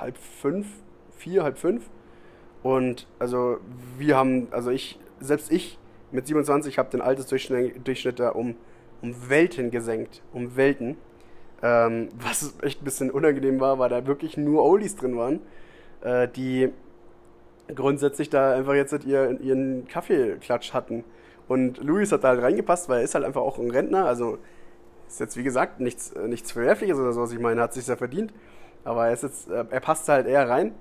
halb 0.00 0.18
fünf, 0.18 0.66
vier, 1.16 1.42
halb 1.42 1.58
fünf. 1.58 1.88
Und 2.62 3.06
also 3.18 3.58
wir 3.98 4.16
haben, 4.16 4.48
also 4.50 4.70
ich, 4.70 4.98
selbst 5.20 5.52
ich 5.52 5.78
mit 6.14 6.28
27 6.28 6.78
habe 6.78 6.90
den 6.90 7.00
Altersdurchschnitt 7.00 8.20
da 8.20 8.30
um, 8.30 8.54
um 9.02 9.14
Welten 9.28 9.70
gesenkt. 9.70 10.22
Um 10.32 10.56
Welten. 10.56 10.96
Ähm, 11.62 12.08
was 12.18 12.54
echt 12.62 12.82
ein 12.82 12.84
bisschen 12.84 13.10
unangenehm 13.10 13.58
war, 13.60 13.78
weil 13.78 13.88
da 13.88 14.06
wirklich 14.06 14.36
nur 14.36 14.62
Oldies 14.62 14.96
drin 14.96 15.16
waren, 15.16 15.40
äh, 16.02 16.28
die 16.28 16.70
grundsätzlich 17.74 18.30
da 18.30 18.54
einfach 18.54 18.74
jetzt 18.74 18.92
ihren, 19.04 19.42
ihren 19.42 19.88
Kaffeeklatsch 19.88 20.72
hatten. 20.72 21.04
Und 21.48 21.82
Luis 21.82 22.12
hat 22.12 22.22
da 22.22 22.28
halt 22.28 22.42
reingepasst, 22.42 22.88
weil 22.88 22.98
er 22.98 23.04
ist 23.04 23.14
halt 23.14 23.24
einfach 23.24 23.40
auch 23.40 23.58
ein 23.58 23.70
Rentner. 23.70 24.06
Also 24.06 24.38
ist 25.08 25.20
jetzt 25.20 25.36
wie 25.36 25.42
gesagt 25.42 25.80
nichts, 25.80 26.12
äh, 26.12 26.28
nichts 26.28 26.52
Verwerfliches 26.52 26.98
oder 26.98 27.12
so, 27.12 27.22
was 27.22 27.32
ich 27.32 27.40
meine, 27.40 27.60
hat 27.60 27.74
sich 27.74 27.86
ja 27.86 27.96
verdient. 27.96 28.32
Aber 28.84 29.06
er, 29.06 29.14
ist 29.14 29.22
jetzt, 29.24 29.50
äh, 29.50 29.64
er 29.68 29.80
passt 29.80 30.08
halt 30.08 30.26
eher 30.26 30.48
rein 30.48 30.74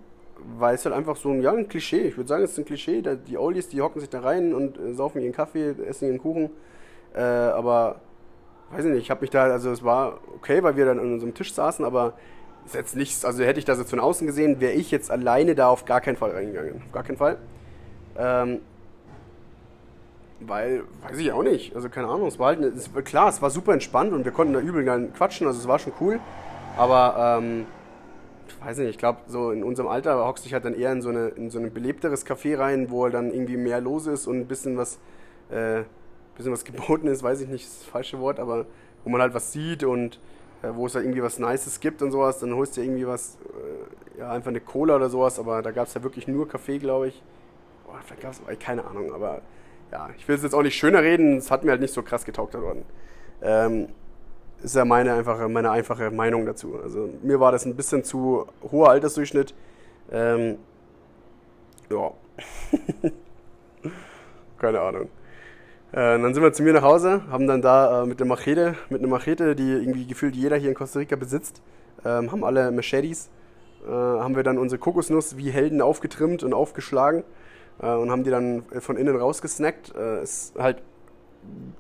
weil 0.58 0.76
es 0.76 0.86
halt 0.86 0.96
einfach 0.96 1.15
so 1.15 1.30
ein, 1.30 1.41
ja, 1.41 1.52
ein 1.52 1.67
Klischee. 1.67 2.02
Ich 2.02 2.17
würde 2.17 2.28
sagen, 2.28 2.43
es 2.43 2.52
ist 2.52 2.58
ein 2.58 2.65
Klischee. 2.65 3.02
Die 3.28 3.38
Oldies, 3.38 3.69
die 3.69 3.82
hocken 3.82 4.00
sich 4.00 4.10
da 4.10 4.22
rein 4.22 4.54
und 4.54 4.78
äh, 4.78 4.93
saufen 4.93 5.22
ihren 5.22 5.34
Kaffee, 5.34 5.76
essen 5.88 6.08
ihren 6.08 6.19
Kuchen. 6.19 6.50
Äh, 7.13 7.22
aber, 7.22 8.02
weiß 8.72 8.86
ich 8.86 8.91
nicht, 8.91 9.04
ich 9.04 9.12
habe 9.12 9.22
mich 9.22 9.30
da, 9.30 9.43
also 9.43 9.72
es 9.72 9.84
war 9.84 10.19
okay, 10.36 10.63
weil 10.63 10.76
wir 10.76 10.86
dann 10.86 11.00
an 11.00 11.13
unserem 11.13 11.34
Tisch 11.34 11.54
saßen, 11.54 11.86
aber 11.86 12.13
ist 12.65 12.76
jetzt 12.76 12.96
nichts, 12.96 13.26
also 13.26 13.43
hätte 13.43 13.60
ich 13.60 13.65
das 13.65 13.78
jetzt 13.78 13.89
von 13.89 14.00
außen 14.00 14.26
gesehen, 14.26 14.60
wäre 14.60 14.74
ich 14.74 14.89
jetzt 14.89 15.12
alleine 15.12 15.54
da 15.54 15.67
auf 15.67 15.86
gar 15.86 16.02
keinen 16.02 16.15
Fall 16.15 16.32
reingegangen. 16.32 16.82
Auf 16.86 16.91
gar 16.91 17.04
keinen 17.04 17.17
Fall. 17.17 17.38
Ähm, 18.17 18.60
weil, 20.39 20.84
weiß 21.08 21.17
ich 21.19 21.32
auch 21.32 21.43
nicht, 21.43 21.76
also 21.76 21.89
keine 21.89 22.08
Ahnung, 22.08 22.28
es 22.28 22.38
war 22.38 22.48
halt, 22.48 22.60
es, 22.62 22.89
klar, 23.06 23.30
es 23.30 23.41
war 23.41 23.50
super 23.50 23.74
entspannt 23.74 24.13
und 24.13 24.26
wir 24.26 24.32
konnten 24.32 24.54
da 24.54 24.60
übel 24.60 24.84
quatschen, 25.15 25.48
also 25.48 25.60
es 25.60 25.67
war 25.67 25.80
schon 25.80 25.93
cool, 26.02 26.19
aber, 26.78 27.39
ähm, 27.41 27.65
weiß 28.63 28.77
nicht, 28.79 28.89
ich 28.89 28.97
glaube, 28.97 29.21
so 29.27 29.51
in 29.51 29.63
unserem 29.63 29.88
Alter 29.89 30.25
hockst 30.25 30.43
du 30.43 30.47
dich 30.47 30.53
halt 30.53 30.65
dann 30.65 30.73
eher 30.73 30.91
in 30.91 31.01
so, 31.01 31.10
eine, 31.10 31.29
in 31.29 31.49
so 31.49 31.60
ein 31.60 31.73
belebteres 31.73 32.25
Café 32.25 32.58
rein, 32.58 32.89
wo 32.89 33.03
halt 33.03 33.13
dann 33.13 33.32
irgendwie 33.32 33.58
mehr 33.58 33.82
los 33.82 34.08
ist 34.08 34.27
und 34.27 34.39
ein 34.39 34.47
bisschen 34.47 34.77
was, 34.77 34.99
äh, 35.49 35.84
bisschen 36.36 36.51
was 36.51 36.65
geboten 36.65 37.08
ist, 37.08 37.23
weiß 37.23 37.41
ich 37.41 37.47
nicht, 37.47 37.65
ist 37.65 37.82
das 37.82 37.88
falsche 37.88 38.19
Wort, 38.19 38.39
aber 38.39 38.65
wo 39.03 39.10
man 39.10 39.21
halt 39.21 39.34
was 39.34 39.51
sieht 39.51 39.84
und 39.84 40.19
äh, 40.62 40.69
wo 40.73 40.86
es 40.86 40.95
halt 40.95 41.06
irgendwie 41.06 41.23
was 41.23 41.39
Nices 41.39 41.79
gibt 41.79 42.01
und 42.01 42.12
sowas, 42.12 42.39
dann 42.39 42.53
holst 42.56 42.77
du 42.77 42.82
irgendwie 42.82 43.08
was, 43.08 43.38
äh, 44.15 44.19
ja, 44.19 44.32
einfach 44.32 44.49
eine 44.49 44.62
Cola 44.62 44.95
oder 44.95 45.10
sowas, 45.10 45.39
aber 45.39 45.62
da 45.62 45.71
gab 45.71 45.88
es 45.88 45.93
ja 45.93 46.03
wirklich 46.03 46.27
nur 46.27 46.47
Kaffee, 46.47 46.79
glaube 46.79 47.10
ich. 47.10 47.21
Boah, 47.86 47.99
vielleicht 48.03 48.21
gab 48.21 48.32
es, 48.32 48.60
keine 48.60 48.86
Ahnung, 48.86 49.13
aber 49.13 49.41
ja, 49.91 50.10
ich 50.17 50.27
will 50.27 50.36
es 50.36 50.43
jetzt 50.43 50.56
auch 50.56 50.63
nicht 50.63 50.75
schöner 50.75 51.01
reden, 51.01 51.38
es 51.38 51.51
hat 51.51 51.63
mir 51.63 51.71
halt 51.71 51.82
nicht 51.82 51.93
so 51.93 52.01
krass 52.01 52.25
getaugt 52.25 52.53
worden. 52.56 52.84
Ähm, 53.41 53.89
ist 54.63 54.76
ja 54.76 54.86
meine 54.86 55.13
einfache, 55.13 55.49
meine 55.49 55.71
einfache 55.71 56.10
Meinung 56.12 56.45
dazu. 56.45 56.80
Also 56.82 57.10
mir 57.21 57.39
war 57.39 57.52
das 57.52 57.65
ein 57.65 57.76
bisschen 57.76 58.04
zu 58.04 58.47
hoher 58.71 58.89
Altersdurchschnitt. 58.89 59.54
Ähm, 60.12 60.58
ja. 61.89 62.12
Keine 64.58 64.80
Ahnung. 64.80 65.10
Äh, 65.91 66.17
dann 66.19 66.34
sind 66.34 66.41
wir 66.41 66.54
zu 66.54 66.63
mir 66.63 66.73
nach 66.73 66.82
Hause, 66.82 67.21
haben 67.30 67.45
dann 67.45 67.62
da 67.62 68.04
äh, 68.04 68.06
mit 68.06 68.19
der 68.19 68.26
Machete, 68.26 68.76
mit 68.89 69.02
einer 69.02 69.10
Machete, 69.10 69.56
die 69.56 69.69
irgendwie 69.69 70.08
gefühlt 70.08 70.36
jeder 70.36 70.58
hier 70.58 70.69
in 70.69 70.76
Costa 70.76 70.99
Rica 70.99 71.15
besitzt, 71.15 71.62
ähm, 72.04 72.32
haben 72.32 72.43
alle 72.43 72.71
Machetes, 72.71 73.30
äh, 73.86 73.91
haben 73.91 74.36
wir 74.36 74.43
dann 74.43 74.58
unsere 74.58 74.80
Kokosnuss 74.80 75.38
wie 75.38 75.52
Helden 75.52 75.82
aufgetrimmt 75.82 76.41
und 76.41 76.54
aufgeschlagen 76.54 77.23
äh, 77.80 77.93
und 77.93 78.10
haben 78.10 78.23
die 78.23 78.32
dann 78.32 78.63
von 78.80 78.97
innen 78.97 79.15
rausgesnackt. 79.15 79.93
Äh, 79.95 80.23
ist 80.23 80.58
halt 80.58 80.82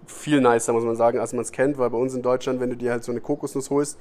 viel 0.05 0.41
nicer, 0.41 0.73
muss 0.73 0.83
man 0.83 0.95
sagen, 0.95 1.19
als 1.19 1.33
man 1.33 1.41
es 1.41 1.51
kennt, 1.51 1.77
weil 1.77 1.89
bei 1.89 1.97
uns 1.97 2.13
in 2.13 2.21
Deutschland, 2.21 2.59
wenn 2.59 2.69
du 2.69 2.77
dir 2.77 2.91
halt 2.91 3.03
so 3.03 3.11
eine 3.11 3.21
Kokosnuss 3.21 3.69
holst, 3.69 3.97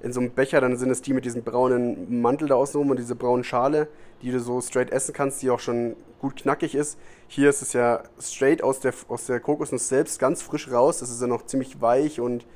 in 0.00 0.12
so 0.12 0.20
einem 0.20 0.30
Becher, 0.30 0.60
dann 0.60 0.76
sind 0.76 0.90
es 0.90 1.02
die 1.02 1.12
mit 1.12 1.24
diesem 1.24 1.42
braunen 1.42 2.20
Mantel 2.20 2.48
da 2.48 2.54
außenrum 2.54 2.90
und 2.90 2.98
diese 2.98 3.16
braunen 3.16 3.44
Schale, 3.44 3.88
die 4.22 4.30
du 4.30 4.38
so 4.38 4.60
straight 4.60 4.90
essen 4.90 5.12
kannst, 5.12 5.42
die 5.42 5.50
auch 5.50 5.60
schon 5.60 5.96
gut 6.20 6.36
knackig 6.36 6.74
ist. 6.74 6.98
Hier 7.26 7.50
ist 7.50 7.62
es 7.62 7.72
ja 7.72 8.02
straight 8.20 8.62
aus 8.62 8.80
der, 8.80 8.94
aus 9.08 9.26
der 9.26 9.40
Kokosnuss 9.40 9.88
selbst, 9.88 10.18
ganz 10.18 10.42
frisch 10.42 10.70
raus. 10.70 10.98
Das 10.98 11.10
ist 11.10 11.20
ja 11.20 11.26
noch 11.26 11.46
ziemlich 11.46 11.80
weich 11.80 12.20
und 12.20 12.46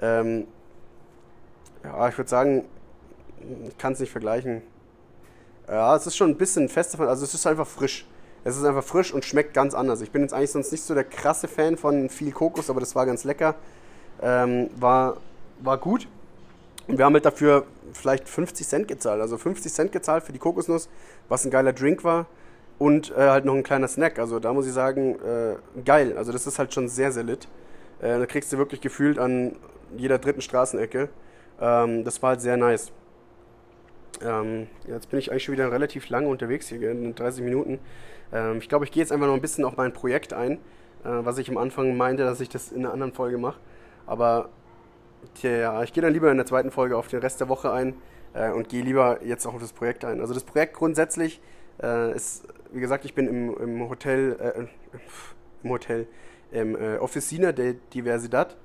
ähm, 0.00 0.46
ja, 1.82 2.08
ich 2.08 2.16
würde 2.16 2.30
sagen, 2.30 2.64
ich 3.68 3.76
kann 3.78 3.94
es 3.94 4.00
nicht 4.00 4.12
vergleichen. 4.12 4.62
Ja, 5.68 5.96
es 5.96 6.06
ist 6.06 6.16
schon 6.16 6.30
ein 6.30 6.36
bisschen 6.36 6.68
fester, 6.68 7.00
also 7.00 7.24
es 7.24 7.34
ist 7.34 7.46
einfach 7.46 7.66
frisch. 7.66 8.06
Es 8.44 8.56
ist 8.56 8.64
einfach 8.64 8.84
frisch 8.84 9.12
und 9.12 9.24
schmeckt 9.24 9.54
ganz 9.54 9.74
anders. 9.74 10.00
Ich 10.00 10.10
bin 10.10 10.22
jetzt 10.22 10.34
eigentlich 10.34 10.50
sonst 10.50 10.72
nicht 10.72 10.82
so 10.82 10.94
der 10.94 11.04
krasse 11.04 11.46
Fan 11.46 11.76
von 11.76 12.08
viel 12.08 12.32
Kokos, 12.32 12.70
aber 12.70 12.80
das 12.80 12.94
war 12.94 13.06
ganz 13.06 13.24
lecker. 13.24 13.54
Ähm, 14.20 14.68
war, 14.76 15.18
war 15.60 15.78
gut. 15.78 16.08
Und 16.88 16.98
wir 16.98 17.04
haben 17.04 17.14
halt 17.14 17.24
dafür 17.24 17.64
vielleicht 17.92 18.28
50 18.28 18.66
Cent 18.66 18.88
gezahlt. 18.88 19.20
Also 19.20 19.38
50 19.38 19.72
Cent 19.72 19.92
gezahlt 19.92 20.24
für 20.24 20.32
die 20.32 20.38
Kokosnuss, 20.38 20.88
was 21.28 21.44
ein 21.44 21.50
geiler 21.50 21.72
Drink 21.72 22.02
war. 22.02 22.26
Und 22.78 23.12
äh, 23.12 23.28
halt 23.28 23.44
noch 23.44 23.54
ein 23.54 23.62
kleiner 23.62 23.86
Snack. 23.86 24.18
Also 24.18 24.40
da 24.40 24.52
muss 24.52 24.66
ich 24.66 24.72
sagen, 24.72 25.16
äh, 25.20 25.54
geil. 25.84 26.16
Also 26.16 26.32
das 26.32 26.46
ist 26.46 26.58
halt 26.58 26.74
schon 26.74 26.88
sehr, 26.88 27.12
sehr 27.12 27.22
lit. 27.22 27.46
Äh, 28.00 28.18
da 28.18 28.26
kriegst 28.26 28.52
du 28.52 28.58
wirklich 28.58 28.80
gefühlt 28.80 29.18
an 29.20 29.54
jeder 29.96 30.18
dritten 30.18 30.40
Straßenecke. 30.40 31.08
Ähm, 31.60 32.02
das 32.02 32.20
war 32.22 32.30
halt 32.30 32.40
sehr 32.40 32.56
nice. 32.56 32.90
Ähm, 34.20 34.66
jetzt 34.88 35.10
bin 35.10 35.18
ich 35.18 35.30
eigentlich 35.30 35.44
schon 35.44 35.54
wieder 35.54 35.70
relativ 35.70 36.08
lange 36.08 36.28
unterwegs 36.28 36.68
hier, 36.68 36.90
in 36.90 37.14
30 37.14 37.44
Minuten. 37.44 37.78
Ähm, 38.32 38.58
ich 38.58 38.68
glaube, 38.68 38.84
ich 38.84 38.92
gehe 38.92 39.02
jetzt 39.02 39.12
einfach 39.12 39.26
noch 39.26 39.34
ein 39.34 39.40
bisschen 39.40 39.64
auf 39.64 39.76
mein 39.76 39.92
Projekt 39.92 40.32
ein, 40.32 40.52
äh, 40.52 40.58
was 41.04 41.38
ich 41.38 41.48
am 41.50 41.58
Anfang 41.58 41.96
meinte, 41.96 42.24
dass 42.24 42.40
ich 42.40 42.48
das 42.48 42.72
in 42.72 42.84
einer 42.84 42.92
anderen 42.92 43.12
Folge 43.12 43.38
mache. 43.38 43.58
Aber 44.06 44.48
tja, 45.34 45.82
ich 45.82 45.92
gehe 45.92 46.02
dann 46.02 46.12
lieber 46.12 46.30
in 46.30 46.36
der 46.36 46.46
zweiten 46.46 46.70
Folge 46.70 46.96
auf 46.96 47.08
den 47.08 47.20
Rest 47.20 47.40
der 47.40 47.48
Woche 47.48 47.72
ein 47.72 47.94
äh, 48.34 48.50
und 48.50 48.68
gehe 48.68 48.82
lieber 48.82 49.22
jetzt 49.24 49.46
auch 49.46 49.54
auf 49.54 49.60
das 49.60 49.72
Projekt 49.72 50.04
ein. 50.04 50.20
Also 50.20 50.34
das 50.34 50.44
Projekt 50.44 50.74
grundsätzlich 50.74 51.40
äh, 51.82 52.14
ist, 52.14 52.46
wie 52.72 52.80
gesagt, 52.80 53.04
ich 53.04 53.14
bin 53.14 53.28
im, 53.28 53.56
im 53.56 53.88
Hotel, 53.88 54.36
äh, 54.40 54.66
im 55.62 55.70
Hotel, 55.70 56.06
im 56.50 56.76
äh, 56.76 56.98
Officina 56.98 57.52
de 57.52 57.76
Diversidad 57.94 58.56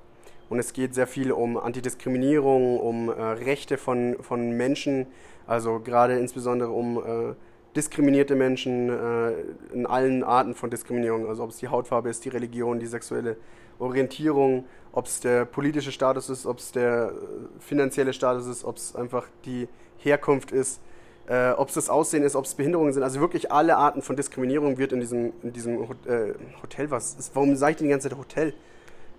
und 0.48 0.58
es 0.58 0.72
geht 0.72 0.94
sehr 0.94 1.06
viel 1.06 1.32
um 1.32 1.56
Antidiskriminierung, 1.56 2.80
um 2.80 3.08
äh, 3.08 3.12
Rechte 3.12 3.76
von, 3.76 4.16
von 4.20 4.50
Menschen, 4.52 5.06
also 5.46 5.80
gerade 5.80 6.18
insbesondere 6.18 6.70
um 6.70 6.98
äh, 6.98 7.34
diskriminierte 7.78 8.34
Menschen 8.34 8.88
äh, 8.88 9.32
in 9.72 9.86
allen 9.86 10.24
Arten 10.24 10.54
von 10.54 10.68
Diskriminierung, 10.68 11.28
also 11.28 11.44
ob 11.44 11.50
es 11.50 11.58
die 11.58 11.68
Hautfarbe 11.68 12.10
ist, 12.10 12.24
die 12.24 12.28
Religion, 12.28 12.80
die 12.80 12.86
sexuelle 12.86 13.36
Orientierung, 13.78 14.64
ob 14.92 15.06
es 15.06 15.20
der 15.20 15.44
politische 15.44 15.92
Status 15.92 16.28
ist, 16.28 16.44
ob 16.44 16.58
es 16.58 16.72
der 16.72 17.12
äh, 17.12 17.60
finanzielle 17.60 18.12
Status 18.12 18.46
ist, 18.48 18.64
ob 18.64 18.76
es 18.76 18.96
einfach 18.96 19.28
die 19.44 19.68
Herkunft 19.98 20.50
ist, 20.50 20.80
äh, 21.28 21.50
ob 21.52 21.68
es 21.68 21.74
das 21.74 21.88
Aussehen 21.88 22.24
ist, 22.24 22.34
ob 22.34 22.46
es 22.46 22.54
Behinderungen 22.54 22.92
sind. 22.92 23.04
Also 23.04 23.20
wirklich 23.20 23.52
alle 23.52 23.76
Arten 23.76 24.02
von 24.02 24.16
Diskriminierung 24.16 24.76
wird 24.78 24.92
in 24.92 24.98
diesem, 24.98 25.32
in 25.44 25.52
diesem 25.52 25.82
äh, 25.82 26.34
Hotel, 26.60 26.90
was 26.90 27.14
ist, 27.14 27.36
warum 27.36 27.54
sage 27.54 27.72
ich 27.72 27.76
die 27.78 27.88
ganze 27.88 28.08
Zeit 28.08 28.18
Hotel? 28.18 28.54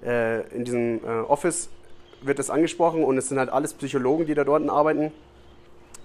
Äh, 0.03 0.41
in 0.53 0.65
diesem 0.65 0.99
äh, 1.05 1.21
Office 1.27 1.69
wird 2.21 2.39
das 2.39 2.49
angesprochen 2.49 3.05
und 3.05 3.17
es 3.17 3.29
sind 3.29 3.39
halt 3.39 3.49
alles 3.49 3.73
Psychologen, 3.73 4.25
die 4.25 4.33
da 4.33 4.43
dort 4.43 4.69
arbeiten. 4.69 5.13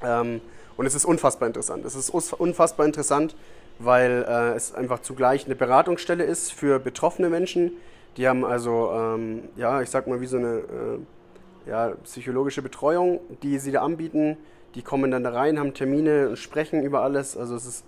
Ähm, 0.05 0.41
und 0.77 0.87
es 0.87 0.95
ist 0.95 1.05
unfassbar 1.05 1.47
interessant. 1.47 1.85
Es 1.85 1.95
ist 1.95 2.11
unfassbar 2.11 2.87
interessant, 2.87 3.37
weil 3.79 4.25
äh, 4.29 4.57
es 4.57 4.75
einfach 4.75 5.01
zugleich 5.01 5.47
eine 5.47 5.55
Beratungsstelle 5.55 6.25
ist 6.25 6.53
für 6.53 6.79
betroffene 6.79 7.29
Menschen. 7.29 7.73
Die 8.17 8.29
haben 8.29 8.45
also, 8.45 8.93
ähm, 8.93 9.49
ja, 9.57 9.83
ich 9.83 9.91
sag 9.91 10.07
mal, 10.07 10.21
wie 10.21 10.27
so 10.27 10.37
eine 10.37 10.59
äh, 10.59 11.69
ja, 11.69 11.93
psychologische 12.05 12.63
Betreuung, 12.63 13.21
die 13.43 13.59
sie 13.59 13.73
da 13.73 13.83
anbieten. 13.83 14.37
Die 14.75 14.83
kommen 14.83 15.11
dann 15.11 15.25
da 15.25 15.31
rein, 15.31 15.59
haben 15.59 15.75
Termine 15.75 16.29
und 16.29 16.39
sprechen 16.39 16.83
über 16.83 17.03
alles. 17.03 17.37
Also 17.37 17.55
es 17.55 17.67
ist, 17.67 17.85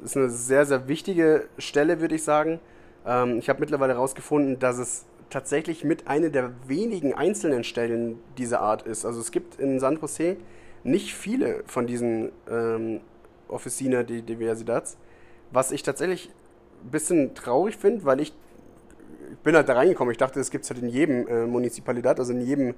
es 0.00 0.10
ist 0.10 0.16
eine 0.16 0.28
sehr, 0.30 0.66
sehr 0.66 0.88
wichtige 0.88 1.46
Stelle, 1.58 2.00
würde 2.00 2.16
ich 2.16 2.24
sagen. 2.24 2.60
Ähm, 3.06 3.38
ich 3.38 3.48
habe 3.48 3.60
mittlerweile 3.60 3.94
herausgefunden, 3.94 4.58
dass 4.58 4.78
es 4.78 5.04
tatsächlich 5.30 5.84
mit 5.84 6.06
einer 6.06 6.30
der 6.30 6.52
wenigen 6.66 7.14
einzelnen 7.14 7.64
Stellen 7.64 8.18
dieser 8.38 8.60
Art 8.60 8.82
ist. 8.82 9.04
Also 9.04 9.20
es 9.20 9.32
gibt 9.32 9.58
in 9.58 9.80
San 9.80 9.98
Jose 10.00 10.36
nicht 10.84 11.14
viele 11.14 11.64
von 11.66 11.86
diesen 11.86 12.30
ähm, 12.48 13.00
Officina 13.48 14.02
de 14.02 14.22
Diversidades, 14.22 14.96
was 15.50 15.72
ich 15.72 15.82
tatsächlich 15.82 16.30
ein 16.84 16.90
bisschen 16.90 17.34
traurig 17.34 17.76
finde, 17.76 18.04
weil 18.04 18.20
ich, 18.20 18.34
ich 19.30 19.38
bin 19.38 19.56
halt 19.56 19.68
da 19.68 19.74
reingekommen. 19.74 20.12
Ich 20.12 20.18
dachte, 20.18 20.38
das 20.38 20.50
gibt 20.50 20.64
es 20.64 20.70
halt 20.70 20.82
in 20.82 20.88
jedem 20.88 21.26
äh, 21.26 21.46
Municipalidad, 21.46 22.18
also 22.18 22.32
in 22.32 22.42
jedem 22.42 22.74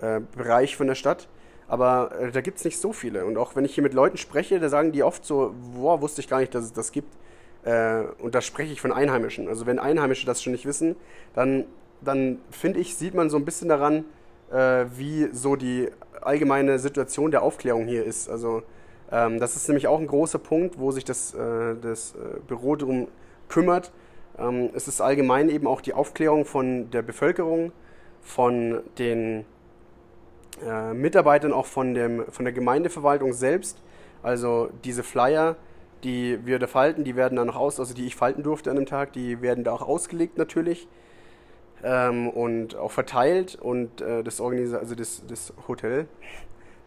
äh, 0.00 0.20
Bereich 0.36 0.76
von 0.76 0.86
der 0.86 0.94
Stadt. 0.94 1.28
Aber 1.66 2.12
äh, 2.18 2.30
da 2.30 2.40
gibt 2.40 2.58
es 2.58 2.64
nicht 2.64 2.78
so 2.78 2.92
viele. 2.92 3.24
Und 3.24 3.36
auch 3.36 3.56
wenn 3.56 3.64
ich 3.64 3.74
hier 3.74 3.82
mit 3.82 3.94
Leuten 3.94 4.16
spreche, 4.16 4.60
da 4.60 4.68
sagen 4.68 4.92
die 4.92 5.02
oft 5.02 5.24
so, 5.24 5.54
boah, 5.74 6.00
wusste 6.00 6.20
ich 6.20 6.28
gar 6.28 6.40
nicht, 6.40 6.54
dass 6.54 6.64
es 6.64 6.72
das 6.72 6.92
gibt. 6.92 7.14
Äh, 7.64 8.04
und 8.20 8.34
da 8.34 8.40
spreche 8.40 8.72
ich 8.72 8.80
von 8.80 8.92
Einheimischen. 8.92 9.48
Also 9.48 9.66
wenn 9.66 9.78
Einheimische 9.78 10.26
das 10.26 10.42
schon 10.42 10.52
nicht 10.52 10.64
wissen, 10.64 10.96
dann, 11.34 11.64
dann 12.00 12.38
finde 12.50 12.80
ich, 12.80 12.96
sieht 12.96 13.14
man 13.14 13.28
so 13.28 13.36
ein 13.36 13.44
bisschen 13.44 13.68
daran, 13.68 14.04
äh, 14.50 14.86
wie 14.96 15.28
so 15.32 15.56
die 15.56 15.88
allgemeine 16.22 16.78
Situation 16.78 17.30
der 17.30 17.42
Aufklärung 17.42 17.86
hier 17.86 18.04
ist. 18.04 18.28
Also 18.28 18.62
ähm, 19.10 19.40
das 19.40 19.56
ist 19.56 19.68
nämlich 19.68 19.86
auch 19.88 19.98
ein 19.98 20.06
großer 20.06 20.38
Punkt, 20.38 20.78
wo 20.78 20.90
sich 20.90 21.04
das, 21.04 21.34
äh, 21.34 21.76
das 21.80 22.14
äh, 22.14 22.40
Büro 22.46 22.76
darum 22.76 23.08
kümmert. 23.48 23.92
Ähm, 24.38 24.70
es 24.74 24.88
ist 24.88 25.00
allgemein 25.00 25.48
eben 25.48 25.66
auch 25.66 25.80
die 25.80 25.94
Aufklärung 25.94 26.44
von 26.44 26.90
der 26.90 27.02
Bevölkerung, 27.02 27.72
von 28.22 28.80
den 28.98 29.44
äh, 30.66 30.92
Mitarbeitern, 30.92 31.52
auch 31.52 31.66
von, 31.66 31.94
dem, 31.94 32.24
von 32.30 32.44
der 32.44 32.52
Gemeindeverwaltung 32.52 33.32
selbst. 33.32 33.82
Also 34.22 34.68
diese 34.84 35.02
Flyer, 35.02 35.56
die 36.04 36.38
wir 36.44 36.58
da 36.58 36.66
falten, 36.66 37.04
die 37.04 37.16
werden 37.16 37.36
dann 37.36 37.50
auch 37.50 37.56
aus, 37.56 37.80
also 37.80 37.94
die 37.94 38.06
ich 38.06 38.16
falten 38.16 38.42
durfte 38.42 38.70
an 38.70 38.76
dem 38.76 38.86
Tag, 38.86 39.12
die 39.12 39.40
werden 39.40 39.64
da 39.64 39.72
auch 39.72 39.82
ausgelegt 39.82 40.38
natürlich 40.38 40.88
ähm, 41.82 42.28
und 42.28 42.76
auch 42.76 42.90
verteilt 42.90 43.56
und 43.56 44.00
äh, 44.00 44.22
das 44.22 44.40
Organisa 44.40 44.78
also 44.78 44.94
das, 44.94 45.22
das 45.26 45.52
Hotel, 45.66 46.06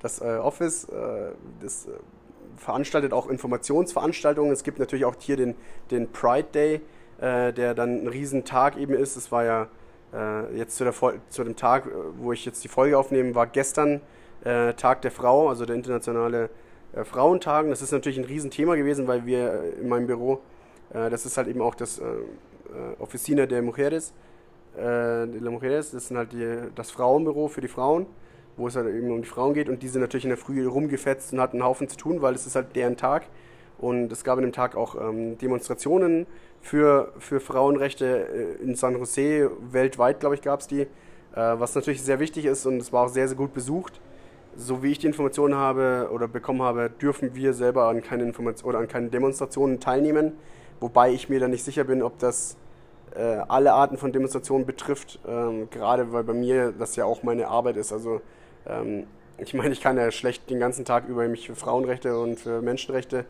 das 0.01 0.21
äh, 0.21 0.37
Office, 0.37 0.85
äh, 0.85 1.31
das 1.61 1.85
äh, 1.85 1.91
veranstaltet 2.57 3.13
auch 3.13 3.27
Informationsveranstaltungen. 3.27 4.51
Es 4.51 4.63
gibt 4.63 4.79
natürlich 4.79 5.05
auch 5.05 5.15
hier 5.19 5.37
den, 5.37 5.55
den 5.89 6.11
Pride 6.11 6.47
Day, 6.53 6.81
äh, 7.19 7.53
der 7.53 7.73
dann 7.73 8.03
ein 8.03 8.07
Riesentag 8.07 8.77
eben 8.77 8.93
ist. 8.93 9.15
Es 9.15 9.31
war 9.31 9.45
ja 9.45 9.67
äh, 10.13 10.57
jetzt 10.57 10.77
zu, 10.77 10.83
der, 10.83 10.93
zu 11.29 11.43
dem 11.43 11.55
Tag, 11.55 11.87
wo 12.17 12.33
ich 12.33 12.45
jetzt 12.45 12.63
die 12.63 12.67
Folge 12.67 12.97
aufnehme, 12.97 13.35
war 13.35 13.47
gestern 13.47 14.01
Tag 14.43 15.03
der 15.03 15.11
Frau, 15.11 15.49
also 15.49 15.67
der 15.67 15.75
internationale 15.75 16.49
Frauentag. 17.03 17.69
Das 17.69 17.83
ist 17.83 17.91
natürlich 17.91 18.17
ein 18.17 18.25
Riesenthema 18.25 18.73
gewesen, 18.73 19.07
weil 19.07 19.27
wir 19.27 19.75
in 19.79 19.87
meinem 19.87 20.07
Büro, 20.07 20.41
das 20.89 21.27
ist 21.27 21.37
halt 21.37 21.47
eben 21.47 21.61
auch 21.61 21.75
das 21.75 22.01
Oficina 22.97 23.45
de 23.45 23.61
Mujeres, 23.61 24.13
äh, 24.75 25.27
de 25.27 25.39
la 25.39 25.51
Mujeres, 25.51 25.91
das 25.91 26.05
ist 26.05 26.15
halt 26.15 26.33
die, 26.33 26.69
das 26.75 26.91
Frauenbüro 26.91 27.47
für 27.47 27.61
die 27.61 27.67
Frauen, 27.67 28.05
wo 28.57 28.67
es 28.67 28.75
halt 28.75 28.87
eben 28.87 29.11
um 29.11 29.21
die 29.21 29.27
Frauen 29.27 29.53
geht. 29.53 29.69
Und 29.69 29.83
die 29.83 29.87
sind 29.87 30.01
natürlich 30.01 30.25
in 30.25 30.29
der 30.29 30.37
Früh 30.37 30.65
rumgefetzt 30.67 31.33
und 31.33 31.41
hatten 31.41 31.57
einen 31.57 31.65
Haufen 31.65 31.87
zu 31.89 31.97
tun, 31.97 32.21
weil 32.21 32.35
es 32.35 32.45
ist 32.45 32.55
halt 32.55 32.75
deren 32.75 32.97
Tag. 32.97 33.23
Und 33.77 34.11
es 34.11 34.23
gab 34.23 34.37
an 34.37 34.43
dem 34.43 34.53
Tag 34.53 34.75
auch 34.75 34.95
ähm, 34.95 35.37
Demonstrationen 35.39 36.27
für, 36.61 37.11
für 37.17 37.39
Frauenrechte 37.39 38.27
äh, 38.59 38.63
in 38.63 38.75
San 38.75 38.95
Jose, 38.95 39.49
weltweit 39.71 40.19
glaube 40.19 40.35
ich 40.35 40.41
gab 40.41 40.59
es 40.59 40.67
die, 40.67 40.81
äh, 40.81 40.87
was 41.33 41.73
natürlich 41.75 42.03
sehr 42.03 42.19
wichtig 42.19 42.45
ist 42.45 42.65
und 42.65 42.77
es 42.77 42.93
war 42.93 43.05
auch 43.05 43.09
sehr, 43.09 43.27
sehr 43.27 43.37
gut 43.37 43.53
besucht. 43.53 43.99
So 44.55 44.83
wie 44.83 44.91
ich 44.91 44.99
die 44.99 45.07
Informationen 45.07 45.55
habe 45.55 46.09
oder 46.11 46.27
bekommen 46.27 46.61
habe, 46.61 46.89
dürfen 46.89 47.33
wir 47.35 47.53
selber 47.53 47.85
an 47.87 48.03
keine 48.03 48.23
Informationen 48.23 48.69
oder 48.69 48.79
an 48.79 48.87
keinen 48.87 49.09
Demonstrationen 49.09 49.79
teilnehmen, 49.79 50.33
wobei 50.79 51.11
ich 51.11 51.29
mir 51.29 51.39
da 51.39 51.47
nicht 51.47 51.63
sicher 51.63 51.85
bin, 51.85 52.03
ob 52.03 52.19
das 52.19 52.57
alle 53.19 53.73
Arten 53.73 53.97
von 53.97 54.11
Demonstrationen 54.11 54.65
betrifft, 54.65 55.19
ähm, 55.27 55.69
gerade 55.69 56.13
weil 56.13 56.23
bei 56.23 56.33
mir 56.33 56.71
das 56.71 56.95
ja 56.95 57.05
auch 57.05 57.23
meine 57.23 57.47
Arbeit 57.47 57.77
ist. 57.77 57.91
Also 57.91 58.21
ähm, 58.65 59.05
ich 59.37 59.53
meine, 59.53 59.71
ich 59.71 59.81
kann 59.81 59.97
ja 59.97 60.11
schlecht 60.11 60.49
den 60.49 60.59
ganzen 60.59 60.85
Tag 60.85 61.07
über 61.07 61.27
mich 61.27 61.47
für 61.47 61.55
Frauenrechte 61.55 62.19
und 62.19 62.39
für 62.39 62.61
Menschenrechte 62.61 63.25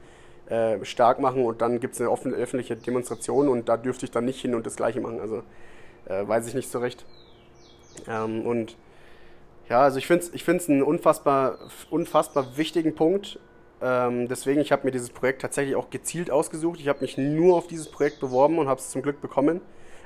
äh, 0.49 0.83
stark 0.83 1.19
machen 1.19 1.45
und 1.45 1.61
dann 1.61 1.79
gibt 1.79 1.93
es 1.93 2.01
eine 2.01 2.11
offen, 2.11 2.33
öffentliche 2.33 2.75
Demonstration 2.75 3.47
und 3.47 3.69
da 3.69 3.77
dürfte 3.77 4.05
ich 4.05 4.11
dann 4.11 4.25
nicht 4.25 4.41
hin 4.41 4.53
und 4.53 4.65
das 4.65 4.75
gleiche 4.75 4.99
machen. 4.99 5.19
Also 5.19 5.43
äh, 6.05 6.27
weiß 6.27 6.47
ich 6.47 6.53
nicht 6.53 6.69
so 6.69 6.79
recht. 6.79 7.05
Ähm, 8.07 8.45
und 8.45 8.75
ja, 9.69 9.81
also 9.81 9.97
ich 9.97 10.07
finde 10.07 10.25
es 10.25 10.33
ich 10.33 10.43
find's 10.43 10.69
einen 10.69 10.83
unfassbar, 10.83 11.57
unfassbar 11.89 12.57
wichtigen 12.57 12.95
Punkt. 12.95 13.39
Ähm, 13.81 14.27
deswegen, 14.27 14.61
ich 14.61 14.71
habe 14.71 14.85
mir 14.85 14.91
dieses 14.91 15.09
Projekt 15.09 15.41
tatsächlich 15.41 15.75
auch 15.75 15.89
gezielt 15.89 16.29
ausgesucht. 16.29 16.79
Ich 16.79 16.87
habe 16.87 17.01
mich 17.01 17.17
nur 17.17 17.57
auf 17.57 17.67
dieses 17.67 17.89
Projekt 17.89 18.19
beworben 18.19 18.59
und 18.59 18.67
habe 18.67 18.79
es 18.79 18.89
zum 18.89 19.01
Glück 19.01 19.21
bekommen. 19.21 19.61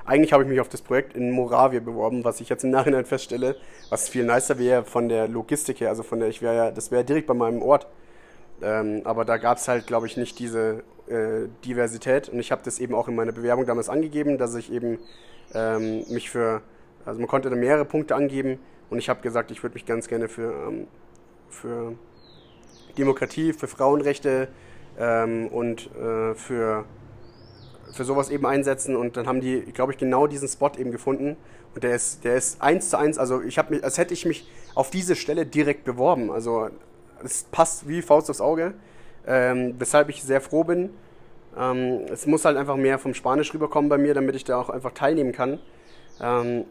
Eigentlich 0.06 0.32
habe 0.32 0.44
ich 0.44 0.48
mich 0.48 0.60
auf 0.60 0.68
das 0.68 0.82
Projekt 0.82 1.16
in 1.16 1.32
Moravia 1.32 1.80
beworben, 1.80 2.24
was 2.24 2.40
ich 2.40 2.48
jetzt 2.48 2.62
im 2.62 2.70
Nachhinein 2.70 3.04
feststelle, 3.04 3.56
was 3.90 4.08
viel 4.08 4.24
nicer 4.24 4.58
wäre 4.58 4.84
von 4.84 5.08
der 5.08 5.26
Logistik 5.26 5.80
her. 5.80 5.88
Also 5.88 6.04
von 6.04 6.20
der, 6.20 6.28
ich 6.28 6.40
wäre 6.42 6.56
ja, 6.56 6.70
das 6.70 6.90
wäre 6.90 7.04
direkt 7.04 7.26
bei 7.26 7.34
meinem 7.34 7.60
Ort. 7.60 7.88
Ähm, 8.62 9.02
aber 9.04 9.24
da 9.24 9.36
gab 9.36 9.58
es 9.58 9.68
halt, 9.68 9.86
glaube 9.86 10.06
ich, 10.06 10.16
nicht 10.16 10.38
diese 10.38 10.84
äh, 11.08 11.48
Diversität. 11.64 12.28
Und 12.28 12.38
ich 12.38 12.52
habe 12.52 12.62
das 12.64 12.78
eben 12.78 12.94
auch 12.94 13.08
in 13.08 13.16
meiner 13.16 13.32
Bewerbung 13.32 13.66
damals 13.66 13.88
angegeben, 13.88 14.38
dass 14.38 14.54
ich 14.54 14.72
eben 14.72 14.98
ähm, 15.54 16.04
mich 16.08 16.30
für, 16.30 16.62
also 17.04 17.18
man 17.20 17.28
konnte 17.28 17.50
da 17.50 17.56
mehrere 17.56 17.84
Punkte 17.84 18.14
angeben. 18.14 18.58
Und 18.88 18.98
ich 18.98 19.08
habe 19.08 19.20
gesagt, 19.20 19.50
ich 19.50 19.62
würde 19.62 19.74
mich 19.74 19.86
ganz 19.86 20.06
gerne 20.06 20.28
für, 20.28 20.52
ähm, 20.68 20.86
für 21.50 21.94
Demokratie, 22.96 23.52
für 23.52 23.68
Frauenrechte 23.68 24.48
ähm, 24.98 25.48
und 25.48 25.90
äh, 25.96 26.34
für 26.34 26.84
für 27.92 28.04
sowas 28.04 28.30
eben 28.30 28.44
einsetzen 28.44 28.94
und 28.94 29.16
dann 29.16 29.26
haben 29.26 29.40
die, 29.40 29.60
glaube 29.72 29.92
ich, 29.92 29.98
genau 29.98 30.26
diesen 30.26 30.48
Spot 30.48 30.72
eben 30.76 30.90
gefunden 30.90 31.36
und 31.74 31.84
der 31.84 31.94
ist, 31.94 32.24
der 32.24 32.36
ist 32.36 32.60
eins 32.60 32.90
zu 32.90 32.98
eins, 32.98 33.16
also 33.16 33.40
ich 33.40 33.58
habe 33.58 33.74
mich, 33.74 33.84
als 33.84 33.96
hätte 33.96 34.12
ich 34.12 34.26
mich 34.26 34.46
auf 34.74 34.90
diese 34.90 35.16
Stelle 35.16 35.46
direkt 35.46 35.84
beworben, 35.84 36.30
also 36.30 36.68
es 37.24 37.44
passt 37.44 37.88
wie 37.88 38.02
Faust 38.02 38.28
aufs 38.28 38.40
Auge, 38.40 38.74
ähm, 39.26 39.74
weshalb 39.78 40.08
ich 40.08 40.22
sehr 40.22 40.40
froh 40.40 40.64
bin. 40.64 40.90
Ähm, 41.58 42.02
es 42.12 42.26
muss 42.26 42.44
halt 42.44 42.56
einfach 42.56 42.76
mehr 42.76 42.98
vom 42.98 43.14
Spanisch 43.14 43.52
rüberkommen 43.54 43.88
bei 43.88 43.98
mir, 43.98 44.14
damit 44.14 44.36
ich 44.36 44.44
da 44.44 44.60
auch 44.60 44.68
einfach 44.68 44.92
teilnehmen 44.92 45.32
kann. 45.32 45.58
Ähm, 46.20 46.64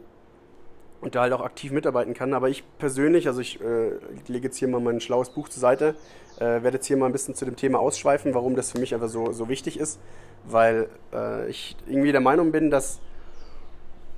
und 1.06 1.14
da 1.14 1.20
halt 1.20 1.32
auch 1.32 1.40
aktiv 1.40 1.70
mitarbeiten 1.70 2.14
kann. 2.14 2.34
Aber 2.34 2.48
ich 2.48 2.64
persönlich, 2.78 3.28
also 3.28 3.40
ich 3.40 3.60
äh, 3.60 3.92
lege 4.26 4.48
jetzt 4.48 4.56
hier 4.56 4.66
mal 4.66 4.80
mein 4.80 5.00
schlaues 5.00 5.30
Buch 5.30 5.48
zur 5.48 5.60
Seite, 5.60 5.94
äh, 6.38 6.40
werde 6.40 6.72
jetzt 6.78 6.86
hier 6.86 6.96
mal 6.96 7.06
ein 7.06 7.12
bisschen 7.12 7.36
zu 7.36 7.44
dem 7.44 7.54
Thema 7.54 7.78
ausschweifen, 7.78 8.34
warum 8.34 8.56
das 8.56 8.72
für 8.72 8.80
mich 8.80 8.92
einfach 8.92 9.08
so, 9.08 9.32
so 9.32 9.48
wichtig 9.48 9.78
ist, 9.78 10.00
weil 10.48 10.88
äh, 11.14 11.48
ich 11.48 11.76
irgendwie 11.86 12.10
der 12.10 12.20
Meinung 12.20 12.50
bin, 12.50 12.72
dass, 12.72 12.98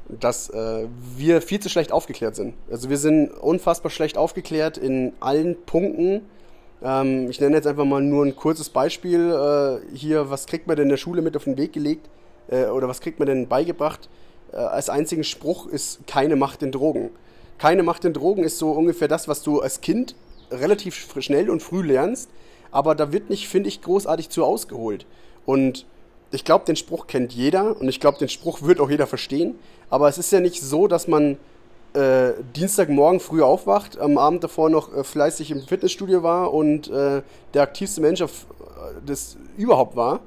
dass 0.08 0.48
äh, 0.48 0.86
wir 1.14 1.42
viel 1.42 1.60
zu 1.60 1.68
schlecht 1.68 1.92
aufgeklärt 1.92 2.34
sind. 2.34 2.54
Also 2.70 2.88
wir 2.88 2.96
sind 2.96 3.32
unfassbar 3.32 3.90
schlecht 3.90 4.16
aufgeklärt 4.16 4.78
in 4.78 5.12
allen 5.20 5.62
Punkten. 5.66 6.22
Ähm, 6.82 7.28
ich 7.28 7.38
nenne 7.38 7.54
jetzt 7.54 7.66
einfach 7.66 7.84
mal 7.84 8.00
nur 8.00 8.24
ein 8.24 8.34
kurzes 8.34 8.70
Beispiel. 8.70 9.30
Äh, 9.30 9.94
hier, 9.94 10.30
was 10.30 10.46
kriegt 10.46 10.66
man 10.66 10.76
denn 10.76 10.84
in 10.84 10.90
der 10.90 10.96
Schule 10.96 11.20
mit 11.20 11.36
auf 11.36 11.44
den 11.44 11.58
Weg 11.58 11.74
gelegt? 11.74 12.08
Äh, 12.50 12.68
oder 12.68 12.88
was 12.88 13.02
kriegt 13.02 13.18
man 13.18 13.26
denn 13.26 13.46
beigebracht? 13.46 14.08
Äh, 14.52 14.56
als 14.56 14.88
einzigen 14.88 15.24
Spruch 15.24 15.66
ist 15.66 16.06
keine 16.06 16.36
Macht 16.36 16.62
in 16.62 16.72
Drogen. 16.72 17.10
Keine 17.58 17.82
Macht 17.82 18.04
in 18.04 18.12
Drogen 18.12 18.44
ist 18.44 18.58
so 18.58 18.70
ungefähr 18.70 19.08
das, 19.08 19.28
was 19.28 19.42
du 19.42 19.60
als 19.60 19.80
Kind 19.80 20.14
relativ 20.50 21.08
schnell 21.18 21.50
und 21.50 21.62
früh 21.62 21.82
lernst, 21.82 22.30
aber 22.70 22.94
da 22.94 23.12
wird 23.12 23.30
nicht, 23.30 23.48
finde 23.48 23.68
ich, 23.68 23.82
großartig 23.82 24.30
zu 24.30 24.44
ausgeholt. 24.44 25.06
Und 25.44 25.86
ich 26.30 26.44
glaube, 26.44 26.64
den 26.64 26.76
Spruch 26.76 27.06
kennt 27.06 27.32
jeder 27.32 27.80
und 27.80 27.88
ich 27.88 28.00
glaube, 28.00 28.18
den 28.18 28.28
Spruch 28.28 28.62
wird 28.62 28.80
auch 28.80 28.90
jeder 28.90 29.06
verstehen, 29.06 29.58
aber 29.90 30.08
es 30.08 30.18
ist 30.18 30.30
ja 30.30 30.40
nicht 30.40 30.62
so, 30.62 30.86
dass 30.86 31.08
man 31.08 31.38
äh, 31.94 32.32
Dienstagmorgen 32.54 33.20
früh 33.20 33.42
aufwacht, 33.42 33.98
am 33.98 34.18
Abend 34.18 34.44
davor 34.44 34.68
noch 34.68 34.94
äh, 34.94 35.04
fleißig 35.04 35.50
im 35.50 35.62
Fitnessstudio 35.62 36.22
war 36.22 36.52
und 36.52 36.88
äh, 36.88 37.22
der 37.54 37.62
aktivste 37.62 38.00
Mensch 38.02 38.20
auf, 38.20 38.46
äh, 38.60 39.00
das 39.06 39.36
überhaupt 39.56 39.96
war, 39.96 40.20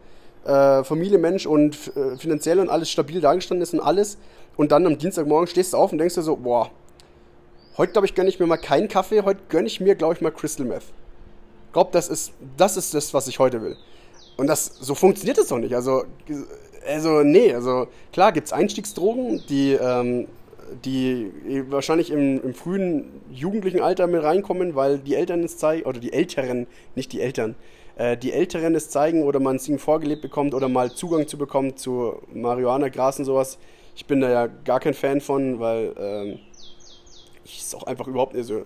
äh, 0.45 0.83
Familienmensch 0.83 1.45
und 1.45 1.75
äh, 1.95 2.17
finanziell 2.17 2.59
und 2.59 2.69
alles 2.69 2.89
stabil 2.89 3.21
dargestanden 3.21 3.63
ist 3.63 3.73
und 3.73 3.79
alles. 3.79 4.17
Und 4.57 4.71
dann 4.71 4.85
am 4.85 4.97
Dienstagmorgen 4.97 5.47
stehst 5.47 5.73
du 5.73 5.77
auf 5.77 5.91
und 5.91 5.97
denkst 5.97 6.15
dir 6.15 6.21
so, 6.21 6.35
boah, 6.35 6.71
heute 7.77 7.93
glaube 7.93 8.05
ich 8.07 8.15
gönne 8.15 8.29
ich 8.29 8.39
mir 8.39 8.47
mal 8.47 8.57
keinen 8.57 8.87
Kaffee, 8.87 9.21
heute 9.21 9.41
gönne 9.49 9.67
ich 9.67 9.79
mir 9.79 9.95
glaube 9.95 10.15
ich 10.15 10.21
mal 10.21 10.31
Crystal 10.31 10.65
Meth. 10.65 10.83
Ich 11.73 11.83
das 11.91 12.09
ist, 12.09 12.33
das 12.57 12.75
ist 12.75 12.93
das, 12.93 13.13
was 13.13 13.27
ich 13.27 13.39
heute 13.39 13.61
will. 13.61 13.77
Und 14.37 14.47
das, 14.47 14.65
so 14.79 14.95
funktioniert 14.95 15.37
es 15.37 15.47
doch 15.47 15.57
nicht. 15.57 15.75
Also, 15.75 16.03
also 16.87 17.21
nee, 17.23 17.53
also 17.53 17.87
klar 18.11 18.31
gibt 18.31 18.47
es 18.47 18.53
Einstiegsdrogen, 18.53 19.43
die, 19.47 19.73
ähm, 19.73 20.27
die 20.83 21.31
wahrscheinlich 21.69 22.11
im, 22.11 22.41
im 22.43 22.53
frühen 22.53 23.21
jugendlichen 23.31 23.81
Alter 23.81 24.07
mit 24.07 24.23
reinkommen, 24.23 24.75
weil 24.75 24.97
die 24.99 25.15
Eltern 25.15 25.43
es 25.43 25.57
zeigen, 25.57 25.85
oder 25.85 25.99
die 25.99 26.11
Älteren, 26.11 26.67
nicht 26.95 27.13
die 27.13 27.21
Eltern, 27.21 27.55
äh, 27.95 28.17
die 28.17 28.33
Älteren 28.33 28.75
es 28.75 28.89
zeigen 28.89 29.23
oder 29.23 29.39
man 29.39 29.57
es 29.57 29.67
ihnen 29.67 29.79
vorgelebt 29.79 30.21
bekommt 30.21 30.53
oder 30.53 30.69
mal 30.69 30.91
Zugang 30.91 31.27
zu 31.27 31.37
bekommen 31.37 31.77
zu 31.77 32.15
Marihuana, 32.33 32.89
Gras 32.89 33.19
und 33.19 33.25
sowas. 33.25 33.57
Ich 33.95 34.05
bin 34.05 34.21
da 34.21 34.29
ja 34.29 34.47
gar 34.47 34.79
kein 34.79 34.93
Fan 34.93 35.21
von, 35.21 35.59
weil 35.59 35.93
ähm, 35.99 36.39
ich 37.43 37.61
es 37.61 37.75
auch 37.75 37.83
einfach 37.83 38.07
überhaupt 38.07 38.33
nicht 38.33 38.47
so. 38.47 38.63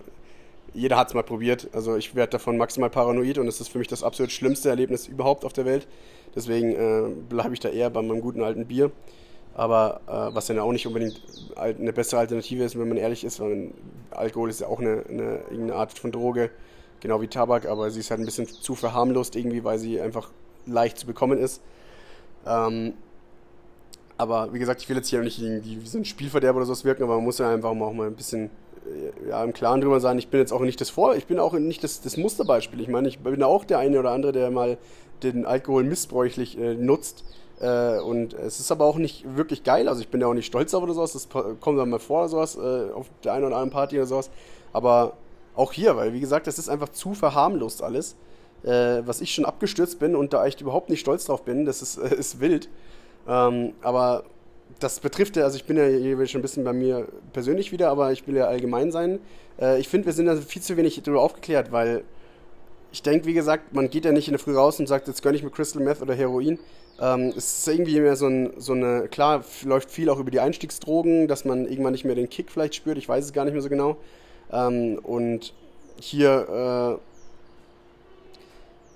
Jeder 0.72 0.96
hat 0.96 1.08
es 1.08 1.14
mal 1.14 1.22
probiert. 1.22 1.68
Also 1.72 1.96
ich 1.96 2.14
werde 2.14 2.32
davon 2.32 2.56
maximal 2.58 2.90
paranoid 2.90 3.38
und 3.38 3.48
es 3.48 3.60
ist 3.60 3.68
für 3.68 3.78
mich 3.78 3.88
das 3.88 4.02
absolut 4.02 4.30
schlimmste 4.30 4.68
Erlebnis 4.68 5.08
überhaupt 5.08 5.44
auf 5.44 5.52
der 5.52 5.64
Welt. 5.64 5.86
Deswegen 6.34 6.72
äh, 6.72 7.08
bleibe 7.28 7.54
ich 7.54 7.60
da 7.60 7.70
eher 7.70 7.88
bei 7.90 8.02
meinem 8.02 8.20
guten 8.20 8.42
alten 8.42 8.66
Bier. 8.66 8.90
Aber 9.54 10.02
äh, 10.06 10.34
was 10.34 10.46
dann 10.46 10.58
auch 10.58 10.72
nicht 10.72 10.86
unbedingt 10.86 11.22
eine 11.56 11.92
bessere 11.94 12.20
Alternative 12.20 12.62
ist, 12.62 12.78
wenn 12.78 12.88
man 12.88 12.98
ehrlich 12.98 13.24
ist, 13.24 13.40
weil 13.40 13.70
Alkohol 14.10 14.50
ist 14.50 14.60
ja 14.60 14.66
auch 14.66 14.80
eine, 14.80 15.02
eine, 15.08 15.38
irgendeine 15.50 15.76
Art 15.76 15.98
von 15.98 16.12
Droge, 16.12 16.50
genau 17.00 17.20
wie 17.20 17.28
Tabak, 17.28 17.66
aber 17.66 17.90
sie 17.90 18.00
ist 18.00 18.10
halt 18.10 18.20
ein 18.20 18.26
bisschen 18.26 18.46
zu 18.46 18.74
verharmlost 18.74 19.36
irgendwie, 19.36 19.64
weil 19.64 19.78
sie 19.78 20.00
einfach 20.00 20.30
leicht 20.66 20.98
zu 20.98 21.06
bekommen 21.06 21.38
ist. 21.38 21.60
Ähm, 22.46 22.94
aber 24.18 24.52
wie 24.52 24.58
gesagt, 24.58 24.80
ich 24.80 24.88
will 24.88 24.96
jetzt 24.96 25.08
hier 25.08 25.20
nicht 25.20 25.40
irgendwie 25.40 25.82
wie 25.82 25.86
so 25.86 25.98
ein 25.98 26.04
Spielverderber 26.04 26.58
oder 26.58 26.66
sowas 26.66 26.84
wirken, 26.84 27.02
aber 27.02 27.16
man 27.16 27.24
muss 27.24 27.38
ja 27.38 27.50
einfach 27.50 27.70
auch 27.70 27.92
mal 27.92 28.06
ein 28.06 28.14
bisschen 28.14 28.50
äh, 28.86 29.28
ja, 29.28 29.44
im 29.44 29.52
Klaren 29.52 29.80
drüber 29.80 30.00
sein. 30.00 30.18
Ich 30.18 30.28
bin 30.28 30.40
jetzt 30.40 30.52
auch 30.52 30.60
nicht 30.60 30.80
das 30.80 30.90
Vor, 30.90 31.14
ich 31.16 31.26
bin 31.26 31.38
auch 31.38 31.52
nicht 31.52 31.84
das, 31.84 32.00
das 32.00 32.16
Musterbeispiel. 32.16 32.80
Ich 32.80 32.88
meine, 32.88 33.08
ich 33.08 33.18
bin 33.18 33.42
auch 33.42 33.64
der 33.64 33.78
eine 33.78 33.98
oder 33.98 34.12
andere, 34.12 34.32
der 34.32 34.50
mal 34.50 34.78
den 35.22 35.44
Alkohol 35.44 35.84
missbräuchlich 35.84 36.58
äh, 36.58 36.74
nutzt. 36.74 37.24
Äh, 37.60 37.98
und 38.00 38.34
es 38.34 38.60
ist 38.60 38.70
aber 38.70 38.84
auch 38.84 38.96
nicht 38.96 39.36
wirklich 39.36 39.64
geil. 39.64 39.88
Also 39.88 40.00
ich 40.00 40.08
bin 40.08 40.20
ja 40.20 40.26
auch 40.26 40.34
nicht 40.34 40.46
stolz 40.46 40.72
auf 40.74 40.82
oder 40.82 40.94
sowas. 40.94 41.12
Das 41.12 41.28
kommt 41.28 41.78
dann 41.78 41.90
mal 41.90 41.98
vor 41.98 42.20
oder 42.20 42.28
sowas, 42.28 42.56
äh, 42.56 42.92
auf 42.92 43.06
der 43.24 43.34
einen 43.34 43.44
oder 43.44 43.56
anderen 43.56 43.70
Party 43.70 43.96
oder 43.96 44.06
sowas. 44.06 44.30
Aber 44.72 45.14
auch 45.56 45.72
hier, 45.72 45.96
weil 45.96 46.12
wie 46.12 46.20
gesagt, 46.20 46.46
das 46.46 46.58
ist 46.58 46.68
einfach 46.68 46.90
zu 46.90 47.14
verharmlost 47.14 47.82
alles. 47.82 48.16
Äh, 48.62 49.06
was 49.06 49.20
ich 49.20 49.34
schon 49.34 49.44
abgestürzt 49.44 49.98
bin 49.98 50.16
und 50.16 50.32
da 50.32 50.44
echt 50.44 50.60
überhaupt 50.60 50.90
nicht 50.90 51.00
stolz 51.00 51.26
drauf 51.26 51.44
bin, 51.44 51.66
das 51.66 51.82
ist, 51.82 51.98
äh, 51.98 52.14
ist 52.18 52.40
wild. 52.40 52.68
Ähm, 53.28 53.74
aber 53.82 54.24
das 54.80 55.00
betrifft 55.00 55.36
ja, 55.36 55.44
also 55.44 55.56
ich 55.56 55.64
bin 55.64 55.76
ja 55.76 55.86
hier 55.86 56.26
schon 56.26 56.40
ein 56.40 56.42
bisschen 56.42 56.64
bei 56.64 56.72
mir 56.72 57.06
persönlich 57.32 57.72
wieder, 57.72 57.90
aber 57.90 58.12
ich 58.12 58.26
will 58.26 58.36
ja 58.36 58.46
allgemein 58.46 58.90
sein. 58.90 59.20
Äh, 59.60 59.78
ich 59.80 59.88
finde, 59.88 60.06
wir 60.06 60.12
sind 60.12 60.26
da 60.26 60.36
viel 60.36 60.62
zu 60.62 60.76
wenig 60.76 61.00
darüber 61.02 61.22
aufgeklärt, 61.22 61.72
weil 61.72 62.02
ich 62.92 63.02
denke, 63.02 63.26
wie 63.26 63.34
gesagt, 63.34 63.74
man 63.74 63.90
geht 63.90 64.04
ja 64.04 64.12
nicht 64.12 64.28
in 64.28 64.32
der 64.32 64.38
Früh 64.38 64.56
raus 64.56 64.80
und 64.80 64.86
sagt, 64.86 65.06
jetzt 65.06 65.22
gönne 65.22 65.36
ich 65.36 65.42
mir 65.42 65.50
Crystal 65.50 65.82
Meth 65.82 66.02
oder 66.02 66.14
Heroin. 66.14 66.58
Ähm, 67.00 67.34
es 67.36 67.58
ist 67.58 67.68
irgendwie 67.68 68.00
mehr 68.00 68.16
so, 68.16 68.26
ein, 68.26 68.52
so 68.56 68.72
eine, 68.72 69.08
klar, 69.08 69.44
läuft 69.64 69.90
viel 69.90 70.08
auch 70.08 70.18
über 70.18 70.30
die 70.30 70.40
Einstiegsdrogen, 70.40 71.28
dass 71.28 71.44
man 71.44 71.66
irgendwann 71.66 71.92
nicht 71.92 72.04
mehr 72.04 72.14
den 72.14 72.30
Kick 72.30 72.50
vielleicht 72.50 72.74
spürt, 72.74 72.96
ich 72.96 73.08
weiß 73.08 73.24
es 73.26 73.32
gar 73.32 73.44
nicht 73.44 73.52
mehr 73.52 73.62
so 73.62 73.68
genau. 73.68 73.96
Ähm, 74.52 74.98
und 75.02 75.52
hier, 76.00 76.98
äh, 76.98 77.06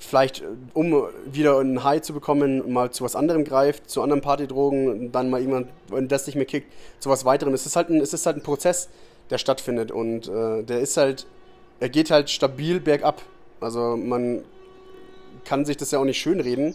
vielleicht, 0.01 0.43
um 0.75 1.09
wieder 1.25 1.59
einen 1.59 1.85
High 1.85 2.03
zu 2.03 2.13
bekommen, 2.13 2.73
mal 2.73 2.91
zu 2.91 3.05
was 3.05 3.15
anderem 3.15 3.45
greift, 3.45 3.89
zu 3.89 4.03
anderen 4.03 4.21
Partydrogen, 4.21 5.13
dann 5.13 5.31
mal 5.31 5.41
irgendwann, 5.41 5.69
wenn 5.89 6.09
das 6.09 6.27
nicht 6.27 6.37
mehr 6.37 6.47
kickt, 6.47 6.73
zu 6.99 7.11
was 7.11 7.25
weiterem. 7.25 7.55
Es 7.55 7.67
ist 7.67 7.77
halt 7.77 7.91
ein, 7.91 8.01
es 8.01 8.13
ist 8.13 8.27
halt 8.27 8.37
ein 8.37 8.43
Prozess, 8.43 8.89
der 9.31 9.39
stattfindet 9.39 9.93
und 9.93 10.29
äh, 10.29 10.63
der 10.63 10.81
ist 10.81 10.97
halt, 10.97 11.27
er 11.79 11.89
geht 11.89 12.11
halt 12.11 12.31
stabil 12.31 12.81
bergab. 12.81 13.23
Also 13.61 13.97
man 13.97 14.43
kann 15.45 15.65
sich 15.65 15.77
das 15.77 15.91
ja 15.91 15.99
auch 15.99 16.05
nicht 16.05 16.19
schönreden, 16.19 16.75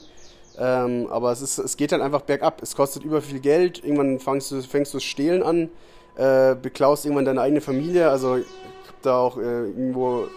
ähm, 0.58 1.08
aber 1.10 1.32
es, 1.32 1.42
ist, 1.42 1.58
es 1.58 1.78
geht 1.78 1.92
halt 1.92 2.02
einfach 2.02 2.22
bergab. 2.22 2.62
Es 2.62 2.76
kostet 2.76 3.04
über 3.04 3.22
viel 3.22 3.40
Geld, 3.40 3.84
irgendwann 3.84 4.20
fängst 4.20 4.52
du, 4.52 4.62
fängst 4.62 4.94
du 4.94 4.98
das 4.98 5.04
Stehlen 5.04 5.44
an, 5.44 5.70
äh, 6.18 6.56
beklaust 6.56 7.06
irgendwann 7.06 7.26
deine 7.26 7.42
eigene 7.42 7.62
Familie. 7.62 8.10
Also 8.10 8.38
ich 8.38 8.46
habe 8.88 8.98
da 9.02 9.18
auch 9.18 9.38
äh, 9.38 9.42
irgendwo 9.42 10.28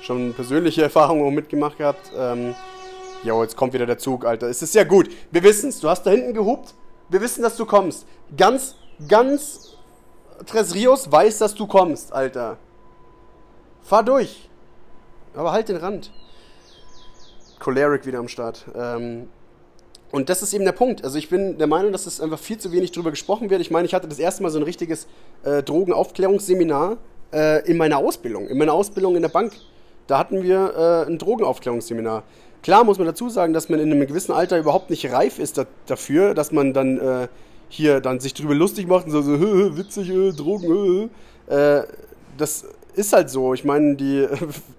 schon 0.00 0.34
persönliche 0.34 0.82
Erfahrungen 0.84 1.34
mitgemacht 1.34 1.78
gehabt. 1.78 2.10
Ähm, 2.16 2.54
jo, 3.24 3.42
jetzt 3.42 3.56
kommt 3.56 3.72
wieder 3.72 3.86
der 3.86 3.98
Zug, 3.98 4.24
Alter. 4.24 4.48
Es 4.48 4.62
ist 4.62 4.74
ja 4.74 4.84
gut. 4.84 5.08
Wir 5.30 5.42
wissen 5.42 5.70
es, 5.70 5.80
du 5.80 5.88
hast 5.88 6.04
da 6.04 6.10
hinten 6.10 6.34
gehupt. 6.34 6.74
Wir 7.08 7.20
wissen, 7.20 7.42
dass 7.42 7.56
du 7.56 7.66
kommst. 7.66 8.06
Ganz, 8.36 8.76
ganz 9.08 9.68
Tres 10.46 10.74
Rios 10.74 11.10
weiß, 11.10 11.38
dass 11.38 11.54
du 11.54 11.66
kommst, 11.66 12.12
Alter. 12.12 12.58
Fahr 13.82 14.04
durch. 14.04 14.48
Aber 15.34 15.52
halt 15.52 15.68
den 15.68 15.76
Rand. 15.76 16.12
Choleric 17.58 18.06
wieder 18.06 18.18
am 18.18 18.28
Start. 18.28 18.64
Ähm, 18.74 19.28
und 20.10 20.28
das 20.28 20.42
ist 20.42 20.54
eben 20.54 20.64
der 20.64 20.72
Punkt. 20.72 21.04
Also 21.04 21.18
ich 21.18 21.28
bin 21.28 21.58
der 21.58 21.66
Meinung, 21.66 21.92
dass 21.92 22.06
es 22.06 22.20
einfach 22.20 22.38
viel 22.38 22.58
zu 22.58 22.72
wenig 22.72 22.92
drüber 22.92 23.10
gesprochen 23.10 23.50
wird. 23.50 23.60
Ich 23.60 23.70
meine, 23.70 23.86
ich 23.86 23.94
hatte 23.94 24.08
das 24.08 24.18
erste 24.18 24.42
Mal 24.42 24.50
so 24.50 24.58
ein 24.58 24.62
richtiges 24.64 25.06
äh, 25.44 25.62
Drogenaufklärungsseminar 25.62 26.96
äh, 27.32 27.68
in 27.68 27.76
meiner 27.76 27.98
Ausbildung, 27.98 28.48
in 28.48 28.56
meiner 28.58 28.72
Ausbildung 28.72 29.16
in 29.16 29.22
der 29.22 29.28
Bank. 29.28 29.52
Da 30.06 30.18
hatten 30.18 30.42
wir 30.42 31.04
äh, 31.06 31.10
ein 31.10 31.18
Drogenaufklärungsseminar. 31.18 32.22
Klar 32.62 32.84
muss 32.84 32.98
man 32.98 33.06
dazu 33.06 33.28
sagen, 33.28 33.52
dass 33.52 33.68
man 33.68 33.78
in 33.80 33.92
einem 33.92 34.06
gewissen 34.06 34.32
Alter 34.32 34.58
überhaupt 34.58 34.90
nicht 34.90 35.10
reif 35.12 35.38
ist 35.38 35.58
da, 35.58 35.66
dafür, 35.86 36.34
dass 36.34 36.52
man 36.52 36.72
dann 36.72 36.98
äh, 36.98 37.28
hier 37.68 38.00
dann 38.00 38.18
sich 38.18 38.34
drüber 38.34 38.54
lustig 38.54 38.86
macht 38.88 39.06
und 39.06 39.12
so, 39.12 39.22
so 39.22 39.32
"Hö, 39.32 39.38
hö, 39.70 39.76
witzig, 39.76 40.10
äh, 40.10 40.32
Drogen, 40.32 41.10
äh. 41.48 41.82
Das 42.36 42.64
ist 42.94 43.12
halt 43.12 43.30
so. 43.30 43.52
Ich 43.52 43.64
meine, 43.64 43.96
die 43.96 44.26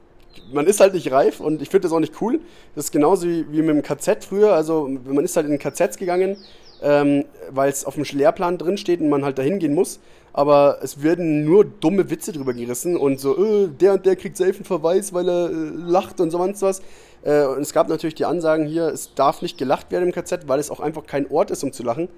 man 0.53 0.67
ist 0.67 0.79
halt 0.79 0.93
nicht 0.93 1.11
reif 1.11 1.39
und 1.39 1.61
ich 1.61 1.69
finde 1.69 1.87
das 1.87 1.91
auch 1.91 1.99
nicht 1.99 2.21
cool. 2.21 2.39
Das 2.75 2.85
ist 2.85 2.91
genauso 2.91 3.27
wie, 3.27 3.45
wie 3.51 3.61
mit 3.61 3.69
dem 3.69 3.81
KZ 3.81 4.23
früher. 4.23 4.53
Also 4.53 4.87
man 4.87 5.23
ist 5.23 5.35
halt 5.35 5.47
in 5.47 5.57
KZs 5.59 5.97
gegangen, 5.97 6.37
ähm, 6.81 7.25
weil 7.51 7.69
es 7.69 7.85
auf 7.85 7.95
dem 7.95 8.03
Lehrplan 8.03 8.57
drin 8.57 8.77
steht 8.77 9.01
und 9.01 9.09
man 9.09 9.23
halt 9.23 9.37
dahin 9.37 9.59
gehen 9.59 9.73
muss. 9.73 9.99
Aber 10.31 10.79
es 10.83 11.01
werden 11.01 11.43
nur 11.43 11.65
dumme 11.65 12.09
Witze 12.09 12.31
drüber 12.31 12.53
gerissen 12.53 12.95
und 12.95 13.19
so, 13.19 13.35
äh, 13.43 13.67
der 13.67 13.93
und 13.93 14.05
der 14.05 14.15
kriegt 14.15 14.37
safe 14.37 14.53
einen 14.53 14.65
Verweis, 14.65 15.11
weil 15.13 15.27
er 15.27 15.49
äh, 15.49 15.53
lacht 15.53 16.19
und 16.19 16.31
so 16.31 16.39
was. 16.39 16.81
Äh, 17.23 17.45
und 17.45 17.61
es 17.61 17.73
gab 17.73 17.89
natürlich 17.89 18.15
die 18.15 18.25
Ansagen 18.25 18.67
hier, 18.67 18.87
es 18.87 19.13
darf 19.15 19.41
nicht 19.41 19.57
gelacht 19.57 19.91
werden 19.91 20.05
im 20.05 20.11
KZ, 20.13 20.47
weil 20.47 20.59
es 20.59 20.69
auch 20.69 20.79
einfach 20.79 21.05
kein 21.05 21.29
Ort 21.29 21.51
ist, 21.51 21.63
um 21.63 21.73
zu 21.73 21.83
lachen. 21.83 22.09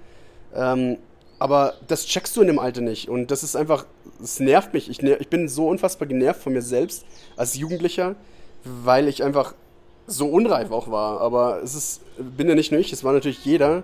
Ähm, 0.54 0.98
aber 1.38 1.74
das 1.88 2.06
checkst 2.06 2.36
du 2.36 2.42
in 2.42 2.46
dem 2.46 2.60
Alter 2.60 2.82
nicht. 2.82 3.08
Und 3.08 3.32
das 3.32 3.42
ist 3.42 3.56
einfach, 3.56 3.86
es 4.22 4.40
nervt 4.40 4.72
mich. 4.72 4.88
Ich, 4.88 5.02
ich 5.02 5.28
bin 5.28 5.48
so 5.48 5.68
unfassbar 5.68 6.08
genervt 6.08 6.42
von 6.42 6.52
mir 6.52 6.62
selbst 6.62 7.04
als 7.36 7.56
Jugendlicher, 7.56 8.14
weil 8.64 9.08
ich 9.08 9.22
einfach 9.22 9.54
so 10.06 10.26
unreif 10.26 10.70
auch 10.70 10.90
war. 10.90 11.20
Aber 11.20 11.62
es 11.62 11.74
ist, 11.74 12.00
bin 12.18 12.48
ja 12.48 12.54
nicht 12.54 12.72
nur 12.72 12.80
ich, 12.80 12.92
es 12.92 13.04
war 13.04 13.12
natürlich 13.12 13.44
jeder. 13.44 13.82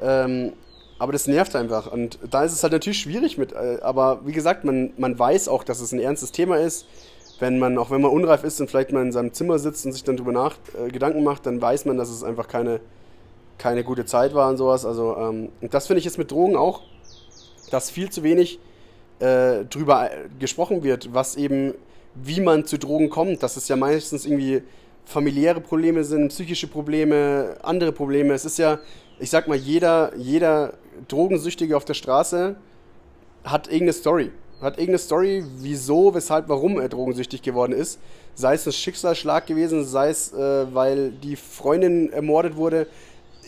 Ähm, 0.00 0.52
aber 0.98 1.12
das 1.12 1.26
nervt 1.26 1.56
einfach. 1.56 1.90
Und 1.90 2.18
da 2.30 2.44
ist 2.44 2.52
es 2.52 2.62
halt 2.62 2.72
natürlich 2.72 3.00
schwierig 3.00 3.38
mit. 3.38 3.52
Äh, 3.52 3.78
aber 3.82 4.20
wie 4.24 4.32
gesagt, 4.32 4.64
man, 4.64 4.92
man 4.96 5.18
weiß 5.18 5.48
auch, 5.48 5.64
dass 5.64 5.80
es 5.80 5.92
ein 5.92 6.00
ernstes 6.00 6.32
Thema 6.32 6.58
ist. 6.58 6.86
Wenn 7.38 7.58
man, 7.58 7.76
auch 7.76 7.90
wenn 7.90 8.00
man 8.00 8.12
unreif 8.12 8.44
ist 8.44 8.60
und 8.60 8.70
vielleicht 8.70 8.92
mal 8.92 9.02
in 9.02 9.10
seinem 9.10 9.32
Zimmer 9.32 9.58
sitzt 9.58 9.84
und 9.84 9.92
sich 9.92 10.04
dann 10.04 10.16
drüber 10.16 10.32
nach 10.32 10.56
äh, 10.78 10.90
Gedanken 10.90 11.24
macht, 11.24 11.46
dann 11.46 11.60
weiß 11.60 11.86
man, 11.86 11.96
dass 11.96 12.08
es 12.08 12.22
einfach 12.22 12.46
keine, 12.46 12.80
keine 13.58 13.82
gute 13.82 14.04
Zeit 14.04 14.32
war 14.34 14.48
und 14.48 14.58
sowas. 14.58 14.86
Also, 14.86 15.16
ähm, 15.16 15.48
und 15.60 15.74
das 15.74 15.88
finde 15.88 15.98
ich 15.98 16.04
jetzt 16.04 16.18
mit 16.18 16.30
Drogen 16.30 16.54
auch, 16.54 16.82
dass 17.70 17.90
viel 17.90 18.10
zu 18.10 18.22
wenig 18.22 18.60
äh, 19.22 19.64
drüber 19.66 20.10
äh, 20.10 20.28
gesprochen 20.40 20.82
wird, 20.82 21.14
was 21.14 21.36
eben, 21.36 21.74
wie 22.14 22.40
man 22.40 22.66
zu 22.66 22.76
Drogen 22.78 23.08
kommt, 23.08 23.42
dass 23.42 23.56
es 23.56 23.68
ja 23.68 23.76
meistens 23.76 24.26
irgendwie 24.26 24.62
familiäre 25.04 25.60
Probleme 25.60 26.02
sind, 26.02 26.28
psychische 26.28 26.66
Probleme, 26.66 27.56
andere 27.62 27.92
Probleme. 27.92 28.34
Es 28.34 28.44
ist 28.44 28.58
ja, 28.58 28.80
ich 29.20 29.30
sag 29.30 29.46
mal, 29.46 29.56
jeder, 29.56 30.12
jeder 30.16 30.74
Drogensüchtige 31.08 31.76
auf 31.76 31.84
der 31.84 31.94
Straße 31.94 32.56
hat 33.44 33.66
irgendeine 33.68 33.92
Story. 33.92 34.30
Hat 34.60 34.74
irgendeine 34.74 34.98
Story, 34.98 35.44
wieso, 35.58 36.14
weshalb, 36.14 36.48
warum 36.48 36.80
er 36.80 36.88
drogensüchtig 36.88 37.42
geworden 37.42 37.72
ist. 37.72 38.00
Sei 38.34 38.54
es 38.54 38.66
ein 38.66 38.72
Schicksalsschlag 38.72 39.46
gewesen, 39.46 39.84
sei 39.84 40.10
es, 40.10 40.32
äh, 40.32 40.74
weil 40.74 41.10
die 41.10 41.36
Freundin 41.36 42.12
ermordet 42.12 42.56
wurde. 42.56 42.86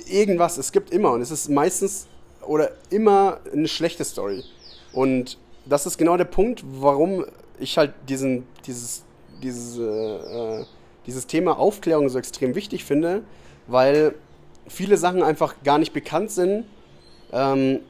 Irgendwas, 0.09 0.57
es 0.59 0.71
gibt 0.71 0.91
immer. 0.91 1.13
Und 1.13 1.21
es 1.21 1.31
ist 1.31 1.49
meistens 1.49 2.07
oder 2.47 2.71
immer 2.91 3.39
eine 3.53 3.69
schlechte 3.69 4.05
Story. 4.05 4.43
Und 4.93 5.39
das 5.67 5.87
ist 5.87 5.99
genau 5.99 6.17
der 6.17 6.25
Punkt, 6.25 6.63
warum 6.81 7.25
ich 7.59 7.79
halt 7.79 7.93
diesen, 8.09 8.47
dieses, 8.67 9.05
dieses, 9.43 9.79
äh, 9.79 10.65
dieses 11.07 11.27
Thema 11.27 11.59
Aufklärung 11.59 12.09
so 12.09 12.19
extrem 12.19 12.55
wichtig 12.55 12.85
finde, 12.85 13.23
weil 13.67 14.15
viele 14.69 14.97
Sachen 14.97 15.23
einfach 15.23 15.57
gar 15.63 15.79
nicht 15.79 15.93
bekannt 15.93 16.31
sind, 16.31 16.65
ähm, 17.33 17.81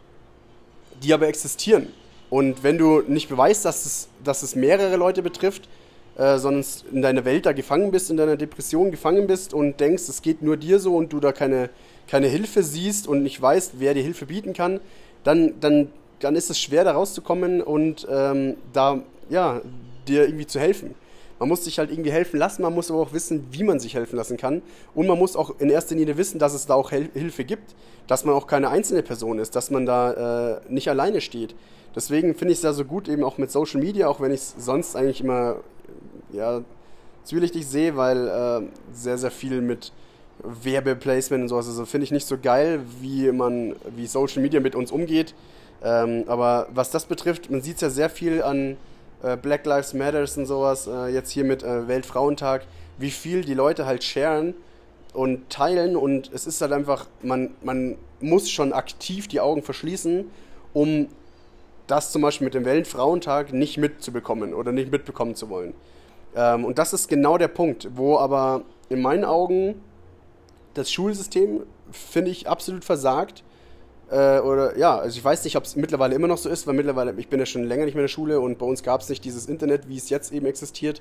die 1.03 1.13
aber 1.13 1.29
existieren. 1.29 1.89
Und 2.31 2.63
wenn 2.63 2.79
du 2.79 3.03
nicht 3.03 3.29
beweist, 3.29 3.65
dass 3.65 3.87
es, 3.87 4.09
dass 4.23 4.43
es 4.43 4.57
mehrere 4.57 4.97
Leute 4.97 5.23
betrifft, 5.23 5.69
äh, 6.17 6.39
sondern 6.39 6.65
in 6.93 7.03
deiner 7.03 7.25
Welt 7.25 7.47
da 7.47 7.53
gefangen 7.53 7.91
bist, 7.91 8.11
in 8.11 8.17
deiner 8.17 8.37
Depression 8.37 8.91
gefangen 8.91 9.27
bist 9.27 9.55
und 9.55 9.81
denkst, 9.81 10.05
es 10.09 10.23
geht 10.23 10.43
nur 10.43 10.57
dir 10.57 10.79
so 10.79 10.97
und 10.97 11.13
du 11.13 11.21
da 11.21 11.33
keine, 11.33 11.71
keine 12.09 12.29
Hilfe 12.29 12.63
siehst 12.63 13.07
und 13.07 13.23
nicht 13.23 13.41
weißt, 13.41 13.75
wer 13.79 13.95
dir 13.95 14.03
Hilfe 14.03 14.27
bieten 14.27 14.53
kann, 14.53 14.81
dann, 15.25 15.55
dann, 15.61 15.91
dann 16.25 16.37
ist 16.37 16.51
es 16.51 16.59
schwer, 16.59 16.85
da 16.85 16.93
rauszukommen 16.93 17.63
und 17.63 18.07
ähm, 18.11 18.57
da, 18.73 19.03
ja, 19.29 19.61
dir 20.09 20.25
irgendwie 20.25 20.47
zu 20.47 20.59
helfen. 20.59 20.95
Man 21.39 21.49
muss 21.49 21.65
sich 21.65 21.79
halt 21.79 21.91
irgendwie 21.91 22.13
helfen 22.13 22.39
lassen, 22.39 22.63
man 22.63 22.73
muss 22.73 22.91
aber 22.91 23.01
auch 23.01 23.13
wissen, 23.13 23.47
wie 23.51 23.65
man 23.65 23.81
sich 23.81 23.95
helfen 23.95 24.17
lassen 24.17 24.37
kann. 24.37 24.63
Und 24.95 25.07
man 25.07 25.19
muss 25.19 25.37
auch 25.37 25.55
in 25.59 25.69
erster 25.69 25.95
Linie 25.95 26.17
wissen, 26.17 26.39
dass 26.39 26.55
es 26.55 26.67
da 26.67 26.75
auch 26.75 26.93
Hel 26.93 27.11
Hilfe 27.13 27.45
gibt, 27.45 27.75
dass 28.07 28.25
man 28.25 28.35
auch 28.35 28.47
keine 28.47 28.71
einzelne 28.71 29.03
Person 29.03 29.39
ist, 29.39 29.57
dass 29.57 29.71
man 29.71 29.85
da 29.85 30.57
äh, 30.57 30.61
nicht 30.69 30.89
alleine 30.89 31.21
steht. 31.21 31.55
Deswegen 31.95 32.35
finde 32.35 32.53
ich 32.53 32.59
es 32.59 32.65
ja 32.65 32.73
so 32.73 32.85
gut, 32.85 33.09
eben 33.09 33.25
auch 33.25 33.39
mit 33.39 33.51
Social 33.51 33.81
Media, 33.81 34.09
auch 34.09 34.21
wenn 34.21 34.33
ich 34.33 34.41
es 34.41 34.55
sonst 34.59 34.97
eigentlich 34.97 35.21
immer 35.21 35.57
ja, 36.33 36.63
zwielichtig 37.25 37.67
sehe, 37.67 37.97
weil 37.97 38.29
äh, 38.29 38.63
sehr, 38.93 39.19
sehr 39.19 39.31
viel 39.31 39.61
mit 39.61 39.93
Werbeplacement 40.43 41.43
und 41.43 41.49
sowas, 41.49 41.69
also 41.69 41.87
finde 41.87 42.05
ich 42.05 42.11
nicht 42.11 42.27
so 42.27 42.37
geil, 42.39 42.81
wie 43.01 43.31
man, 43.31 43.77
wie 43.97 44.07
Social 44.07 44.43
Media 44.43 44.61
mit 44.61 44.75
uns 44.75 44.91
umgeht. 44.91 45.35
Ähm, 45.85 46.25
aber 46.27 46.67
was 46.73 46.91
das 46.91 47.05
betrifft, 47.05 47.51
man 47.51 47.61
sieht 47.61 47.77
es 47.77 47.81
ja 47.83 47.91
sehr 47.91 48.11
viel 48.11 48.43
an 48.43 48.77
äh, 49.23 49.37
Black 49.37 49.67
Lives 49.67 49.93
Matters 49.95 50.37
und 50.39 50.47
sowas, 50.47 50.87
äh, 50.87 51.09
jetzt 51.09 51.31
hier 51.31 51.45
mit 51.45 51.63
äh, 51.63 51.87
Weltfrauentag, 51.87 52.63
wie 52.99 53.11
viel 53.11 53.45
die 53.45 53.55
Leute 53.55 53.85
halt 53.85 54.03
sharen 54.03 54.55
und 55.13 55.51
teilen 55.51 55.97
und 55.97 56.33
es 56.33 56.47
ist 56.47 56.61
halt 56.61 56.73
einfach, 56.73 57.07
man, 57.23 57.51
man 57.63 57.97
muss 58.21 58.51
schon 58.51 58.73
aktiv 58.73 59.29
die 59.29 59.41
Augen 59.41 59.63
verschließen, 59.63 60.31
um 60.73 61.09
das 61.87 62.13
zum 62.13 62.23
Beispiel 62.23 62.47
mit 62.47 62.55
dem 62.55 62.65
Weltfrauentag 62.65 63.53
nicht 63.53 63.77
mitzubekommen 63.77 64.55
oder 64.55 64.73
nicht 64.73 64.91
mitbekommen 64.91 65.35
zu 65.35 65.51
wollen. 65.51 65.75
Ähm, 66.35 66.65
und 66.65 66.79
das 66.79 66.93
ist 66.93 67.09
genau 67.09 67.39
der 67.39 67.49
Punkt, 67.49 67.89
wo 67.95 68.19
aber 68.19 68.63
in 68.89 69.03
meinen 69.03 69.25
Augen 69.25 69.83
das 70.75 70.91
Schulsystem, 70.91 71.65
finde 71.93 72.31
ich, 72.31 72.49
absolut 72.49 72.85
versagt. 72.85 73.45
Äh, 74.11 74.41
oder 74.41 74.77
ja, 74.77 74.99
also 74.99 75.17
ich 75.17 75.25
weiß 75.25 75.45
nicht, 75.45 75.57
ob 75.57 75.65
es 75.65 75.77
mittlerweile 75.77 76.15
immer 76.15 76.29
noch 76.29 76.39
so 76.39 76.49
ist, 76.49 76.67
weil 76.67 76.75
mittlerweile, 76.75 77.15
ich 77.17 77.29
bin 77.29 77.41
ja 77.41 77.47
schon 77.47 77.65
länger 77.65 77.85
nicht 77.85 77.95
mehr 77.95 78.03
in 78.03 78.07
der 78.07 78.13
Schule 78.13 78.41
und 78.41 78.59
bei 78.59 78.67
uns 78.67 78.83
gab 78.83 79.01
es 79.01 79.09
nicht 79.09 79.25
dieses 79.25 79.47
Internet, 79.47 79.89
wie 79.89 79.97
es 79.97 80.11
jetzt 80.11 80.33
eben 80.33 80.47
existiert. 80.47 81.01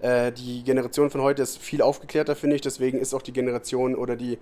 Äh, 0.00 0.32
die 0.32 0.62
Generation 0.62 1.10
von 1.10 1.22
heute 1.22 1.42
ist 1.42 1.58
viel 1.58 1.82
aufgeklärter, 1.82 2.36
finde 2.36 2.56
ich, 2.56 2.62
deswegen 2.62 2.98
ist 2.98 3.14
auch 3.14 3.22
die 3.22 3.32
Generation 3.32 3.94
oder 3.94 4.16
die, 4.16 4.38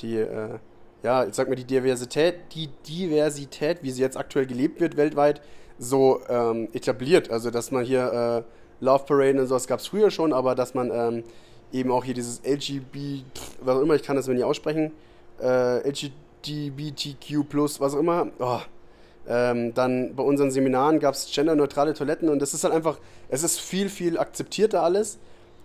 die 0.00 0.16
äh, 0.16 0.58
ja, 1.04 1.24
ich 1.24 1.34
sag 1.34 1.48
mal, 1.48 1.54
die 1.54 1.64
Diversität, 1.64 2.36
die 2.54 2.68
Diversität, 2.88 3.82
wie 3.82 3.90
sie 3.90 4.00
jetzt 4.00 4.16
aktuell 4.16 4.46
gelebt 4.46 4.80
wird 4.80 4.96
weltweit, 4.96 5.42
so 5.78 6.20
ähm, 6.28 6.68
etabliert. 6.72 7.30
Also, 7.30 7.50
dass 7.50 7.70
man 7.70 7.84
hier 7.84 8.44
äh, 8.80 8.84
Love 8.84 9.04
Parade 9.04 9.38
und 9.40 9.46
sowas 9.46 9.66
gab 9.66 9.80
es 9.80 9.86
früher 9.86 10.10
schon, 10.10 10.32
aber 10.32 10.54
dass 10.54 10.74
man 10.74 10.90
ähm, 10.90 11.24
eben 11.72 11.92
auch 11.92 12.04
hier 12.04 12.14
dieses 12.14 12.42
LGBT, 12.44 13.24
was 13.60 13.76
auch 13.76 13.82
immer, 13.82 13.94
ich 13.94 14.02
kann 14.02 14.16
das 14.16 14.26
mir 14.28 14.34
nicht 14.34 14.44
aussprechen, 14.44 14.92
äh, 15.42 15.86
LGBTQ+, 16.44 17.80
was 17.80 17.94
auch 17.94 17.98
immer, 17.98 18.28
oh, 18.38 18.60
ähm, 19.26 19.72
dann 19.74 20.14
bei 20.14 20.22
unseren 20.22 20.50
Seminaren 20.50 21.00
gab 21.00 21.14
es 21.14 21.30
genderneutrale 21.32 21.94
Toiletten 21.94 22.28
und 22.28 22.40
das 22.40 22.52
ist 22.52 22.64
halt 22.64 22.74
einfach, 22.74 22.98
es 23.28 23.42
ist 23.42 23.60
viel, 23.60 23.88
viel 23.88 24.18
akzeptierter 24.18 24.82
alles. 24.82 25.18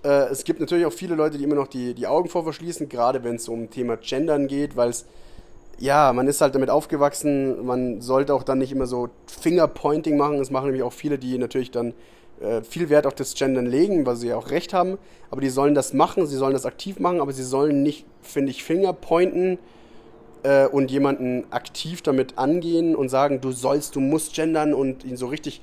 Äh, 0.03 0.29
es 0.29 0.45
gibt 0.45 0.61
natürlich 0.61 0.85
auch 0.85 0.93
viele 0.93 1.15
Leute, 1.15 1.37
die 1.37 1.43
immer 1.43 1.55
noch 1.55 1.67
die, 1.67 1.93
die 1.93 2.07
Augen 2.07 2.29
vorverschließen, 2.29 2.87
gerade 2.87 3.23
wenn 3.23 3.35
es 3.35 3.49
um 3.49 3.69
Thema 3.69 3.97
Gendern 3.97 4.47
geht, 4.47 4.77
weil 4.77 4.89
es 4.89 5.05
ja, 5.81 6.11
man 6.11 6.27
ist 6.27 6.41
halt 6.41 6.55
damit 6.55 6.69
aufgewachsen, 6.69 7.65
man 7.65 8.01
sollte 8.01 8.33
auch 8.33 8.43
dann 8.43 8.57
nicht 8.57 8.73
immer 8.73 8.85
so 8.85 9.09
Fingerpointing 9.27 10.17
machen. 10.17 10.37
Das 10.37 10.51
machen 10.51 10.65
nämlich 10.65 10.83
auch 10.83 10.91
viele, 10.91 11.17
die 11.17 11.37
natürlich 11.37 11.71
dann 11.71 11.93
äh, 12.41 12.61
viel 12.63 12.89
Wert 12.89 13.07
auf 13.07 13.15
das 13.15 13.33
Gendern 13.33 13.65
legen, 13.65 14.05
weil 14.05 14.17
sie 14.17 14.27
ja 14.27 14.35
auch 14.35 14.51
recht 14.51 14.73
haben. 14.73 14.97
Aber 15.31 15.39
die 15.39 15.49
sollen 15.49 15.75
das 15.75 15.93
machen, 15.93 16.27
sie 16.27 16.35
sollen 16.35 16.51
das 16.51 16.65
aktiv 16.65 16.99
machen, 16.99 17.21
aber 17.21 17.31
sie 17.31 17.43
sollen 17.43 17.81
nicht, 17.81 18.05
finde 18.21 18.51
ich, 18.51 18.63
Fingerpointen 18.63 19.57
äh, 20.43 20.65
und 20.65 20.91
jemanden 20.91 21.45
aktiv 21.51 22.01
damit 22.01 22.37
angehen 22.37 22.95
und 22.95 23.09
sagen, 23.09 23.41
du 23.41 23.51
sollst, 23.51 23.95
du 23.95 23.99
musst 23.99 24.33
gendern 24.33 24.73
und 24.73 25.03
ihn 25.03 25.17
so 25.17 25.27
richtig 25.27 25.61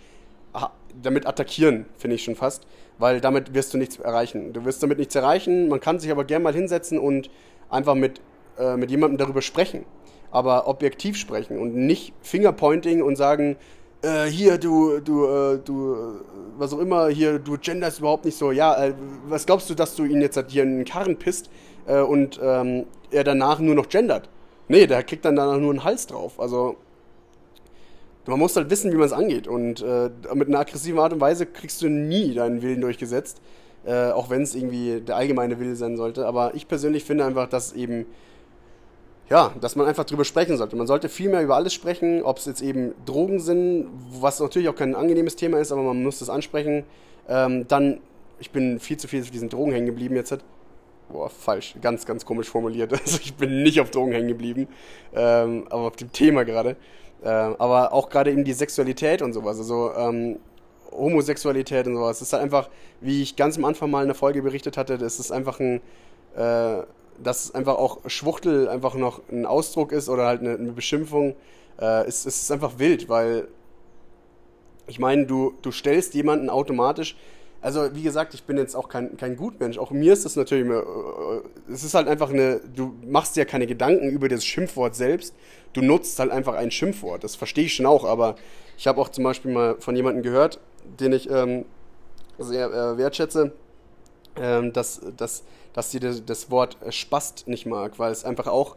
damit 1.02 1.26
attackieren, 1.26 1.84
finde 1.98 2.16
ich 2.16 2.24
schon 2.24 2.36
fast. 2.36 2.66
Weil 2.98 3.20
damit 3.20 3.52
wirst 3.52 3.74
du 3.74 3.78
nichts 3.78 3.98
erreichen. 3.98 4.54
Du 4.54 4.64
wirst 4.64 4.82
damit 4.82 4.98
nichts 4.98 5.14
erreichen, 5.14 5.68
man 5.68 5.80
kann 5.80 6.00
sich 6.00 6.10
aber 6.10 6.24
gerne 6.24 6.44
mal 6.44 6.54
hinsetzen 6.54 6.98
und 6.98 7.30
einfach 7.68 7.94
mit, 7.94 8.20
äh, 8.58 8.76
mit 8.76 8.90
jemandem 8.90 9.18
darüber 9.18 9.42
sprechen 9.42 9.84
aber 10.30 10.68
objektiv 10.68 11.16
sprechen 11.16 11.58
und 11.58 11.74
nicht 11.74 12.12
Fingerpointing 12.22 13.02
und 13.02 13.16
sagen, 13.16 13.56
äh, 14.02 14.26
hier, 14.26 14.58
du, 14.58 15.00
du, 15.00 15.24
äh, 15.24 15.58
du, 15.64 15.96
was 16.58 16.72
auch 16.72 16.78
immer, 16.78 17.08
hier, 17.08 17.38
du 17.38 17.56
genderst 17.58 18.00
überhaupt 18.00 18.24
nicht 18.24 18.36
so. 18.36 18.52
Ja, 18.52 18.84
äh, 18.84 18.94
was 19.26 19.46
glaubst 19.46 19.70
du, 19.70 19.74
dass 19.74 19.96
du 19.96 20.04
ihn 20.04 20.20
jetzt 20.20 20.38
hier 20.48 20.62
in 20.62 20.76
den 20.76 20.84
Karren 20.84 21.16
pisst 21.16 21.50
äh, 21.86 22.00
und 22.00 22.38
ähm, 22.42 22.84
er 23.10 23.24
danach 23.24 23.60
nur 23.60 23.74
noch 23.74 23.88
gendert? 23.88 24.28
Nee, 24.68 24.86
der 24.86 25.02
kriegt 25.02 25.24
dann 25.24 25.36
danach 25.36 25.58
nur 25.58 25.70
einen 25.70 25.84
Hals 25.84 26.06
drauf. 26.06 26.40
Also, 26.40 26.76
man 28.26 28.38
muss 28.38 28.56
halt 28.56 28.70
wissen, 28.70 28.92
wie 28.92 28.96
man 28.96 29.06
es 29.06 29.12
angeht. 29.12 29.46
Und 29.46 29.82
äh, 29.82 30.10
mit 30.34 30.48
einer 30.48 30.60
aggressiven 30.60 30.98
Art 30.98 31.12
und 31.12 31.20
Weise 31.20 31.46
kriegst 31.46 31.82
du 31.82 31.88
nie 31.88 32.34
deinen 32.34 32.62
Willen 32.62 32.80
durchgesetzt. 32.80 33.40
Äh, 33.84 34.10
auch 34.10 34.30
wenn 34.30 34.42
es 34.42 34.56
irgendwie 34.56 35.00
der 35.00 35.16
allgemeine 35.16 35.60
Wille 35.60 35.76
sein 35.76 35.96
sollte. 35.96 36.26
Aber 36.26 36.54
ich 36.54 36.66
persönlich 36.66 37.04
finde 37.04 37.24
einfach, 37.24 37.48
dass 37.48 37.72
eben 37.72 38.06
ja, 39.28 39.52
dass 39.60 39.74
man 39.74 39.86
einfach 39.86 40.04
drüber 40.04 40.24
sprechen 40.24 40.56
sollte. 40.56 40.76
Man 40.76 40.86
sollte 40.86 41.08
viel 41.08 41.28
mehr 41.28 41.42
über 41.42 41.56
alles 41.56 41.74
sprechen, 41.74 42.22
ob 42.22 42.38
es 42.38 42.46
jetzt 42.46 42.62
eben 42.62 42.94
Drogen 43.06 43.40
sind, 43.40 43.88
was 44.20 44.38
natürlich 44.38 44.68
auch 44.68 44.76
kein 44.76 44.94
angenehmes 44.94 45.36
Thema 45.36 45.58
ist, 45.58 45.72
aber 45.72 45.82
man 45.82 46.02
muss 46.02 46.20
das 46.20 46.30
ansprechen. 46.30 46.84
Ähm, 47.28 47.66
dann, 47.66 48.00
ich 48.38 48.50
bin 48.50 48.78
viel 48.78 48.96
zu 48.98 49.08
viel 49.08 49.22
auf 49.22 49.30
diesen 49.30 49.48
Drogen 49.48 49.72
hängen 49.72 49.86
geblieben 49.86 50.14
jetzt. 50.14 50.36
Boah, 51.08 51.30
falsch, 51.30 51.74
ganz, 51.80 52.04
ganz 52.04 52.24
komisch 52.24 52.48
formuliert. 52.48 52.92
Also 53.00 53.18
ich 53.22 53.34
bin 53.34 53.62
nicht 53.62 53.80
auf 53.80 53.90
Drogen 53.90 54.12
hängen 54.12 54.28
geblieben, 54.28 54.68
ähm, 55.14 55.66
aber 55.70 55.82
auf 55.82 55.96
dem 55.96 56.12
Thema 56.12 56.44
gerade. 56.44 56.76
Ähm, 57.24 57.56
aber 57.58 57.92
auch 57.92 58.08
gerade 58.08 58.30
eben 58.30 58.44
die 58.44 58.52
Sexualität 58.52 59.22
und 59.22 59.32
sowas, 59.32 59.58
also 59.58 59.92
ähm, 59.94 60.38
Homosexualität 60.92 61.86
und 61.86 61.94
sowas. 61.96 62.18
Das 62.18 62.28
ist 62.28 62.32
halt 62.32 62.42
einfach, 62.42 62.68
wie 63.00 63.22
ich 63.22 63.36
ganz 63.36 63.56
am 63.56 63.64
Anfang 63.64 63.90
mal 63.90 64.02
in 64.02 64.08
der 64.08 64.14
Folge 64.14 64.42
berichtet 64.42 64.76
hatte, 64.76 64.98
das 64.98 65.18
ist 65.18 65.30
einfach 65.30 65.60
ein 65.60 65.80
äh, 66.36 66.82
dass 67.22 67.54
einfach 67.54 67.76
auch 67.76 67.98
Schwuchtel 68.06 68.68
einfach 68.68 68.94
noch 68.94 69.20
ein 69.30 69.46
Ausdruck 69.46 69.92
ist 69.92 70.08
oder 70.08 70.26
halt 70.26 70.40
eine, 70.40 70.54
eine 70.54 70.72
Beschimpfung, 70.72 71.34
äh, 71.80 72.06
ist, 72.06 72.26
ist 72.26 72.50
einfach 72.50 72.78
wild, 72.78 73.08
weil 73.08 73.48
ich 74.86 74.98
meine, 74.98 75.26
du, 75.26 75.54
du 75.62 75.72
stellst 75.72 76.14
jemanden 76.14 76.48
automatisch, 76.48 77.16
also 77.66 77.92
wie 77.96 78.02
gesagt, 78.02 78.32
ich 78.32 78.44
bin 78.44 78.58
jetzt 78.58 78.76
auch 78.76 78.88
kein, 78.88 79.16
kein 79.16 79.34
Gutmensch, 79.36 79.76
auch 79.76 79.90
mir 79.90 80.12
ist 80.12 80.24
das 80.24 80.36
natürlich 80.36 80.64
immer, 80.64 80.82
äh, 80.82 81.72
es 81.72 81.82
ist 81.82 81.94
halt 81.94 82.06
einfach 82.06 82.30
eine, 82.30 82.60
du 82.76 82.94
machst 83.04 83.34
dir 83.34 83.40
ja 83.40 83.44
keine 83.44 83.66
Gedanken 83.66 84.08
über 84.08 84.28
das 84.28 84.44
Schimpfwort 84.44 84.94
selbst, 84.94 85.34
du 85.72 85.82
nutzt 85.82 86.16
halt 86.20 86.30
einfach 86.30 86.54
ein 86.54 86.70
Schimpfwort, 86.70 87.24
das 87.24 87.34
verstehe 87.34 87.64
ich 87.64 87.74
schon 87.74 87.86
auch, 87.86 88.04
aber 88.04 88.36
ich 88.78 88.86
habe 88.86 89.00
auch 89.00 89.08
zum 89.08 89.24
Beispiel 89.24 89.50
mal 89.52 89.74
von 89.80 89.96
jemandem 89.96 90.22
gehört, 90.22 90.60
den 91.00 91.12
ich 91.12 91.28
ähm, 91.28 91.64
sehr 92.38 92.68
äh, 92.68 92.98
wertschätze, 92.98 93.50
ähm, 94.36 94.72
dass, 94.72 95.00
dass 95.16 95.42
dass 95.72 95.90
sie 95.90 96.00
das, 96.00 96.50
Wort 96.50 96.78
Spast 96.88 97.48
nicht 97.48 97.66
mag, 97.66 97.98
weil 97.98 98.10
es 98.10 98.24
einfach 98.24 98.46
auch 98.46 98.76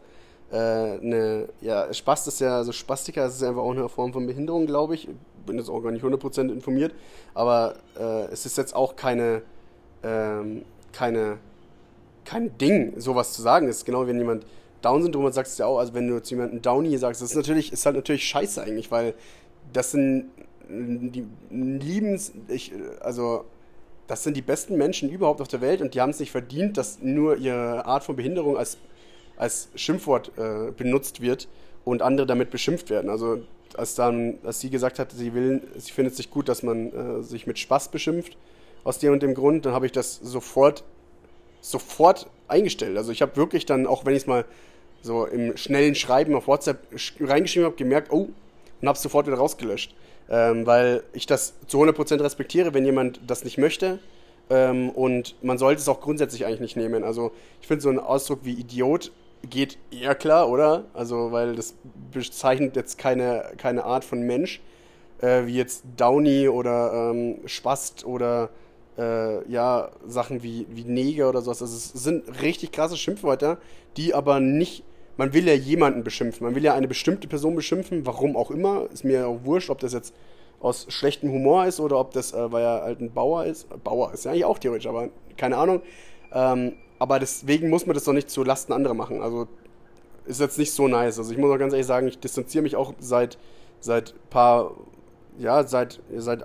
äh, 0.52 0.56
eine, 0.56 1.48
ja, 1.62 1.94
Spast 1.94 2.28
ist 2.28 2.40
ja, 2.40 2.58
also 2.58 2.72
Spastiker 2.72 3.24
ist 3.24 3.42
einfach 3.42 3.62
auch 3.62 3.70
eine 3.70 3.88
Form 3.88 4.12
von 4.12 4.26
Behinderung, 4.26 4.66
glaube 4.66 4.96
ich. 4.96 5.08
Bin 5.46 5.58
jetzt 5.58 5.68
auch 5.68 5.80
gar 5.80 5.90
nicht 5.92 6.04
100% 6.04 6.52
informiert, 6.52 6.94
aber 7.34 7.76
äh, 7.98 8.24
es 8.32 8.46
ist 8.46 8.58
jetzt 8.58 8.74
auch 8.74 8.96
keine, 8.96 9.42
ähm, 10.02 10.62
keine, 10.92 11.38
kein 12.24 12.56
Ding, 12.58 12.98
sowas 12.98 13.32
zu 13.32 13.42
sagen. 13.42 13.68
Es 13.68 13.78
ist 13.78 13.84
genau, 13.84 14.06
wenn 14.06 14.18
jemand 14.18 14.44
Down-Syndrom 14.82 15.26
hat, 15.26 15.34
sagst 15.34 15.58
du 15.58 15.62
ja 15.62 15.66
auch, 15.66 15.78
also 15.78 15.94
wenn 15.94 16.08
du 16.08 16.22
zu 16.22 16.34
jemandem 16.34 16.62
Downy 16.62 16.96
sagst, 16.96 17.20
das 17.22 17.30
ist 17.30 17.36
natürlich, 17.36 17.72
ist 17.72 17.84
halt 17.84 17.96
natürlich 17.96 18.24
scheiße 18.24 18.62
eigentlich, 18.62 18.90
weil 18.90 19.14
das 19.72 19.90
sind 19.90 20.30
die 20.68 21.26
liebens, 21.50 22.32
ich, 22.48 22.72
also 23.00 23.44
das 24.06 24.24
sind 24.24 24.36
die 24.36 24.42
besten 24.42 24.76
Menschen 24.76 25.10
überhaupt 25.10 25.40
auf 25.40 25.48
der 25.48 25.60
Welt 25.60 25.80
und 25.80 25.94
die 25.94 26.00
haben 26.00 26.10
es 26.10 26.20
nicht 26.20 26.30
verdient, 26.30 26.76
dass 26.76 27.00
nur 27.00 27.36
ihre 27.36 27.86
Art 27.86 28.04
von 28.04 28.16
Behinderung 28.16 28.56
als, 28.56 28.76
als 29.36 29.68
Schimpfwort 29.74 30.32
äh, 30.36 30.72
benutzt 30.72 31.20
wird 31.20 31.48
und 31.84 32.02
andere 32.02 32.26
damit 32.26 32.50
beschimpft 32.50 32.90
werden. 32.90 33.10
Also 33.10 33.38
als 33.78 33.94
dann, 33.94 34.38
als 34.44 34.60
sie 34.60 34.70
gesagt 34.70 34.98
hat, 34.98 35.12
sie 35.12 35.34
will, 35.34 35.62
sie 35.76 35.92
findet 35.92 36.16
sich 36.16 36.30
gut, 36.30 36.48
dass 36.48 36.62
man 36.62 36.92
äh, 36.92 37.22
sich 37.22 37.46
mit 37.46 37.58
Spaß 37.58 37.90
beschimpft, 37.90 38.36
aus 38.84 38.98
dem 38.98 39.12
und 39.12 39.22
dem 39.22 39.34
Grund, 39.34 39.66
dann 39.66 39.74
habe 39.74 39.86
ich 39.86 39.92
das 39.92 40.16
sofort, 40.16 40.84
sofort 41.60 42.28
eingestellt. 42.48 42.96
Also 42.96 43.12
ich 43.12 43.22
habe 43.22 43.36
wirklich 43.36 43.66
dann, 43.66 43.86
auch 43.86 44.04
wenn 44.04 44.14
ich 44.14 44.22
es 44.22 44.26
mal 44.26 44.44
so 45.02 45.26
im 45.26 45.56
schnellen 45.56 45.94
Schreiben 45.94 46.34
auf 46.34 46.46
WhatsApp 46.46 46.86
reingeschrieben 47.20 47.66
habe, 47.66 47.76
gemerkt, 47.76 48.10
oh, 48.10 48.28
und 48.80 48.88
habe 48.88 48.96
es 48.96 49.02
sofort 49.02 49.26
wieder 49.26 49.36
rausgelöscht. 49.36 49.94
Ähm, 50.30 50.64
weil 50.64 51.02
ich 51.12 51.26
das 51.26 51.54
zu 51.66 51.82
100% 51.82 52.22
respektiere, 52.22 52.72
wenn 52.72 52.84
jemand 52.84 53.20
das 53.26 53.44
nicht 53.44 53.58
möchte. 53.58 53.98
Ähm, 54.48 54.90
und 54.90 55.34
man 55.42 55.58
sollte 55.58 55.80
es 55.80 55.88
auch 55.88 56.00
grundsätzlich 56.00 56.46
eigentlich 56.46 56.60
nicht 56.60 56.76
nehmen. 56.76 57.04
Also 57.04 57.32
ich 57.60 57.66
finde 57.66 57.82
so 57.82 57.88
einen 57.88 57.98
Ausdruck 57.98 58.40
wie 58.42 58.52
Idiot 58.52 59.10
geht 59.48 59.78
eher 59.90 60.14
klar, 60.14 60.48
oder? 60.48 60.84
Also, 60.94 61.32
weil 61.32 61.56
das 61.56 61.74
bezeichnet 62.12 62.76
jetzt 62.76 62.98
keine, 62.98 63.52
keine 63.56 63.84
Art 63.84 64.04
von 64.04 64.22
Mensch, 64.22 64.60
äh, 65.20 65.46
wie 65.46 65.56
jetzt 65.56 65.84
Downy 65.96 66.48
oder 66.48 67.10
ähm, 67.12 67.38
Spast 67.46 68.04
oder 68.04 68.50
äh, 68.98 69.48
ja, 69.50 69.90
Sachen 70.06 70.42
wie, 70.42 70.66
wie 70.70 70.84
Neger 70.84 71.28
oder 71.28 71.40
sowas. 71.40 71.62
Also 71.62 71.76
es 71.76 71.88
sind 72.04 72.42
richtig 72.42 72.72
krasse 72.72 72.96
Schimpfwörter, 72.96 73.58
die 73.96 74.14
aber 74.14 74.40
nicht 74.40 74.84
man 75.20 75.34
will 75.34 75.46
ja 75.46 75.52
jemanden 75.52 76.02
beschimpfen, 76.02 76.46
man 76.46 76.54
will 76.54 76.64
ja 76.64 76.72
eine 76.72 76.88
bestimmte 76.88 77.28
Person 77.28 77.54
beschimpfen, 77.54 78.06
warum 78.06 78.38
auch 78.38 78.50
immer, 78.50 78.88
ist 78.90 79.04
mir 79.04 79.28
auch 79.28 79.40
wurscht, 79.44 79.68
ob 79.68 79.78
das 79.78 79.92
jetzt 79.92 80.14
aus 80.60 80.86
schlechtem 80.88 81.30
Humor 81.30 81.66
ist 81.66 81.78
oder 81.78 81.98
ob 81.98 82.12
das, 82.12 82.32
äh, 82.32 82.50
weil 82.50 82.62
er 82.62 82.82
halt 82.82 83.00
ein 83.00 83.12
Bauer 83.12 83.44
ist. 83.44 83.66
Bauer 83.84 84.14
ist 84.14 84.24
ja 84.24 84.30
eigentlich 84.30 84.46
auch 84.46 84.58
theoretisch, 84.58 84.86
aber 84.86 85.10
keine 85.36 85.58
Ahnung. 85.58 85.82
Ähm, 86.32 86.72
aber 87.00 87.18
deswegen 87.18 87.70
muss 87.70 87.86
man 87.86 87.94
das 87.94 88.04
doch 88.04 88.12
nicht 88.12 88.30
zu 88.30 88.44
Lasten 88.44 88.72
anderer 88.72 88.94
machen. 88.94 89.22
Also 89.22 89.48
ist 90.26 90.38
jetzt 90.38 90.58
nicht 90.58 90.72
so 90.72 90.86
nice. 90.86 91.18
Also 91.18 91.32
ich 91.32 91.38
muss 91.38 91.50
auch 91.50 91.58
ganz 91.58 91.72
ehrlich 91.72 91.86
sagen, 91.86 92.06
ich 92.06 92.20
distanziere 92.20 92.62
mich 92.62 92.76
auch 92.76 92.92
seit 93.00 93.38
seit 93.80 94.14
paar 94.28 94.72
ja 95.38 95.64
seit 95.66 96.00
seit 96.14 96.44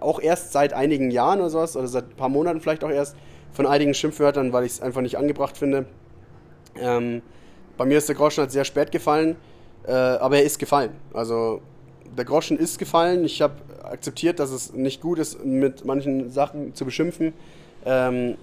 auch 0.00 0.20
erst 0.20 0.52
seit 0.52 0.72
einigen 0.72 1.10
Jahren 1.10 1.40
oder 1.40 1.50
sowas 1.50 1.76
oder 1.76 1.88
seit 1.88 2.16
paar 2.16 2.28
Monaten 2.28 2.60
vielleicht 2.60 2.84
auch 2.84 2.90
erst 2.90 3.16
von 3.52 3.66
einigen 3.66 3.94
Schimpfwörtern, 3.94 4.52
weil 4.52 4.64
ich 4.64 4.72
es 4.72 4.80
einfach 4.80 5.00
nicht 5.00 5.18
angebracht 5.18 5.58
finde. 5.58 5.86
Ähm, 6.78 7.20
bei 7.76 7.84
mir 7.84 7.98
ist 7.98 8.08
der 8.08 8.14
Groschen 8.14 8.42
halt 8.42 8.52
sehr 8.52 8.64
spät 8.64 8.92
gefallen, 8.92 9.34
äh, 9.88 9.90
aber 9.90 10.36
er 10.36 10.44
ist 10.44 10.60
gefallen. 10.60 10.92
Also 11.12 11.60
der 12.16 12.24
Groschen 12.24 12.58
ist 12.58 12.78
gefallen. 12.78 13.24
Ich 13.24 13.42
habe 13.42 13.54
akzeptiert, 13.82 14.38
dass 14.38 14.50
es 14.50 14.72
nicht 14.72 15.00
gut 15.00 15.18
ist, 15.18 15.44
mit 15.44 15.84
manchen 15.84 16.30
Sachen 16.30 16.74
zu 16.74 16.84
beschimpfen. 16.84 17.32
Ähm, 17.84 18.36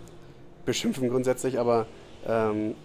beschimpfen 0.66 1.10
grundsätzlich, 1.10 1.60
aber 1.60 1.88
ähm, 2.28 2.76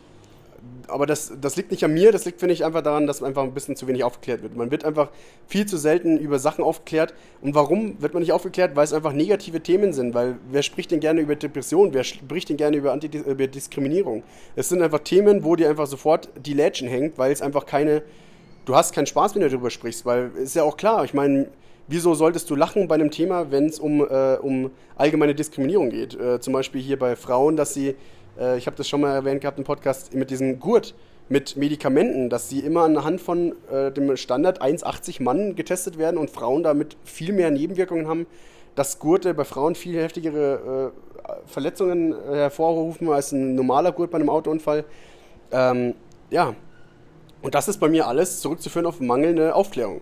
aber 0.89 1.07
das, 1.07 1.33
das 1.41 1.57
liegt 1.57 1.70
nicht 1.70 1.85
an 1.85 1.93
mir, 1.93 2.12
das 2.12 2.24
liegt, 2.24 2.41
finde 2.41 2.55
ich, 2.55 2.64
einfach 2.64 2.83
daran, 2.83 3.07
dass 3.07 3.22
einfach 3.22 3.43
ein 3.43 3.53
bisschen 3.53 3.76
zu 3.76 3.87
wenig 3.87 4.05
aufgeklärt 4.05 4.43
wird. 4.43 4.57
Man 4.57 4.70
wird 4.70 4.85
einfach 4.85 5.11
viel 5.47 5.66
zu 5.66 5.76
selten 5.76 6.18
über 6.18 6.39
Sachen 6.39 6.64
aufgeklärt. 6.64 7.14
Und 7.41 7.55
warum 7.55 8.01
wird 8.01 8.14
man 8.14 8.22
nicht 8.22 8.33
aufgeklärt? 8.33 8.74
Weil 8.74 8.85
es 8.85 8.93
einfach 8.93 9.12
negative 9.12 9.61
Themen 9.61 9.93
sind. 9.93 10.14
Weil 10.14 10.37
wer 10.51 10.62
spricht 10.62 10.91
denn 10.91 11.01
gerne 11.01 11.20
über 11.20 11.37
Depression? 11.37 11.95
Wer 11.95 12.05
spricht 12.05 12.49
denn 12.49 12.57
gerne 12.57 12.76
über, 12.76 12.93
Anti 12.93 13.07
über 13.07 13.47
Diskriminierung? 13.47 14.22
Es 14.57 14.68
sind 14.68 14.83
einfach 14.83 15.01
Themen, 15.01 15.45
wo 15.45 15.57
dir 15.57 15.68
einfach 15.68 15.87
sofort 15.87 16.29
die 16.45 16.55
Lädchen 16.55 16.89
hängt, 16.89 17.18
weil 17.18 17.33
es 17.33 17.43
einfach 17.43 17.66
keine. 17.66 18.03
Du 18.64 18.74
hast 18.74 18.95
keinen 18.95 19.07
Spaß, 19.07 19.35
wenn 19.35 19.43
du 19.43 19.49
darüber 19.49 19.70
sprichst, 19.70 20.05
weil 20.05 20.31
ist 20.37 20.55
ja 20.55 20.62
auch 20.62 20.76
klar, 20.76 21.05
ich 21.05 21.14
meine, 21.14 21.49
wieso 21.89 22.14
solltest 22.14 22.49
du 22.51 22.55
lachen 22.55 22.86
bei 22.86 22.95
einem 22.95 23.11
Thema, 23.11 23.51
wenn 23.51 23.66
es 23.66 23.80
um, 23.80 24.01
äh, 24.01 24.36
um 24.36 24.70
allgemeine 24.97 25.34
Diskriminierung 25.34 25.91
geht? 25.91 26.14
Äh, 26.14 26.41
zum 26.41 26.53
Beispiel 26.53 26.80
hier 26.80 26.99
bei 26.99 27.16
Frauen, 27.16 27.57
dass 27.57 27.74
sie 27.74 27.97
äh, 28.39 28.57
ich 28.59 28.66
habe 28.66 28.76
das 28.76 28.89
schon 28.89 29.01
mal 29.01 29.14
erwähnt 29.14 29.41
gehabt 29.41 29.59
im 29.59 29.64
Podcast, 29.64 30.14
mit 30.14 30.30
diesem 30.30 30.61
Gurt 30.61 30.95
mit 31.30 31.57
Medikamenten, 31.57 32.30
dass 32.30 32.49
sie 32.49 32.61
immer 32.61 32.84
anhand 32.84 33.20
von 33.20 33.55
äh, 33.70 33.93
dem 33.93 34.16
Standard 34.16 34.62
1,80 34.62 35.22
Mann 35.22 35.57
getestet 35.57 35.99
werden 35.99 36.16
und 36.16 36.30
Frauen 36.30 36.62
damit 36.62 36.97
viel 37.05 37.34
mehr 37.34 37.51
Nebenwirkungen 37.51 38.09
haben, 38.09 38.26
dass 38.74 38.99
Gurte 38.99 39.34
bei 39.34 39.45
Frauen 39.45 39.74
viel 39.74 40.01
heftigere 40.01 40.93
äh, 40.95 41.32
Verletzungen 41.47 42.14
hervorrufen 42.30 43.11
als 43.11 43.32
ein 43.32 43.55
normaler 43.55 43.93
Gurt 43.93 44.11
bei 44.11 44.16
einem 44.16 44.30
Autounfall. 44.30 44.84
Ähm, 45.53 45.95
ja, 46.30 46.55
und 47.43 47.55
das 47.55 47.68
ist 47.68 47.78
bei 47.78 47.91
mir 47.91 48.07
alles 48.07 48.41
zurückzuführen 48.41 48.86
auf 48.86 49.01
mangelnde 49.01 49.55
Aufklärung. 49.55 50.01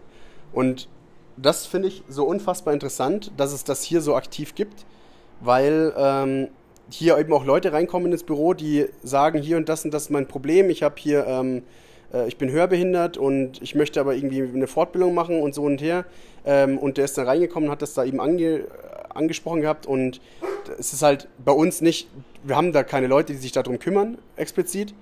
Und 0.52 0.88
das 1.36 1.66
finde 1.66 1.88
ich 1.88 2.02
so 2.08 2.24
unfassbar 2.24 2.74
interessant, 2.74 3.32
dass 3.36 3.52
es 3.52 3.64
das 3.64 3.82
hier 3.82 4.00
so 4.00 4.14
aktiv 4.14 4.54
gibt, 4.54 4.86
weil 5.40 5.92
ähm, 5.96 6.48
hier 6.90 7.18
eben 7.18 7.32
auch 7.32 7.44
Leute 7.44 7.72
reinkommen 7.72 8.12
ins 8.12 8.22
Büro, 8.22 8.54
die 8.54 8.86
sagen, 9.02 9.40
hier 9.40 9.56
und 9.56 9.68
das 9.68 9.84
und 9.84 9.92
das 9.92 10.04
ist 10.04 10.10
mein 10.10 10.26
Problem, 10.26 10.70
ich 10.70 10.82
habe 10.82 10.94
hier, 10.98 11.26
ähm, 11.26 11.62
äh, 12.12 12.26
ich 12.28 12.38
bin 12.38 12.50
hörbehindert 12.50 13.16
und 13.16 13.60
ich 13.60 13.74
möchte 13.74 14.00
aber 14.00 14.14
irgendwie 14.14 14.42
eine 14.42 14.66
Fortbildung 14.66 15.14
machen 15.14 15.40
und 15.40 15.54
so 15.54 15.62
und 15.62 15.82
her. 15.82 16.04
Ähm, 16.44 16.78
und 16.78 16.96
der 16.96 17.04
ist 17.04 17.18
dann 17.18 17.26
reingekommen, 17.26 17.70
hat 17.70 17.82
das 17.82 17.94
da 17.94 18.04
eben 18.04 18.20
ange 18.20 18.66
angesprochen 19.16 19.62
gehabt 19.62 19.86
und 19.86 20.20
es 20.78 20.92
ist 20.92 21.02
halt 21.02 21.26
bei 21.42 21.52
uns 21.52 21.80
nicht, 21.80 22.08
wir 22.44 22.54
haben 22.54 22.72
da 22.72 22.82
keine 22.82 23.06
Leute, 23.06 23.32
die 23.32 23.38
sich 23.38 23.52
darum 23.52 23.78
kümmern, 23.78 24.18
explizit, 24.36 24.94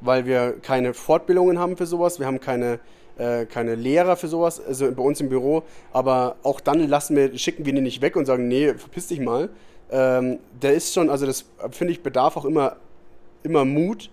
weil 0.00 0.26
wir 0.26 0.56
keine 0.60 0.92
Fortbildungen 0.92 1.58
haben 1.58 1.76
für 1.76 1.86
sowas, 1.86 2.18
wir 2.18 2.26
haben 2.26 2.40
keine 2.40 2.80
äh, 3.20 3.44
keine 3.44 3.74
Lehrer 3.74 4.16
für 4.16 4.28
sowas, 4.28 4.60
also 4.64 4.90
bei 4.90 5.02
uns 5.02 5.20
im 5.20 5.28
Büro, 5.28 5.62
aber 5.92 6.36
auch 6.42 6.60
dann 6.60 6.88
lassen 6.88 7.16
wir, 7.16 7.36
schicken 7.36 7.66
wir 7.66 7.72
die 7.72 7.80
nicht 7.80 8.00
weg 8.00 8.16
und 8.16 8.24
sagen, 8.24 8.48
nee, 8.48 8.72
verpiss 8.74 9.08
dich 9.08 9.20
mal, 9.20 9.50
ähm, 9.90 10.38
der 10.62 10.74
ist 10.74 10.94
schon, 10.94 11.10
also 11.10 11.26
das 11.26 11.44
finde 11.70 11.92
ich 11.92 12.02
bedarf 12.02 12.36
auch 12.36 12.44
immer, 12.44 12.76
immer 13.42 13.64
Mut, 13.64 14.10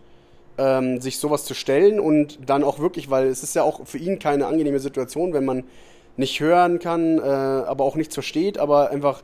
ähm, 0.57 0.99
sich 0.99 1.19
sowas 1.19 1.45
zu 1.45 1.53
stellen 1.53 1.99
und 1.99 2.49
dann 2.49 2.63
auch 2.63 2.79
wirklich, 2.79 3.09
weil 3.09 3.27
es 3.27 3.43
ist 3.43 3.55
ja 3.55 3.63
auch 3.63 3.85
für 3.85 3.97
ihn 3.97 4.19
keine 4.19 4.47
angenehme 4.47 4.79
Situation, 4.79 5.33
wenn 5.33 5.45
man 5.45 5.63
nicht 6.17 6.39
hören 6.39 6.79
kann, 6.79 7.19
äh, 7.19 7.21
aber 7.21 7.85
auch 7.85 7.95
nichts 7.95 8.15
versteht, 8.15 8.57
aber 8.57 8.89
einfach 8.89 9.23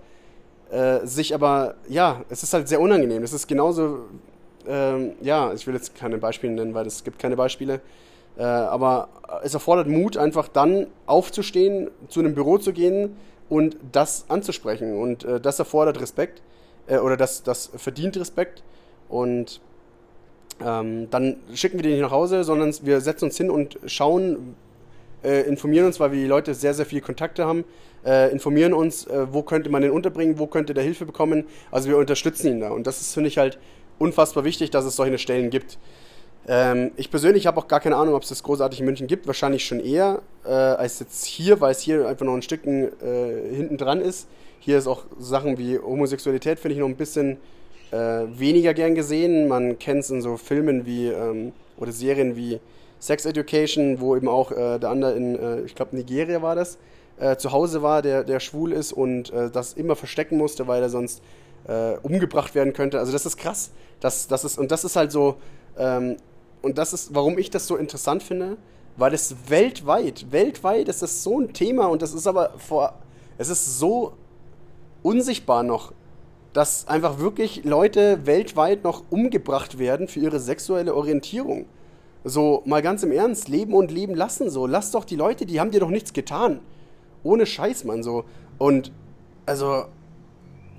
äh, 0.72 1.06
sich 1.06 1.34
aber, 1.34 1.76
ja, 1.90 2.24
es 2.30 2.44
ist 2.44 2.54
halt 2.54 2.68
sehr 2.68 2.80
unangenehm. 2.80 3.24
Es 3.24 3.34
ist 3.34 3.48
genauso, 3.48 4.06
ähm, 4.68 5.14
ja, 5.22 5.54
ich 5.54 5.68
will 5.68 5.74
jetzt 5.74 5.96
keine 5.96 6.18
Beispiele 6.20 6.54
nennen, 6.54 6.74
weil 6.74 6.86
es 6.86 7.04
gibt 7.04 7.20
keine 7.20 7.36
Beispiele, 7.36 7.82
äh, 8.38 8.44
aber 8.44 9.10
es 9.44 9.54
erfordert 9.54 9.88
Mut, 9.88 10.18
einfach 10.18 10.48
dann 10.48 10.88
aufzustehen, 11.06 11.90
zu 12.08 12.20
einem 12.20 12.36
Büro 12.36 12.58
zu 12.58 12.74
gehen, 12.74 13.16
und 13.50 13.78
das 13.92 14.26
anzusprechen. 14.30 14.98
Und 14.98 15.24
äh, 15.24 15.40
das 15.40 15.60
erfordert 15.60 16.02
Respekt 16.02 16.42
äh, 16.88 16.98
oder 16.98 17.18
das, 17.18 17.44
das 17.44 17.70
verdient 17.76 18.18
Respekt. 18.18 18.64
Und 19.10 19.62
ähm, 20.64 21.08
dann 21.10 21.38
schicken 21.54 21.78
wir 21.78 21.84
den 21.84 21.92
nicht 21.94 22.02
nach 22.02 22.12
Hause, 22.12 22.44
sondern 22.44 22.74
wir 22.82 23.02
setzen 23.02 23.26
uns 23.26 23.38
hin 23.38 23.50
und 23.50 23.78
schauen, 23.86 24.56
äh, 25.24 25.42
informieren 25.48 25.86
uns, 25.86 26.00
weil 26.00 26.12
wir 26.12 26.20
die 26.20 26.28
Leute 26.28 26.54
sehr, 26.54 26.74
sehr 26.74 26.86
viele 26.86 27.02
Kontakte 27.02 27.46
haben, 27.46 27.64
äh, 28.06 28.32
informieren 28.32 28.74
uns, 28.74 29.06
äh, 29.06 29.28
wo 29.32 29.44
könnte 29.44 29.70
man 29.70 29.82
den 29.82 29.92
unterbringen, 29.92 30.40
wo 30.40 30.48
könnte 30.48 30.74
der 30.74 30.84
Hilfe 30.84 31.06
bekommen. 31.06 31.46
Also 31.72 31.90
wir 31.90 31.98
unterstützen 31.98 32.48
ihn 32.48 32.60
da. 32.60 32.72
Und 32.72 32.88
das 32.88 33.02
ist, 33.02 33.14
finde 33.14 33.28
ich, 33.28 33.38
halt 33.38 33.60
unfassbar 34.00 34.44
wichtig, 34.44 34.72
dass 34.72 34.86
es 34.86 34.96
solche 34.96 35.18
Stellen 35.18 35.50
gibt. 35.50 35.78
Ähm, 36.48 36.92
ich 36.98 37.10
persönlich 37.10 37.48
habe 37.48 37.60
auch 37.60 37.68
gar 37.68 37.80
keine 37.80 37.96
Ahnung, 37.96 38.16
ob 38.16 38.24
es 38.24 38.30
das 38.30 38.44
großartig 38.44 38.80
in 38.80 38.86
München 38.86 39.08
gibt. 39.08 39.28
Wahrscheinlich 39.28 39.66
schon 39.66 39.80
eher 39.80 40.22
äh, 40.46 40.50
als 40.50 41.00
jetzt 41.00 41.26
hier, 41.26 41.62
weil 41.62 41.72
es 41.72 41.80
hier 41.80 42.08
einfach 42.08 42.26
noch 42.26 42.34
ein 42.34 42.42
Stückchen 42.42 42.92
äh, 43.02 43.56
hinten 43.56 43.78
dran 43.78 44.02
ist. 44.02 44.28
Hier 44.60 44.78
ist 44.78 44.88
auch 44.88 45.04
Sachen 45.20 45.58
wie 45.58 45.80
Homosexualität, 45.80 46.60
finde 46.60 46.76
ich, 46.76 46.80
noch 46.80 46.88
ein 46.88 46.96
bisschen 46.96 47.38
äh, 47.92 47.98
weniger 47.98 48.74
gern 48.74 48.96
gesehen. 48.96 49.48
Man 49.48 49.80
kennt 49.80 50.02
es 50.02 50.10
in 50.10 50.22
so 50.22 50.38
Filmen 50.38 50.86
wie 50.86 51.08
ähm, 51.08 51.54
oder 51.78 51.92
Serien 51.92 52.36
wie 52.36 52.60
Sex 53.00 53.26
Education, 53.26 54.00
wo 54.00 54.16
eben 54.16 54.28
auch 54.28 54.52
äh, 54.52 54.80
der 54.80 54.90
andere 54.90 55.14
in, 55.14 55.38
äh, 55.38 55.62
ich 55.62 55.76
glaube, 55.76 55.96
Nigeria 55.96 56.42
war 56.42 56.56
das, 56.56 56.78
äh, 57.20 57.36
zu 57.36 57.52
Hause 57.52 57.82
war, 57.82 58.02
der, 58.02 58.24
der 58.24 58.40
schwul 58.40 58.72
ist 58.72 58.94
und 58.94 59.32
das 59.32 59.74
immer 59.74 59.96
verstecken 59.96 60.38
musste, 60.38 60.68
weil 60.68 60.82
er 60.82 60.90
sonst 60.90 61.22
umgebracht 62.02 62.56
werden 62.56 62.74
könnte. 62.74 63.00
Also 63.00 63.14
das 63.14 63.26
ist 63.26 63.38
krass. 63.38 63.72
Das, 64.02 64.28
das 64.28 64.44
ist, 64.44 64.60
und 64.60 64.70
das 64.70 64.84
ist 64.84 64.98
halt 64.98 65.14
so, 65.14 65.38
ähm, 65.78 66.18
und 66.64 66.78
das 66.78 66.94
ist, 66.94 67.14
warum 67.14 67.38
ich 67.38 67.52
das 67.52 67.68
so 67.68 67.76
interessant 67.76 68.24
finde, 68.24 68.58
weil 68.98 69.14
es 69.14 69.36
weltweit, 69.50 70.32
weltweit 70.32 70.88
ist 70.88 71.02
das 71.02 71.22
so 71.22 71.40
ein 71.40 71.54
Thema 71.54 71.88
und 71.88 72.02
das 72.02 72.14
ist 72.14 72.26
aber 72.26 72.54
vor, 72.58 72.94
es 73.38 73.50
ist 73.50 73.80
so 73.80 74.14
unsichtbar 75.04 75.64
noch, 75.64 75.92
dass 76.54 76.88
einfach 76.88 77.20
wirklich 77.20 77.66
Leute 77.66 78.26
weltweit 78.26 78.84
noch 78.84 79.04
umgebracht 79.10 79.78
werden 79.78 80.08
für 80.08 80.22
ihre 80.22 80.40
sexuelle 80.40 80.96
Orientierung. 80.96 81.66
So, 82.24 82.62
mal 82.66 82.82
ganz 82.82 83.04
im 83.04 83.12
Ernst, 83.12 83.50
leben 83.50 83.74
und 83.74 83.92
leben 83.92 84.16
lassen, 84.16 84.50
so. 84.50 84.66
Lass 84.66 84.92
doch 84.92 85.04
die 85.04 85.18
Leute, 85.18 85.46
die 85.46 85.60
haben 85.60 85.72
dir 85.72 85.82
doch 85.82 85.90
nichts 85.90 86.14
getan. 86.14 86.62
Ohne 87.24 87.46
Scheiß, 87.46 87.84
Mann, 87.84 88.04
so. 88.04 88.24
Und, 88.58 88.94
also, 89.46 89.86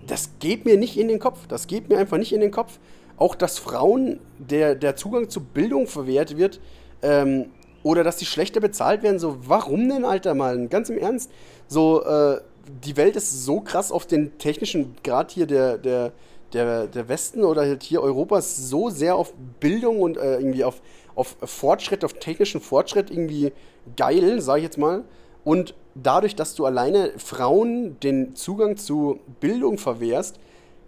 das 0.07 0.31
geht 0.39 0.65
mir 0.65 0.79
nicht 0.79 0.97
in 0.97 1.09
den 1.09 1.19
Kopf. 1.19 1.47
Das 1.49 1.67
geht 1.67 1.91
mir 1.91 1.99
einfach 1.99 2.17
nicht 2.17 2.33
in 2.33 2.41
den 2.41 2.51
Kopf 2.51 2.79
auch, 3.17 3.35
dass 3.35 3.59
Frauen 3.59 4.21
der, 4.39 4.75
der 4.75 4.97
Zugang 4.97 5.29
zu 5.29 5.41
Bildung 5.41 5.87
verwehrt 5.87 6.37
wird 6.37 6.61
ähm, 7.03 7.47
oder 7.83 8.03
dass 8.03 8.17
die 8.17 8.27
schlechter 8.27 8.61
bezahlt 8.61 9.03
werden. 9.03 9.19
So, 9.19 9.37
warum 9.47 9.89
denn, 9.89 10.05
Alter, 10.05 10.35
mal? 10.35 10.69
Ganz 10.69 10.89
im 10.89 10.99
Ernst. 10.99 11.31
So, 11.69 12.03
äh, 12.05 12.41
die 12.85 12.97
Welt 12.97 13.17
ist 13.17 13.45
so 13.45 13.61
krass 13.61 13.93
auf 13.93 14.07
den 14.07 14.39
technischen 14.39 14.97
Grad 15.05 15.31
hier 15.31 15.47
der, 15.47 15.79
der, 15.79 16.13
der, 16.53 16.87
der 16.87 17.09
Westen 17.09 17.45
oder 17.45 17.63
halt 17.63 17.83
hier 17.83 18.03
Europas 18.03 18.69
so 18.69 18.91
sehr 18.91 19.17
auf 19.17 19.35
Bildung 19.61 20.01
und 20.01 20.17
äh, 20.17 20.37
irgendwie 20.37 20.65
auf, 20.65 20.81
auf 21.15 21.37
Fortschritt, 21.43 22.05
auf 22.05 22.15
technischen 22.15 22.61
Fortschritt 22.61 23.11
irgendwie 23.11 23.53
geil, 23.97 24.41
sag 24.41 24.59
ich 24.59 24.65
jetzt 24.65 24.79
mal. 24.79 25.05
Und 25.45 25.75
dadurch, 25.95 26.35
dass 26.35 26.55
du 26.55 26.65
alleine 26.65 27.13
Frauen 27.19 28.01
den 28.01 28.35
Zugang 28.35 28.77
zu 28.77 29.21
Bildung 29.41 29.79
verwehrst, 29.79 30.41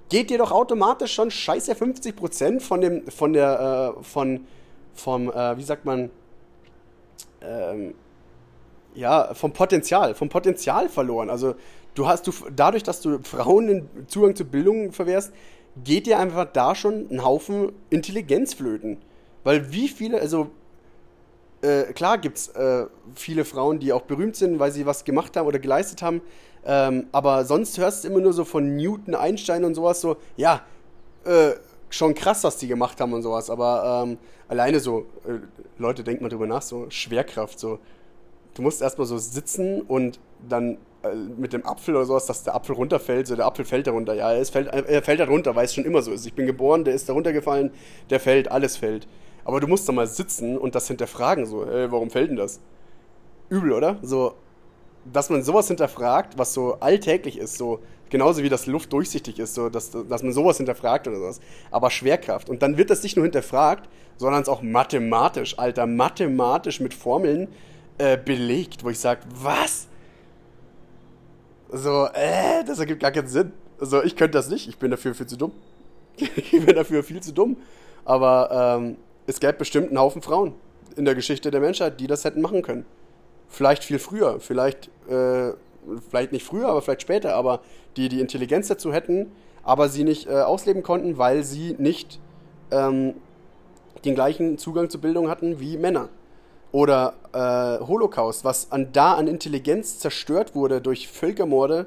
geht 0.09 0.30
dir 0.30 0.38
doch 0.38 0.52
automatisch 0.52 1.14
schon 1.14 1.30
scheiße 1.30 1.72
50% 1.72 2.61
von 2.61 2.80
dem, 2.80 3.09
von 3.09 3.32
der, 3.32 3.94
äh, 3.98 4.02
von, 4.02 4.46
vom, 4.94 5.30
äh, 5.30 5.57
wie 5.57 5.62
sagt 5.62 5.84
man, 5.84 6.11
ähm, 7.42 7.94
ja, 8.94 9.34
vom 9.34 9.52
Potenzial, 9.52 10.14
vom 10.14 10.28
Potenzial 10.28 10.88
verloren. 10.88 11.30
Also 11.30 11.54
du 11.94 12.07
hast 12.07 12.26
du 12.26 12.32
dadurch, 12.54 12.82
dass 12.82 13.00
du 13.00 13.18
Frauen 13.22 13.66
den 13.66 13.88
Zugang 14.09 14.34
zu 14.34 14.44
Bildung 14.44 14.92
verwehrst, 14.92 15.32
geht 15.84 16.07
dir 16.07 16.18
einfach 16.18 16.46
da 16.52 16.74
schon 16.74 17.09
ein 17.11 17.22
Haufen 17.22 17.72
Intelligenz 17.90 18.54
flöten. 18.54 18.98
Weil 19.44 19.70
wie 19.72 19.88
viele, 19.88 20.20
also 20.20 20.50
äh, 21.62 21.92
klar 21.92 22.18
gibt 22.18 22.38
es 22.38 22.48
äh, 22.48 22.86
viele 23.14 23.44
Frauen, 23.44 23.78
die 23.78 23.92
auch 23.92 24.02
berühmt 24.02 24.36
sind, 24.36 24.59
weil 24.59 24.72
sie 24.72 24.86
was 24.86 25.04
gemacht 25.04 25.36
haben 25.36 25.46
oder 25.46 25.59
geleistet 25.59 26.02
haben. 26.02 26.22
Ähm, 26.66 27.06
aber 27.12 27.44
sonst 27.44 27.78
hörst 27.78 28.04
du 28.04 28.08
immer 28.08 28.20
nur 28.20 28.32
so 28.32 28.44
von 28.44 28.76
Newton, 28.76 29.14
Einstein 29.14 29.64
und 29.64 29.74
sowas 29.74 30.00
so, 30.00 30.16
ja, 30.36 30.62
äh, 31.24 31.52
schon 31.90 32.14
krass, 32.14 32.42
was 32.44 32.56
die 32.58 32.66
gemacht 32.66 33.00
haben 33.00 33.12
und 33.12 33.22
sowas. 33.22 33.50
Aber 33.50 34.04
ähm, 34.04 34.18
alleine 34.48 34.80
so, 34.80 35.06
äh, 35.26 35.38
Leute, 35.78 36.02
denkt 36.02 36.22
mal 36.22 36.28
drüber 36.28 36.46
nach, 36.46 36.62
so 36.62 36.86
Schwerkraft, 36.90 37.58
so. 37.58 37.78
Du 38.54 38.62
musst 38.62 38.80
erstmal 38.80 39.06
so 39.06 39.18
sitzen 39.18 39.82
und 39.82 40.18
dann 40.48 40.78
äh, 41.02 41.14
mit 41.14 41.52
dem 41.52 41.64
Apfel 41.66 41.94
oder 41.94 42.06
sowas, 42.06 42.26
dass 42.26 42.42
der 42.42 42.54
Apfel 42.54 42.74
runterfällt, 42.74 43.26
so 43.26 43.36
der 43.36 43.46
Apfel 43.46 43.64
fällt 43.64 43.86
da 43.86 43.92
runter. 43.92 44.14
Ja, 44.14 44.34
es 44.34 44.50
fällt, 44.50 44.68
er 44.68 45.02
fällt 45.02 45.20
da 45.20 45.26
runter, 45.26 45.54
weil 45.54 45.66
es 45.66 45.74
schon 45.74 45.84
immer 45.84 46.02
so 46.02 46.10
ist. 46.10 46.26
Ich 46.26 46.34
bin 46.34 46.46
geboren, 46.46 46.84
der 46.84 46.94
ist 46.94 47.08
da 47.08 47.12
runtergefallen, 47.12 47.70
der 48.10 48.18
fällt, 48.18 48.50
alles 48.50 48.76
fällt. 48.76 49.06
Aber 49.44 49.60
du 49.60 49.68
musst 49.68 49.88
da 49.88 49.92
mal 49.92 50.06
sitzen 50.06 50.58
und 50.58 50.74
das 50.74 50.88
hinterfragen, 50.88 51.46
so, 51.46 51.64
ey, 51.64 51.92
warum 51.92 52.10
fällt 52.10 52.30
denn 52.30 52.36
das? 52.36 52.60
Übel, 53.48 53.72
oder? 53.72 53.98
So, 54.02 54.34
dass 55.12 55.30
man 55.30 55.42
sowas 55.42 55.68
hinterfragt, 55.68 56.38
was 56.38 56.54
so 56.54 56.74
alltäglich 56.80 57.38
ist, 57.38 57.57
so 57.57 57.80
genauso 58.11 58.42
wie 58.42 58.48
das 58.48 58.66
Luft 58.66 58.92
durchsichtig 58.92 59.38
ist, 59.38 59.54
so 59.54 59.68
dass, 59.68 59.90
dass 59.90 60.22
man 60.22 60.32
sowas 60.32 60.57
hinterfragt 60.57 61.09
oder 61.09 61.18
sowas. 61.18 61.40
Aber 61.70 61.90
Schwerkraft. 61.90 62.48
Und 62.48 62.62
dann 62.62 62.76
wird 62.76 62.90
das 62.90 63.02
nicht 63.02 63.16
nur 63.16 63.24
hinterfragt, 63.24 63.88
sondern 64.16 64.42
es 64.42 64.48
auch 64.48 64.62
mathematisch, 64.62 65.59
Alter, 65.59 65.86
mathematisch 65.86 66.80
mit 66.80 66.94
Formeln 66.94 67.48
äh, 67.98 68.16
belegt, 68.16 68.84
wo 68.84 68.90
ich 68.90 68.98
sage, 68.98 69.20
was? 69.40 69.88
So, 71.70 72.07
äh, 72.14 72.64
das 72.64 72.78
ergibt 72.78 73.00
gar 73.00 73.11
keinen 73.11 73.28
Sinn. 73.28 73.52
Also 73.78 74.02
ich 74.02 74.16
könnte 74.16 74.38
das 74.38 74.48
nicht, 74.48 74.68
ich 74.68 74.78
bin 74.78 74.90
dafür 74.90 75.14
viel 75.14 75.26
zu 75.26 75.36
dumm. 75.36 75.52
ich 76.16 76.64
bin 76.64 76.74
dafür 76.74 77.02
viel 77.02 77.20
zu 77.22 77.32
dumm. 77.32 77.57
Aber 78.04 78.78
ähm, 78.78 78.96
es 79.26 79.40
gäbe 79.40 79.54
bestimmt 79.54 79.88
einen 79.88 79.98
Haufen 79.98 80.22
Frauen 80.22 80.54
in 80.96 81.04
der 81.04 81.14
Geschichte 81.14 81.50
der 81.50 81.61
Menschheit, 81.61 82.00
die 82.00 82.07
das 82.07 82.24
hätten 82.24 82.40
machen 82.40 82.62
können. 82.62 82.86
Vielleicht 83.57 83.84
viel 83.84 83.98
früher, 83.98 84.38
vielleicht, 84.38 84.90
äh, 85.09 85.52
vielleicht 86.11 86.32
nicht 86.32 86.44
früher, 86.44 86.68
aber 86.68 86.82
vielleicht 86.82 87.00
später, 87.00 87.34
aber 87.34 87.61
die 87.96 88.11
die 88.11 88.20
Intelligenz 88.20 88.68
dazu 88.68 88.92
hätten, 88.92 89.32
aber 89.62 89.88
sie 89.88 90.04
nicht 90.04 90.26
äh, 90.26 90.42
ausleben 90.42 90.82
konnten, 90.82 91.16
weil 91.16 91.42
sie 91.42 91.74
nicht 91.78 92.20
ähm, 92.70 93.14
den 94.04 94.14
gleichen 94.14 94.59
Zugang 94.59 94.90
zur 94.90 95.00
Bildung 95.00 95.30
hatten 95.30 95.59
wie 95.59 95.78
Männer. 95.78 96.11
Oder 96.70 97.14
äh, 97.32 97.82
Holocaust, 97.82 98.44
was 98.44 98.72
an, 98.72 98.92
da 98.92 99.14
an 99.14 99.26
Intelligenz 99.26 100.00
zerstört 100.00 100.54
wurde 100.54 100.82
durch 100.82 101.09
Völkermorde, 101.09 101.86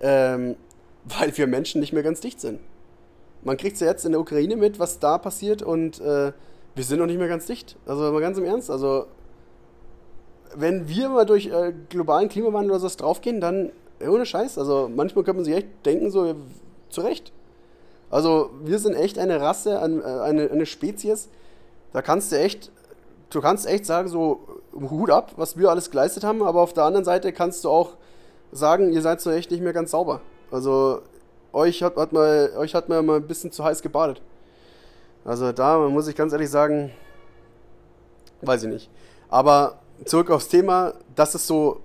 ähm, 0.00 0.54
weil 1.18 1.36
wir 1.36 1.48
Menschen 1.48 1.80
nicht 1.80 1.92
mehr 1.92 2.04
ganz 2.04 2.20
dicht 2.20 2.40
sind. 2.40 2.60
Man 3.42 3.56
kriegt 3.56 3.74
es 3.74 3.80
ja 3.80 3.88
jetzt 3.88 4.04
in 4.04 4.12
der 4.12 4.20
Ukraine 4.20 4.54
mit, 4.54 4.78
was 4.78 5.00
da 5.00 5.18
passiert 5.18 5.62
und 5.62 6.00
äh, 6.00 6.30
wir 6.76 6.84
sind 6.84 7.00
noch 7.00 7.06
nicht 7.06 7.18
mehr 7.18 7.26
ganz 7.26 7.46
dicht. 7.46 7.74
Also 7.86 8.12
mal 8.12 8.20
ganz 8.20 8.38
im 8.38 8.44
Ernst. 8.44 8.70
Also 8.70 9.06
wenn 10.54 10.88
wir 10.88 11.08
mal 11.08 11.26
durch 11.26 11.46
äh, 11.46 11.72
globalen 11.88 12.28
Klimawandel 12.28 12.72
oder 12.72 12.80
sowas 12.80 12.96
draufgehen, 12.96 13.40
dann 13.40 13.72
ohne 14.00 14.26
Scheiß. 14.26 14.58
Also 14.58 14.90
manchmal 14.94 15.24
könnte 15.24 15.38
man 15.38 15.44
sich 15.44 15.54
echt 15.54 15.68
denken, 15.84 16.10
so 16.10 16.34
zu 16.90 17.00
Recht. 17.00 17.32
Also 18.10 18.50
wir 18.64 18.78
sind 18.78 18.94
echt 18.94 19.18
eine 19.18 19.40
Rasse, 19.40 19.80
eine, 19.80 20.50
eine 20.50 20.66
Spezies. 20.66 21.28
Da 21.92 22.02
kannst 22.02 22.32
du 22.32 22.38
echt, 22.38 22.70
du 23.30 23.40
kannst 23.40 23.66
echt 23.66 23.84
sagen, 23.86 24.08
so 24.08 24.40
Hut 24.72 25.10
ab, 25.10 25.32
was 25.36 25.58
wir 25.58 25.70
alles 25.70 25.90
geleistet 25.90 26.24
haben, 26.24 26.42
aber 26.42 26.60
auf 26.60 26.72
der 26.72 26.84
anderen 26.84 27.04
Seite 27.04 27.32
kannst 27.32 27.64
du 27.64 27.70
auch 27.70 27.96
sagen, 28.52 28.92
ihr 28.92 29.02
seid 29.02 29.20
so 29.20 29.30
echt 29.30 29.50
nicht 29.50 29.62
mehr 29.62 29.72
ganz 29.72 29.90
sauber. 29.90 30.20
Also 30.50 31.02
euch 31.52 31.82
hat, 31.82 31.96
hat 31.96 32.12
mal, 32.12 32.52
euch 32.56 32.74
hat 32.74 32.88
man 32.88 33.04
mal 33.04 33.16
ein 33.16 33.26
bisschen 33.26 33.52
zu 33.52 33.64
heiß 33.64 33.82
gebadet. 33.82 34.22
Also 35.24 35.52
da 35.52 35.78
muss 35.88 36.08
ich 36.08 36.16
ganz 36.16 36.32
ehrlich 36.32 36.50
sagen, 36.50 36.90
weiß 38.42 38.62
ich 38.62 38.70
nicht. 38.70 38.90
Aber 39.28 39.78
zurück 40.04 40.30
aufs 40.30 40.48
Thema, 40.48 40.94
das 41.14 41.34
ist 41.34 41.46
so, 41.46 41.80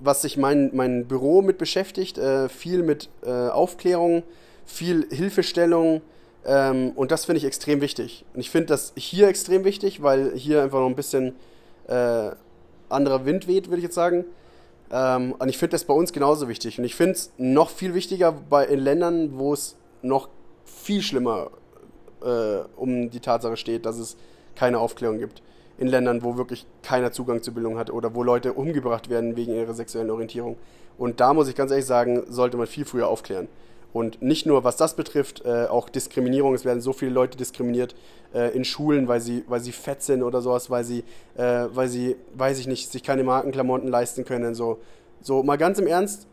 was 0.00 0.22
sich 0.22 0.36
mein, 0.36 0.70
mein 0.74 1.06
Büro 1.06 1.42
mit 1.42 1.58
beschäftigt, 1.58 2.18
äh, 2.18 2.48
viel 2.48 2.82
mit 2.82 3.08
äh, 3.24 3.30
Aufklärung, 3.30 4.22
viel 4.64 5.06
Hilfestellung 5.10 6.02
ähm, 6.48 6.92
und 6.94 7.10
das 7.10 7.26
finde 7.26 7.38
ich 7.38 7.44
extrem 7.44 7.80
wichtig. 7.80 8.24
Und 8.34 8.40
ich 8.40 8.50
finde 8.50 8.68
das 8.68 8.92
hier 8.96 9.28
extrem 9.28 9.64
wichtig, 9.64 10.02
weil 10.02 10.32
hier 10.34 10.62
einfach 10.62 10.80
noch 10.80 10.86
ein 10.86 10.96
bisschen 10.96 11.34
äh, 11.86 12.30
anderer 12.88 13.24
Wind 13.26 13.46
weht, 13.46 13.68
würde 13.68 13.78
ich 13.78 13.84
jetzt 13.84 13.94
sagen. 13.94 14.24
Ähm, 14.90 15.34
und 15.38 15.48
ich 15.48 15.58
finde 15.58 15.72
das 15.72 15.84
bei 15.84 15.94
uns 15.94 16.12
genauso 16.12 16.48
wichtig. 16.48 16.78
Und 16.78 16.84
ich 16.84 16.94
finde 16.94 17.12
es 17.12 17.32
noch 17.36 17.70
viel 17.70 17.92
wichtiger 17.92 18.32
bei, 18.32 18.64
in 18.64 18.78
Ländern, 18.78 19.38
wo 19.38 19.52
es 19.52 19.76
noch 20.00 20.30
viel 20.64 21.02
schlimmer 21.02 21.50
äh, 22.22 22.60
um 22.76 23.10
die 23.10 23.20
Tatsache 23.20 23.56
steht, 23.56 23.84
dass 23.84 23.98
es 23.98 24.16
keine 24.54 24.78
Aufklärung 24.78 25.18
gibt. 25.18 25.42
In 25.78 25.86
Ländern, 25.88 26.22
wo 26.22 26.36
wirklich 26.36 26.66
keiner 26.82 27.12
Zugang 27.12 27.42
zur 27.42 27.54
Bildung 27.54 27.78
hat 27.78 27.90
oder 27.90 28.14
wo 28.14 28.22
Leute 28.22 28.52
umgebracht 28.52 29.08
werden 29.08 29.36
wegen 29.36 29.54
ihrer 29.54 29.74
sexuellen 29.74 30.10
Orientierung. 30.10 30.56
Und 30.98 31.20
da 31.20 31.32
muss 31.32 31.48
ich 31.48 31.54
ganz 31.54 31.70
ehrlich 31.70 31.86
sagen, 31.86 32.24
sollte 32.28 32.56
man 32.56 32.66
viel 32.66 32.84
früher 32.84 33.08
aufklären. 33.08 33.48
Und 33.92 34.20
nicht 34.20 34.44
nur 34.44 34.64
was 34.64 34.76
das 34.76 34.96
betrifft, 34.96 35.44
äh, 35.44 35.66
auch 35.66 35.88
Diskriminierung. 35.88 36.54
Es 36.54 36.64
werden 36.64 36.80
so 36.80 36.92
viele 36.92 37.12
Leute 37.12 37.38
diskriminiert 37.38 37.94
äh, 38.34 38.54
in 38.54 38.64
Schulen, 38.64 39.08
weil 39.08 39.20
sie, 39.20 39.44
weil 39.48 39.60
sie 39.60 39.72
fett 39.72 40.02
sind 40.02 40.22
oder 40.22 40.42
sowas, 40.42 40.68
weil 40.68 40.84
sie, 40.84 41.04
äh, 41.36 41.66
weil 41.72 41.88
sie, 41.88 42.16
weiß 42.34 42.58
ich 42.58 42.66
nicht, 42.66 42.92
sich 42.92 43.02
keine 43.02 43.24
Markenklamotten 43.24 43.88
leisten 43.88 44.24
können. 44.24 44.54
So, 44.54 44.78
so 45.22 45.42
mal 45.42 45.56
ganz 45.56 45.78
im 45.78 45.86
Ernst, 45.86 46.26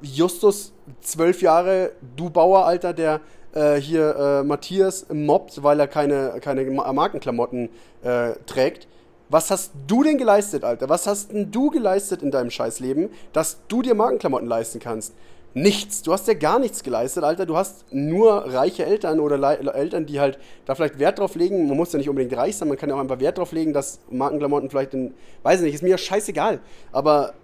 Justus, 0.00 0.72
zwölf 1.02 1.42
Jahre, 1.42 1.92
du 2.16 2.30
Bauer, 2.30 2.64
Alter, 2.64 2.94
der 2.94 3.20
äh, 3.54 3.76
hier 3.76 4.16
äh, 4.16 4.42
Matthias 4.42 5.06
mobbt, 5.12 5.62
weil 5.62 5.80
er 5.80 5.88
keine, 5.88 6.34
keine 6.40 6.64
Markenklamotten 6.64 7.68
äh, 8.02 8.32
trägt. 8.46 8.86
Was 9.28 9.50
hast 9.50 9.72
du 9.86 10.02
denn 10.02 10.18
geleistet, 10.18 10.64
Alter? 10.64 10.88
Was 10.88 11.06
hast 11.06 11.32
denn 11.32 11.52
du 11.52 11.70
geleistet 11.70 12.22
in 12.22 12.32
deinem 12.32 12.50
Scheißleben, 12.50 13.10
dass 13.32 13.58
du 13.68 13.80
dir 13.80 13.94
Markenklamotten 13.94 14.48
leisten 14.48 14.80
kannst? 14.80 15.14
Nichts. 15.52 16.02
Du 16.02 16.12
hast 16.12 16.28
ja 16.28 16.34
gar 16.34 16.60
nichts 16.60 16.84
geleistet, 16.84 17.24
Alter. 17.24 17.44
Du 17.44 17.56
hast 17.56 17.84
nur 17.92 18.52
reiche 18.52 18.86
Eltern 18.86 19.18
oder 19.18 19.36
Le 19.36 19.72
Eltern, 19.72 20.06
die 20.06 20.20
halt 20.20 20.38
da 20.64 20.74
vielleicht 20.74 20.98
Wert 21.00 21.18
drauf 21.18 21.34
legen. 21.34 21.66
Man 21.66 21.76
muss 21.76 21.92
ja 21.92 21.98
nicht 21.98 22.08
unbedingt 22.08 22.36
reich 22.36 22.56
sein, 22.56 22.68
man 22.68 22.76
kann 22.76 22.88
ja 22.88 22.94
auch 22.94 23.00
einfach 23.00 23.18
Wert 23.18 23.38
drauf 23.38 23.52
legen, 23.52 23.72
dass 23.72 24.00
Markenklamotten 24.10 24.70
vielleicht 24.70 24.94
in, 24.94 25.14
weiß 25.42 25.60
ich 25.60 25.66
nicht, 25.66 25.74
ist 25.74 25.82
mir 25.82 25.90
ja 25.90 25.98
scheißegal. 25.98 26.60
Aber 26.92 27.34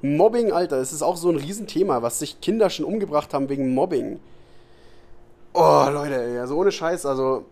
Mobbing, 0.00 0.50
Alter, 0.50 0.78
das 0.78 0.92
ist 0.92 1.02
auch 1.02 1.16
so 1.16 1.28
ein 1.28 1.36
Riesenthema, 1.36 2.02
was 2.02 2.18
sich 2.18 2.40
Kinder 2.40 2.68
schon 2.68 2.84
umgebracht 2.84 3.32
haben 3.32 3.48
wegen 3.48 3.72
Mobbing. 3.74 4.18
Oh, 5.54 5.86
Leute, 5.92 6.22
ey, 6.22 6.38
also 6.38 6.56
ohne 6.56 6.72
Scheiß, 6.72 7.04
also 7.04 7.44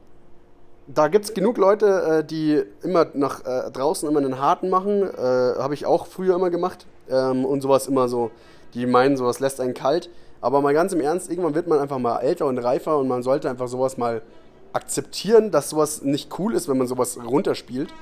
da 0.87 1.09
gibt 1.09 1.27
es 1.27 1.35
genug 1.35 1.59
Leute, 1.59 2.21
äh, 2.21 2.25
die 2.25 2.63
immer 2.83 3.07
nach 3.13 3.45
äh, 3.45 3.71
draußen 3.71 4.09
immer 4.09 4.21
einen 4.21 4.39
harten 4.39 4.71
machen. 4.71 5.03
Äh, 5.03 5.21
Habe 5.59 5.75
ich 5.75 5.87
auch 5.87 6.07
früher 6.07 6.35
immer 6.35 6.51
gemacht. 6.51 6.87
Ähm, 7.11 7.45
und 7.45 7.61
sowas 7.61 7.87
immer 7.87 8.09
so, 8.09 8.31
die 8.75 8.87
meinen, 8.87 9.17
sowas 9.17 9.41
lässt 9.41 9.61
einen 9.61 9.75
kalt. 9.75 10.09
Aber 10.41 10.63
mal 10.63 10.73
ganz 10.73 10.93
im 10.93 11.01
Ernst, 11.01 11.31
irgendwann 11.31 11.55
wird 11.55 11.69
man 11.69 11.79
einfach 11.79 11.99
mal 11.99 12.19
älter 12.21 12.47
und 12.47 12.59
reifer 12.59 12.97
und 12.99 13.07
man 13.07 13.23
sollte 13.23 13.51
einfach 13.51 13.69
sowas 13.69 13.99
mal 13.99 14.23
akzeptieren, 14.73 15.51
dass 15.51 15.69
sowas 15.71 16.03
nicht 16.03 16.39
cool 16.39 16.55
ist, 16.55 16.69
wenn 16.69 16.79
man 16.79 16.87
sowas 16.87 17.19
runterspielt. 17.23 17.93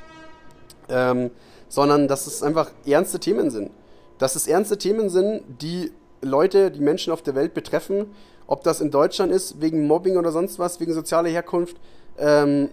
Ähm, 0.89 1.31
sondern 1.69 2.09
dass 2.09 2.27
es 2.27 2.43
einfach 2.43 2.71
ernste 2.87 3.19
Themen 3.19 3.51
sind. 3.51 3.71
Dass 4.19 4.37
es 4.37 4.47
ernste 4.47 4.79
Themen 4.79 5.11
sind, 5.11 5.43
die 5.61 5.93
Leute, 6.23 6.71
die 6.71 6.81
Menschen 6.81 7.13
auf 7.13 7.23
der 7.23 7.35
Welt 7.35 7.53
betreffen 7.53 8.07
ob 8.49 8.65
das 8.65 8.81
in 8.81 8.91
Deutschland 8.91 9.31
ist, 9.31 9.61
wegen 9.61 9.87
Mobbing 9.87 10.17
oder 10.17 10.33
sonst 10.33 10.59
was, 10.59 10.81
wegen 10.81 10.93
sozialer 10.93 11.29
Herkunft. 11.29 11.77
Ähm, 12.19 12.71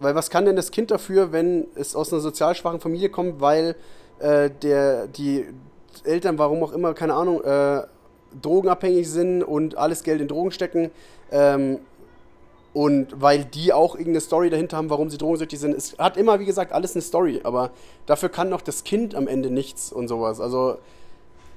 weil 0.00 0.16
was 0.16 0.30
kann 0.30 0.44
denn 0.44 0.56
das 0.56 0.72
Kind 0.72 0.90
dafür, 0.90 1.30
wenn 1.30 1.68
es 1.76 1.94
aus 1.94 2.12
einer 2.12 2.20
sozial 2.20 2.56
schwachen 2.56 2.80
Familie 2.80 3.08
kommt, 3.08 3.40
weil 3.40 3.76
äh, 4.18 4.50
der, 4.62 5.06
die 5.06 5.46
Eltern, 6.02 6.38
warum 6.38 6.62
auch 6.64 6.72
immer, 6.72 6.94
keine 6.94 7.14
Ahnung, 7.14 7.44
äh, 7.44 7.82
drogenabhängig 8.40 9.08
sind 9.08 9.44
und 9.44 9.76
alles 9.76 10.02
Geld 10.02 10.20
in 10.20 10.28
Drogen 10.28 10.50
stecken. 10.50 10.90
Ähm, 11.30 11.78
und 12.72 13.20
weil 13.20 13.44
die 13.44 13.74
auch 13.74 13.94
irgendeine 13.94 14.22
Story 14.22 14.48
dahinter 14.48 14.78
haben, 14.78 14.88
warum 14.88 15.10
sie 15.10 15.18
drogensüchtig 15.18 15.60
sind. 15.60 15.76
Es 15.76 15.98
hat 15.98 16.16
immer, 16.16 16.40
wie 16.40 16.46
gesagt, 16.46 16.72
alles 16.72 16.94
eine 16.94 17.02
Story, 17.02 17.40
aber 17.44 17.70
dafür 18.06 18.30
kann 18.30 18.50
auch 18.54 18.62
das 18.62 18.82
Kind 18.82 19.14
am 19.14 19.28
Ende 19.28 19.50
nichts 19.50 19.92
und 19.92 20.08
sowas. 20.08 20.40
Also 20.40 20.78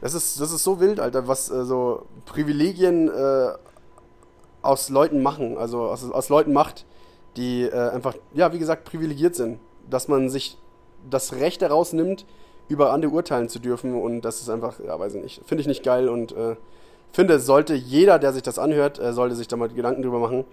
Das 0.05 0.13
ist, 0.13 0.39
das 0.39 0.51
ist 0.51 0.63
so 0.63 0.79
wild, 0.79 0.99
Alter, 0.99 1.27
was 1.27 1.49
äh, 1.49 1.65
so 1.65 2.05
Privilegien 2.27 3.09
äh, 3.09 3.47
aus 4.61 4.89
Leuten 4.89 5.23
machen, 5.23 5.57
also 5.57 5.81
aus, 5.81 6.07
aus 6.11 6.29
Leuten 6.29 6.53
macht, 6.53 6.85
die 7.37 7.63
äh, 7.63 7.89
einfach, 7.89 8.13
ja, 8.31 8.53
wie 8.53 8.59
gesagt, 8.59 8.83
privilegiert 8.85 9.33
sind. 9.33 9.57
Dass 9.89 10.07
man 10.07 10.29
sich 10.29 10.59
das 11.09 11.33
Recht 11.33 11.63
daraus 11.63 11.91
nimmt, 11.91 12.27
über 12.67 12.93
andere 12.93 13.11
urteilen 13.13 13.49
zu 13.49 13.57
dürfen 13.57 13.99
und 13.99 14.21
das 14.21 14.41
ist 14.41 14.49
einfach, 14.51 14.79
ja, 14.79 14.99
weiß 14.99 15.15
ich 15.15 15.23
nicht, 15.23 15.41
finde 15.43 15.61
ich 15.61 15.67
nicht 15.67 15.81
geil 15.81 16.07
und 16.07 16.33
äh, 16.33 16.55
finde, 17.11 17.39
sollte 17.39 17.73
jeder, 17.73 18.19
der 18.19 18.31
sich 18.31 18.43
das 18.43 18.59
anhört, 18.59 18.99
äh, 18.99 19.11
sollte 19.11 19.33
sich 19.33 19.47
da 19.47 19.57
mal 19.57 19.69
Gedanken 19.69 20.03
drüber 20.03 20.19
machen 20.19 20.45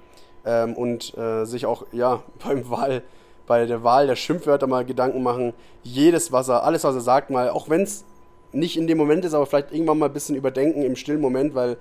ähm, 0.46 0.72
und 0.72 1.14
äh, 1.18 1.44
sich 1.44 1.66
auch, 1.66 1.84
ja, 1.92 2.22
beim 2.42 2.70
Wahl, 2.70 3.03
bei 3.46 3.66
der 3.66 3.84
Wahl 3.84 4.07
der 4.07 4.16
Schimpfwörter 4.16 4.66
mal 4.66 4.86
Gedanken 4.86 5.22
machen. 5.22 5.53
Jedes, 5.82 6.32
was 6.32 6.48
er, 6.48 6.64
alles, 6.64 6.84
was 6.84 6.94
er 6.94 7.03
sagt, 7.03 7.28
mal, 7.28 7.50
auch 7.50 7.68
wenn 7.68 7.82
es 7.82 8.07
nicht 8.53 8.76
in 8.76 8.86
dem 8.86 8.98
Moment 8.98 9.24
ist, 9.24 9.34
aber 9.34 9.46
vielleicht 9.46 9.72
irgendwann 9.72 9.98
mal 9.98 10.07
ein 10.07 10.12
bisschen 10.12 10.36
überdenken 10.36 10.82
im 10.82 10.96
stillen 10.96 11.20
Moment, 11.20 11.55
weil 11.55 11.76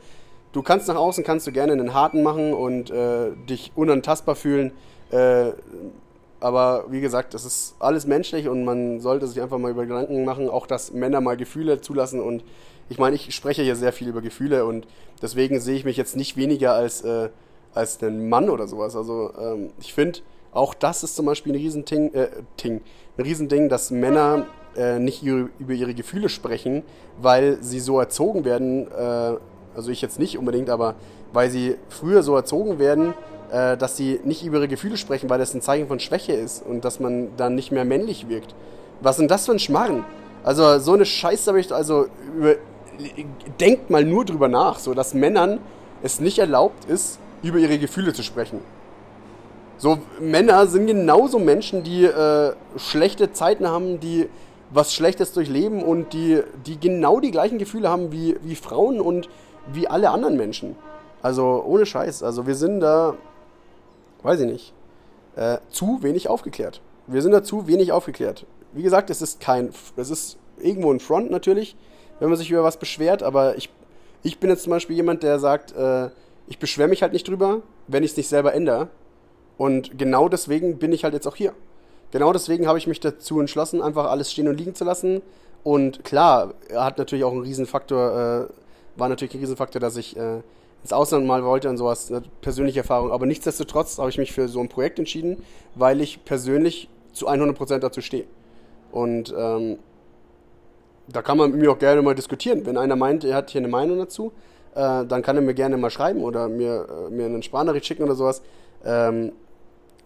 du 0.52 0.62
kannst 0.62 0.88
nach 0.88 0.96
außen, 0.96 1.24
kannst 1.24 1.48
du 1.48 1.52
gerne 1.52 1.74
einen 1.74 1.94
harten 1.94 2.24
machen 2.24 2.54
und 2.54 2.90
äh, 2.92 3.32
dich 3.50 3.72
unantastbar 3.76 4.36
fühlen. 4.36 4.72
Äh, 5.12 5.52
aber 6.40 6.86
wie 6.90 7.02
gesagt, 7.02 7.34
das 7.36 7.46
ist 7.46 7.76
alles 7.80 8.08
menschlich 8.08 8.48
und 8.48 8.66
man 8.66 9.00
sollte 9.00 9.28
sich 9.28 9.42
einfach 9.42 9.60
mal 9.60 9.72
über 9.72 9.86
Gedanken 9.86 10.26
machen, 10.26 10.50
auch 10.50 10.66
dass 10.66 10.92
Männer 10.92 11.22
mal 11.22 11.38
Gefühle 11.38 11.82
zulassen. 11.82 12.20
Und 12.20 12.44
ich 12.90 12.98
meine, 12.98 13.16
ich 13.16 13.34
spreche 13.36 13.62
hier 13.62 13.76
sehr 13.76 13.94
viel 13.94 14.08
über 14.08 14.22
Gefühle 14.22 14.66
und 14.66 14.88
deswegen 15.22 15.60
sehe 15.60 15.76
ich 15.76 15.86
mich 15.86 15.98
jetzt 15.98 16.16
nicht 16.16 16.38
weniger 16.38 16.74
als, 16.74 17.04
äh, 17.04 17.30
als 17.76 18.02
ein 18.02 18.28
Mann 18.28 18.50
oder 18.50 18.68
sowas. 18.68 18.96
Also 18.96 19.32
ähm, 19.40 19.70
ich 19.80 19.94
finde, 19.94 20.20
auch 20.52 20.74
das 20.74 21.04
ist 21.04 21.16
zum 21.16 21.28
Beispiel 21.28 21.54
ein 21.54 21.58
Riesending, 21.58 22.14
äh, 22.14 22.30
Ting, 22.58 22.82
ein 23.18 23.24
Riesending, 23.24 23.70
dass 23.70 23.92
Männer 23.92 24.48
äh, 24.76 25.00
nicht 25.00 25.24
ihre, 25.24 25.50
über 25.60 25.74
ihre 25.74 25.94
Gefühle 25.94 26.30
sprechen, 26.30 26.84
weil 27.22 27.58
sie 27.62 27.80
so 27.80 28.00
erzogen 28.00 28.46
werden, 28.46 28.88
äh, 28.92 29.38
also 29.76 29.92
ich 29.92 30.02
jetzt 30.02 30.20
nicht 30.20 30.38
unbedingt, 30.38 30.70
aber 30.70 30.96
weil 31.34 31.50
sie 31.50 31.76
früher 31.90 32.24
so 32.24 32.36
erzogen 32.36 32.80
werden, 32.80 33.14
äh, 33.52 33.78
dass 33.78 33.98
sie 33.98 34.20
nicht 34.24 34.46
über 34.46 34.58
ihre 34.58 34.68
Gefühle 34.68 34.98
sprechen, 34.98 35.30
weil 35.30 35.40
das 35.40 35.54
ein 35.54 35.62
Zeichen 35.62 35.88
von 35.88 36.00
Schwäche 36.00 36.34
ist 36.34 36.66
und 36.66 36.86
dass 36.86 37.00
man 37.00 37.30
dann 37.38 37.56
nicht 37.56 37.72
mehr 37.72 37.86
männlich 37.86 38.30
wirkt. 38.30 38.56
Was 39.02 39.18
denn 39.18 39.28
das 39.28 39.46
für 39.46 39.52
ein 39.54 39.60
Schmarren? 39.60 40.04
Also 40.44 40.80
so 40.80 40.94
eine 40.94 41.06
Scheiße 41.06 41.50
habe 41.50 41.60
ich, 41.60 41.72
also 41.72 42.08
über, 42.36 42.56
denkt 43.60 43.90
mal 43.90 44.04
nur 44.04 44.26
drüber 44.26 44.48
nach, 44.48 44.80
so 44.80 44.94
dass 44.94 45.14
Männern 45.14 45.60
es 46.02 46.20
nicht 46.20 46.40
erlaubt 46.40 46.86
ist, 46.86 47.20
über 47.44 47.58
ihre 47.58 47.78
Gefühle 47.78 48.14
zu 48.14 48.24
sprechen. 48.24 48.60
So, 49.78 49.98
Männer 50.20 50.68
sind 50.68 50.86
genauso 50.86 51.40
Menschen, 51.40 51.84
die 51.84 52.06
äh, 52.06 52.54
schlechte 52.78 53.34
Zeiten 53.34 53.68
haben, 53.68 54.00
die 54.00 54.30
was 54.74 54.94
Schlechtes 54.94 55.34
durchleben 55.34 55.84
und 55.84 56.14
die, 56.14 56.42
die 56.66 56.80
genau 56.80 57.20
die 57.20 57.32
gleichen 57.32 57.58
Gefühle 57.58 57.90
haben 57.90 58.12
wie, 58.12 58.38
wie 58.42 58.56
Frauen 58.56 59.00
und 59.02 59.30
wie 59.72 59.88
alle 59.88 60.10
anderen 60.10 60.38
Menschen. 60.38 60.76
Also 61.22 61.64
ohne 61.66 61.86
Scheiß. 61.86 62.24
Also 62.24 62.48
wir 62.48 62.56
sind 62.56 62.80
da 62.80 63.16
weiß 64.24 64.40
ich 64.42 64.48
nicht, 64.48 64.74
äh, 65.36 65.58
zu 65.70 66.04
wenig 66.04 66.28
aufgeklärt. 66.28 66.82
Wir 67.08 67.22
sind 67.22 67.32
da 67.32 67.44
zu 67.44 67.68
wenig 67.68 67.92
aufgeklärt. 67.92 68.46
Wie 68.74 68.84
gesagt, 68.84 69.10
es 69.10 69.22
ist 69.22 69.40
kein, 69.40 69.72
es 69.96 70.10
ist 70.10 70.38
irgendwo 70.60 70.92
ein 70.92 71.00
Front 71.00 71.32
natürlich, 71.32 71.76
wenn 72.20 72.30
man 72.30 72.38
sich 72.38 72.52
über 72.52 72.64
was 72.64 72.78
beschwert, 72.78 73.24
aber 73.24 73.58
ich, 73.58 73.70
ich 74.24 74.40
bin 74.40 74.50
jetzt 74.50 74.64
zum 74.64 74.72
Beispiel 74.72 74.96
jemand, 74.96 75.24
der 75.24 75.40
sagt, 75.40 75.76
äh, 75.76 76.10
ich 76.48 76.60
beschwere 76.60 76.88
mich 76.88 77.02
halt 77.02 77.14
nicht 77.14 77.28
drüber, 77.28 77.62
wenn 77.88 78.04
ich 78.04 78.12
es 78.12 78.18
nicht 78.18 78.30
selber 78.30 78.54
ändere. 78.54 78.90
Und 79.58 79.98
genau 79.98 80.30
deswegen 80.30 80.78
bin 80.78 80.92
ich 80.92 81.04
halt 81.04 81.14
jetzt 81.14 81.28
auch 81.28 81.36
hier. 81.36 81.54
Genau 82.12 82.34
deswegen 82.34 82.68
habe 82.68 82.78
ich 82.78 82.88
mich 82.88 83.00
dazu 83.00 83.40
entschlossen, 83.40 83.82
einfach 83.82 84.06
alles 84.06 84.32
stehen 84.32 84.48
und 84.48 84.58
liegen 84.58 84.76
zu 84.76 84.84
lassen. 84.84 85.22
Und 85.64 86.04
klar, 86.04 86.54
hat 86.74 86.98
natürlich 86.98 87.24
auch 87.24 87.32
einen 87.32 87.42
Riesenfaktor, 87.42 88.50
äh, 88.50 89.00
war 89.00 89.10
natürlich 89.10 89.34
ein 89.34 89.40
Riesenfaktor, 89.40 89.80
dass 89.80 89.96
ich 89.96 90.18
äh, 90.18 90.42
ins 90.84 90.94
Ausland 90.94 91.26
mal 91.26 91.44
wollte 91.44 91.70
und 91.70 91.78
sowas, 91.78 92.12
eine 92.12 92.24
persönliche 92.42 92.80
Erfahrung. 92.80 93.12
Aber 93.12 93.26
nichtsdestotrotz 93.26 93.98
habe 93.98 94.10
ich 94.10 94.18
mich 94.18 94.32
für 94.32 94.48
so 94.48 94.60
ein 94.60 94.70
Projekt 94.70 95.00
entschieden, 95.00 95.44
weil 95.76 96.02
ich 96.02 96.26
persönlich 96.26 96.90
zu 97.14 97.30
100% 97.30 97.80
dazu 97.80 98.02
stehe. 98.02 98.26
Und 98.92 99.34
ähm, 99.38 99.78
da 101.08 101.22
kann 101.22 101.38
man 101.38 101.52
mit 101.52 101.60
mir 101.60 101.72
auch 101.72 101.80
gerne 101.80 102.02
mal 102.02 102.16
diskutieren. 102.16 102.66
Wenn 102.66 102.78
einer 102.78 102.96
meint, 102.96 103.24
er 103.24 103.36
hat 103.36 103.52
hier 103.52 103.62
eine 103.62 103.68
Meinung 103.68 104.00
dazu, 104.00 104.32
äh, 104.76 105.06
dann 105.06 105.22
kann 105.22 105.36
er 105.36 105.42
mir 105.42 105.54
gerne 105.54 105.78
mal 105.78 105.90
schreiben 105.90 106.24
oder 106.24 106.48
mir, 106.48 106.88
äh, 107.08 107.10
mir 107.12 107.26
einen 107.26 107.44
Sprachnachricht 107.44 107.86
schicken 107.86 108.04
oder 108.04 108.16
sowas. 108.16 108.42
Ähm, 108.84 109.34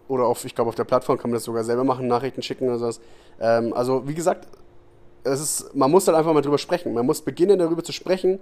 oder 0.08 0.26
auf, 0.26 0.45
ich 0.45 0.56
glaube, 0.56 0.70
auf 0.70 0.76
der 0.76 0.84
Plattform 0.84 1.18
kann 1.18 1.32
man 1.32 1.36
das 1.36 1.43
sogar 1.43 1.64
selber 1.64 1.84
machen, 1.84 2.08
Nachrichten 2.08 2.41
schicken 2.41 2.68
oder 2.68 2.78
sowas. 2.78 2.99
Ähm, 3.39 3.74
also, 3.74 4.08
wie 4.08 4.14
gesagt, 4.14 4.47
es 5.24 5.41
ist, 5.41 5.76
man 5.76 5.89
muss 5.89 6.08
halt 6.08 6.18
einfach 6.18 6.34
mal 6.34 6.41
drüber 6.41 6.58
sprechen. 6.58 6.93
Man 6.93 7.06
muss 7.06 7.22
beginnen, 7.22 7.58
darüber 7.58 7.84
zu 7.84 7.91
sprechen, 7.91 8.39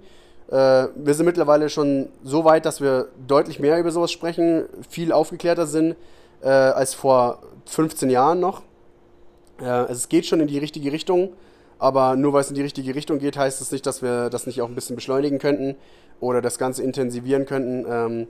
äh, 0.50 0.88
wir 0.94 1.14
sind 1.14 1.26
mittlerweile 1.26 1.70
schon 1.70 2.08
so 2.22 2.44
weit, 2.44 2.66
dass 2.66 2.80
wir 2.80 3.08
deutlich 3.26 3.58
mehr 3.58 3.78
über 3.78 3.90
sowas 3.90 4.12
sprechen, 4.12 4.64
viel 4.88 5.12
aufgeklärter 5.12 5.66
sind 5.66 5.96
äh, 6.42 6.48
als 6.48 6.94
vor 6.94 7.38
15 7.66 8.10
Jahren 8.10 8.40
noch. 8.40 8.62
Äh, 9.60 9.90
es 9.90 10.08
geht 10.08 10.26
schon 10.26 10.40
in 10.40 10.46
die 10.46 10.58
richtige 10.58 10.92
Richtung, 10.92 11.32
aber 11.78 12.16
nur 12.16 12.32
weil 12.34 12.42
es 12.42 12.50
in 12.50 12.56
die 12.56 12.62
richtige 12.62 12.94
Richtung 12.94 13.18
geht, 13.18 13.38
heißt 13.38 13.60
es 13.60 13.68
das 13.68 13.72
nicht, 13.72 13.86
dass 13.86 14.02
wir 14.02 14.28
das 14.28 14.46
nicht 14.46 14.60
auch 14.60 14.68
ein 14.68 14.74
bisschen 14.74 14.96
beschleunigen 14.96 15.38
könnten 15.38 15.76
oder 16.20 16.42
das 16.42 16.58
Ganze 16.58 16.82
intensivieren 16.82 17.46
könnten. 17.46 17.86
Ähm, 17.88 18.26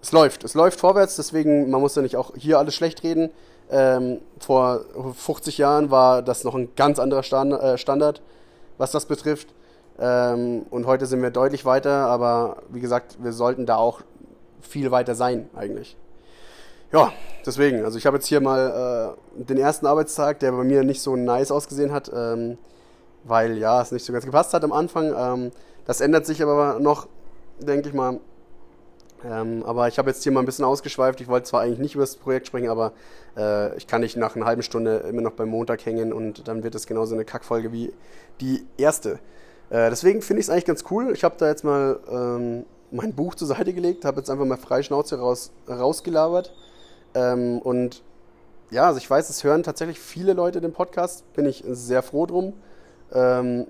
es 0.00 0.12
läuft, 0.12 0.44
es 0.44 0.54
läuft 0.54 0.78
vorwärts, 0.78 1.16
deswegen, 1.16 1.70
man 1.70 1.80
muss 1.80 1.94
ja 1.94 2.02
nicht 2.02 2.16
auch 2.16 2.32
hier 2.36 2.58
alles 2.58 2.74
schlecht 2.74 3.02
reden. 3.02 3.30
Ähm, 3.70 4.20
vor 4.38 4.80
50 5.14 5.58
Jahren 5.58 5.90
war 5.90 6.22
das 6.22 6.44
noch 6.44 6.54
ein 6.54 6.74
ganz 6.76 6.98
anderer 6.98 7.22
Stand, 7.22 7.52
äh, 7.52 7.76
Standard, 7.76 8.22
was 8.78 8.92
das 8.92 9.06
betrifft. 9.06 9.48
Ähm, 9.98 10.66
und 10.70 10.86
heute 10.86 11.06
sind 11.06 11.20
wir 11.22 11.30
deutlich 11.30 11.64
weiter, 11.64 12.06
aber 12.06 12.62
wie 12.68 12.80
gesagt, 12.80 13.18
wir 13.20 13.32
sollten 13.32 13.66
da 13.66 13.76
auch 13.76 14.00
viel 14.60 14.90
weiter 14.90 15.14
sein 15.14 15.50
eigentlich. 15.54 15.96
Ja, 16.92 17.12
deswegen, 17.44 17.84
also 17.84 17.98
ich 17.98 18.06
habe 18.06 18.16
jetzt 18.16 18.26
hier 18.26 18.40
mal 18.40 19.16
äh, 19.38 19.42
den 19.44 19.58
ersten 19.58 19.86
Arbeitstag, 19.86 20.38
der 20.38 20.52
bei 20.52 20.64
mir 20.64 20.84
nicht 20.84 21.02
so 21.02 21.16
nice 21.16 21.50
ausgesehen 21.50 21.92
hat, 21.92 22.10
ähm, 22.14 22.56
weil 23.24 23.58
ja, 23.58 23.82
es 23.82 23.92
nicht 23.92 24.06
so 24.06 24.12
ganz 24.12 24.24
gepasst 24.24 24.54
hat 24.54 24.64
am 24.64 24.72
Anfang. 24.72 25.12
Ähm, 25.14 25.50
das 25.84 26.00
ändert 26.00 26.24
sich 26.24 26.42
aber 26.42 26.78
noch, 26.80 27.06
denke 27.58 27.88
ich 27.88 27.94
mal. 27.94 28.20
Ähm, 29.24 29.64
aber 29.64 29.88
ich 29.88 29.98
habe 29.98 30.10
jetzt 30.10 30.22
hier 30.22 30.32
mal 30.32 30.40
ein 30.40 30.46
bisschen 30.46 30.64
ausgeschweift. 30.64 31.20
Ich 31.20 31.28
wollte 31.28 31.48
zwar 31.48 31.62
eigentlich 31.62 31.78
nicht 31.78 31.94
über 31.94 32.04
das 32.04 32.16
Projekt 32.16 32.46
sprechen, 32.46 32.68
aber 32.68 32.92
äh, 33.36 33.76
ich 33.76 33.86
kann 33.86 34.00
nicht 34.00 34.16
nach 34.16 34.36
einer 34.36 34.46
halben 34.46 34.62
Stunde 34.62 34.98
immer 35.08 35.22
noch 35.22 35.32
beim 35.32 35.48
Montag 35.48 35.84
hängen 35.84 36.12
und 36.12 36.46
dann 36.46 36.62
wird 36.62 36.74
es 36.74 36.86
genauso 36.86 37.14
eine 37.14 37.24
Kackfolge 37.24 37.72
wie 37.72 37.92
die 38.40 38.64
erste. 38.76 39.18
Äh, 39.70 39.90
deswegen 39.90 40.22
finde 40.22 40.40
ich 40.40 40.46
es 40.46 40.50
eigentlich 40.50 40.64
ganz 40.64 40.84
cool. 40.90 41.12
Ich 41.12 41.24
habe 41.24 41.34
da 41.38 41.48
jetzt 41.48 41.64
mal 41.64 41.98
ähm, 42.10 42.64
mein 42.90 43.12
Buch 43.14 43.34
zur 43.34 43.48
Seite 43.48 43.72
gelegt, 43.72 44.04
habe 44.04 44.18
jetzt 44.18 44.30
einfach 44.30 44.44
mal 44.44 44.56
frei 44.56 44.82
Schnauze 44.82 45.18
raus, 45.18 45.50
rausgelabert. 45.68 46.54
Ähm, 47.14 47.58
und 47.58 48.02
ja, 48.70 48.86
also 48.86 48.98
ich 48.98 49.08
weiß, 49.08 49.28
es 49.30 49.44
hören 49.44 49.62
tatsächlich 49.62 49.98
viele 49.98 50.32
Leute 50.32 50.60
den 50.60 50.72
Podcast, 50.72 51.30
bin 51.34 51.46
ich 51.46 51.64
sehr 51.66 52.02
froh 52.02 52.26
drum. 52.26 52.54
Ähm, 53.12 53.66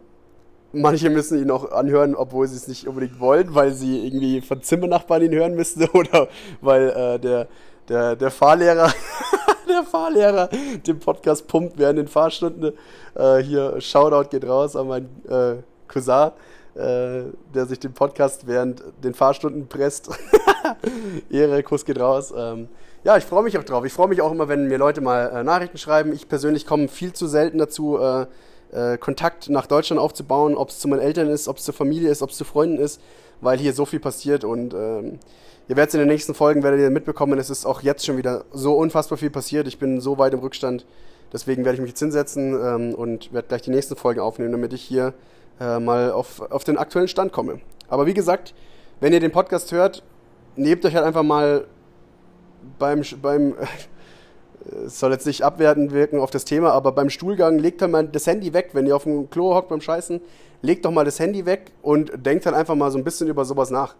manche 0.72 1.10
müssen 1.10 1.40
ihn 1.40 1.50
auch 1.50 1.70
anhören, 1.72 2.14
obwohl 2.14 2.46
sie 2.46 2.56
es 2.56 2.68
nicht 2.68 2.86
unbedingt 2.86 3.20
wollen, 3.20 3.54
weil 3.54 3.72
sie 3.72 4.06
irgendwie 4.06 4.40
von 4.40 4.62
Zimmernachbarn 4.62 5.22
ihn 5.22 5.32
hören 5.32 5.54
müssten 5.54 5.84
oder 5.92 6.28
weil 6.60 6.90
äh, 6.90 7.18
der, 7.18 7.48
der, 7.88 8.16
der 8.16 8.30
Fahrlehrer 8.30 8.92
der 9.68 9.82
Fahrlehrer 9.82 10.48
den 10.86 10.98
Podcast 10.98 11.46
pumpt 11.46 11.78
während 11.78 11.98
den 11.98 12.08
Fahrstunden. 12.08 12.72
Äh, 13.14 13.38
hier, 13.38 13.80
Shoutout 13.80 14.30
geht 14.30 14.46
raus 14.46 14.76
an 14.76 14.88
meinen 14.88 15.24
äh, 15.28 15.56
Cousin, 15.86 16.30
äh, 16.74 17.24
der 17.54 17.66
sich 17.66 17.78
den 17.78 17.92
Podcast 17.92 18.46
während 18.46 18.82
den 19.02 19.14
Fahrstunden 19.14 19.68
presst. 19.68 20.10
Ehre, 21.30 21.62
Kuss 21.62 21.84
geht 21.84 22.00
raus. 22.00 22.32
Ähm, 22.36 22.68
ja, 23.04 23.16
ich 23.16 23.24
freue 23.24 23.42
mich 23.42 23.56
auch 23.58 23.64
drauf. 23.64 23.84
Ich 23.84 23.92
freue 23.92 24.08
mich 24.08 24.20
auch 24.20 24.32
immer, 24.32 24.48
wenn 24.48 24.66
mir 24.66 24.78
Leute 24.78 25.00
mal 25.00 25.30
äh, 25.30 25.44
Nachrichten 25.44 25.78
schreiben. 25.78 26.12
Ich 26.12 26.28
persönlich 26.28 26.66
komme 26.66 26.88
viel 26.88 27.12
zu 27.12 27.26
selten 27.26 27.58
dazu, 27.58 27.98
äh, 28.72 28.98
Kontakt 28.98 29.48
nach 29.48 29.66
Deutschland 29.66 30.00
aufzubauen, 30.00 30.56
ob 30.56 30.70
es 30.70 30.78
zu 30.78 30.88
meinen 30.88 31.00
Eltern 31.00 31.28
ist, 31.28 31.48
ob 31.48 31.58
es 31.58 31.64
zur 31.64 31.74
Familie 31.74 32.10
ist, 32.10 32.22
ob 32.22 32.30
es 32.30 32.36
zu 32.36 32.44
Freunden 32.44 32.78
ist, 32.78 33.00
weil 33.40 33.58
hier 33.58 33.72
so 33.72 33.84
viel 33.84 34.00
passiert 34.00 34.44
und 34.44 34.74
ähm, 34.74 35.18
ihr 35.68 35.76
werdet 35.76 35.88
es 35.88 35.94
in 35.94 36.00
den 36.00 36.08
nächsten 36.08 36.34
Folgen 36.34 36.62
werdet 36.62 36.80
ihr 36.80 36.90
mitbekommen, 36.90 37.38
es 37.38 37.50
ist 37.50 37.66
auch 37.66 37.82
jetzt 37.82 38.04
schon 38.04 38.16
wieder 38.16 38.44
so 38.52 38.74
unfassbar 38.74 39.18
viel 39.18 39.30
passiert. 39.30 39.68
Ich 39.68 39.78
bin 39.78 40.00
so 40.00 40.18
weit 40.18 40.32
im 40.32 40.40
Rückstand. 40.40 40.86
Deswegen 41.32 41.64
werde 41.64 41.74
ich 41.74 41.80
mich 41.80 41.90
jetzt 41.90 41.98
hinsetzen 41.98 42.54
ähm, 42.54 42.94
und 42.94 43.32
werde 43.32 43.48
gleich 43.48 43.62
die 43.62 43.70
nächsten 43.70 43.96
Folgen 43.96 44.20
aufnehmen, 44.20 44.52
damit 44.52 44.72
ich 44.72 44.82
hier 44.82 45.12
äh, 45.60 45.78
mal 45.78 46.10
auf, 46.10 46.40
auf 46.50 46.64
den 46.64 46.78
aktuellen 46.78 47.08
Stand 47.08 47.32
komme. 47.32 47.60
Aber 47.88 48.06
wie 48.06 48.14
gesagt, 48.14 48.54
wenn 49.00 49.12
ihr 49.12 49.20
den 49.20 49.30
Podcast 49.30 49.70
hört, 49.72 50.02
nehmt 50.56 50.84
euch 50.84 50.94
halt 50.94 51.04
einfach 51.04 51.22
mal 51.22 51.66
beim, 52.78 53.02
beim 53.20 53.54
es 54.86 54.98
soll 55.00 55.12
jetzt 55.12 55.26
nicht 55.26 55.42
abwertend 55.42 55.92
wirken 55.92 56.20
auf 56.20 56.30
das 56.30 56.44
Thema, 56.44 56.72
aber 56.72 56.92
beim 56.92 57.10
Stuhlgang 57.10 57.58
legt 57.58 57.82
halt 57.82 57.90
mal 57.92 58.06
das 58.06 58.26
Handy 58.26 58.52
weg, 58.52 58.70
wenn 58.72 58.86
ihr 58.86 58.96
auf 58.96 59.04
dem 59.04 59.30
Klo 59.30 59.54
hockt 59.54 59.68
beim 59.68 59.80
Scheißen, 59.80 60.20
legt 60.62 60.84
doch 60.84 60.90
mal 60.90 61.04
das 61.04 61.18
Handy 61.20 61.46
weg 61.46 61.72
und 61.82 62.12
denkt 62.14 62.46
halt 62.46 62.56
einfach 62.56 62.74
mal 62.74 62.90
so 62.90 62.98
ein 62.98 63.04
bisschen 63.04 63.28
über 63.28 63.44
sowas 63.44 63.70
nach. 63.70 63.94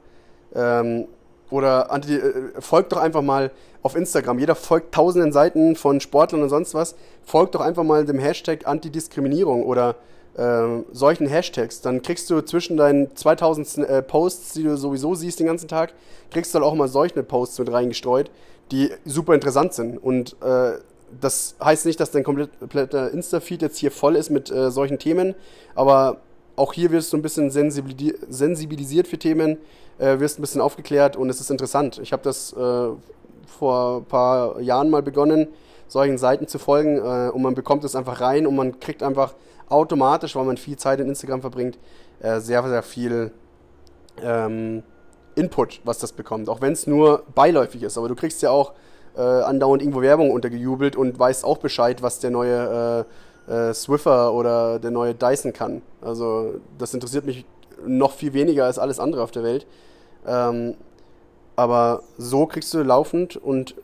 Ähm, 0.55 1.07
oder 1.51 1.89
äh, 1.91 2.61
folgt 2.61 2.93
doch 2.93 2.99
einfach 2.99 3.23
mal 3.23 3.51
auf 3.83 3.97
Instagram. 3.97 4.39
Jeder 4.39 4.55
folgt 4.55 4.95
tausenden 4.95 5.33
Seiten 5.33 5.77
von 5.77 6.01
Sportlern 6.01 6.43
und 6.43 6.49
sonst 6.51 6.75
was. 6.75 6.95
Folgt 7.25 7.55
doch 7.55 7.61
einfach 7.61 7.85
mal 7.85 8.05
dem 8.05 8.19
Hashtag 8.19 8.67
Antidiskriminierung 8.67 9.65
oder 9.65 9.97
äh, 10.37 10.83
solchen 10.93 11.27
Hashtags, 11.27 11.81
dann 11.81 12.01
kriegst 12.03 12.31
du 12.31 12.41
zwischen 12.43 12.77
deinen 12.77 13.15
2000 13.17 13.67
Sn- 13.67 13.85
äh, 13.85 14.03
Posts, 14.03 14.53
die 14.53 14.63
du 14.63 14.77
sowieso 14.77 15.15
siehst 15.15 15.41
den 15.41 15.47
ganzen 15.47 15.67
Tag, 15.69 15.93
kriegst 16.31 16.55
du 16.55 16.59
dann 16.59 16.69
auch 16.69 16.75
mal 16.75 16.87
solche 16.87 17.23
Posts 17.25 17.59
mit 17.59 17.73
reingestreut, 17.73 18.31
die 18.71 18.93
super 19.05 19.35
interessant 19.35 19.73
sind. 19.73 19.99
Und 19.99 20.37
äh, 20.43 20.73
das 21.21 21.55
heißt 21.63 21.87
nicht, 21.87 22.01
dass 22.01 22.11
dein 22.11 22.25
komplett- 22.25 22.59
kompletter 22.59 23.11
Insta-Feed 23.11 23.63
jetzt 23.63 23.79
hier 23.79 23.91
voll 23.91 24.17
ist 24.17 24.31
mit 24.31 24.51
äh, 24.51 24.71
solchen 24.71 24.99
Themen, 24.99 25.35
aber 25.75 26.19
auch 26.57 26.73
hier 26.73 26.91
wirst 26.91 27.13
du 27.13 27.17
ein 27.17 27.23
bisschen 27.23 27.51
sensibilisi 27.51 28.15
sensibilisiert 28.29 29.07
für 29.07 29.19
Themen, 29.19 29.59
äh, 29.99 30.19
wirst 30.19 30.39
ein 30.39 30.43
bisschen 30.43 30.61
aufgeklärt 30.61 31.17
und 31.17 31.31
es 31.31 31.41
ist 31.41 31.51
interessant. 31.51 31.99
Ich 32.03 32.13
habe 32.13 32.23
das 32.23 32.53
äh, 32.53 32.89
vor 33.47 33.99
ein 33.99 34.05
paar 34.05 34.61
Jahren 34.61 34.91
mal 34.91 35.03
begonnen, 35.03 35.49
solchen 35.87 36.19
Seiten 36.19 36.47
zu 36.47 36.59
folgen 36.59 36.99
äh, 36.99 37.31
und 37.31 37.43
man 37.43 37.55
bekommt 37.55 37.85
es 37.85 37.95
einfach 37.97 38.21
rein 38.21 38.47
und 38.47 38.57
man 38.57 38.81
kriegt 38.81 39.03
einfach 39.03 39.35
automatisch, 39.69 40.37
weil 40.37 40.45
man 40.45 40.57
viel 40.57 40.77
Zeit 40.77 41.01
in 41.01 41.09
Instagram 41.09 41.41
verbringt, 41.41 41.79
äh, 42.21 42.41
sehr, 42.41 42.63
sehr 42.69 42.83
viel 42.83 43.31
ähm, 44.23 44.83
Input, 45.39 45.81
was 45.85 45.99
das 45.99 46.13
bekommt. 46.13 46.49
Auch 46.49 46.61
wenn 46.61 46.73
es 46.73 46.87
nur 46.87 47.23
beiläufig 47.35 47.83
ist. 47.83 47.97
Aber 47.97 48.09
du 48.09 48.15
kriegst 48.15 48.43
ja 48.43 48.51
auch 48.51 48.73
äh, 49.17 49.21
andauernd 49.21 49.83
irgendwo 49.83 50.03
Werbung 50.03 50.31
untergejubelt 50.31 50.97
und 50.97 51.19
weißt 51.19 51.45
auch 51.45 51.59
Bescheid, 51.59 52.03
was 52.03 52.21
der 52.21 52.31
neue 52.31 53.07
äh, 53.49 53.51
äh, 53.53 53.75
Swiffer 53.75 54.33
oder 54.35 54.79
der 54.79 54.91
neue 54.91 55.15
Dyson 55.15 55.53
kann. 55.53 55.83
Also 56.01 56.55
das 56.79 56.95
interessiert 56.95 57.25
mich 57.25 57.45
noch 57.87 58.13
viel 58.13 58.33
weniger 58.33 58.65
als 58.65 58.79
alles 58.79 59.01
andere 59.01 59.23
auf 59.23 59.31
der 59.31 59.43
Welt. 59.43 59.67
Ähm, 60.27 60.75
aber 61.57 62.03
so 62.17 62.47
kriegst 62.47 62.73
du 62.75 62.83
laufend 62.83 63.37
und 63.37 63.75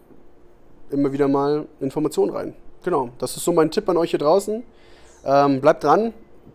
immer 0.90 1.12
wieder 1.12 1.28
mal 1.28 1.66
Informationen 1.80 2.32
rein. 2.32 2.54
Genau, 2.84 3.10
das 3.18 3.36
ist 3.36 3.44
so 3.44 3.52
mein 3.52 3.70
Tipp 3.70 3.88
an 3.88 3.96
euch 3.96 4.10
hier 4.10 4.18
draußen. 4.18 4.62
Ähm, 5.24 5.60
bleibt 5.60 5.84
dran. 5.84 6.12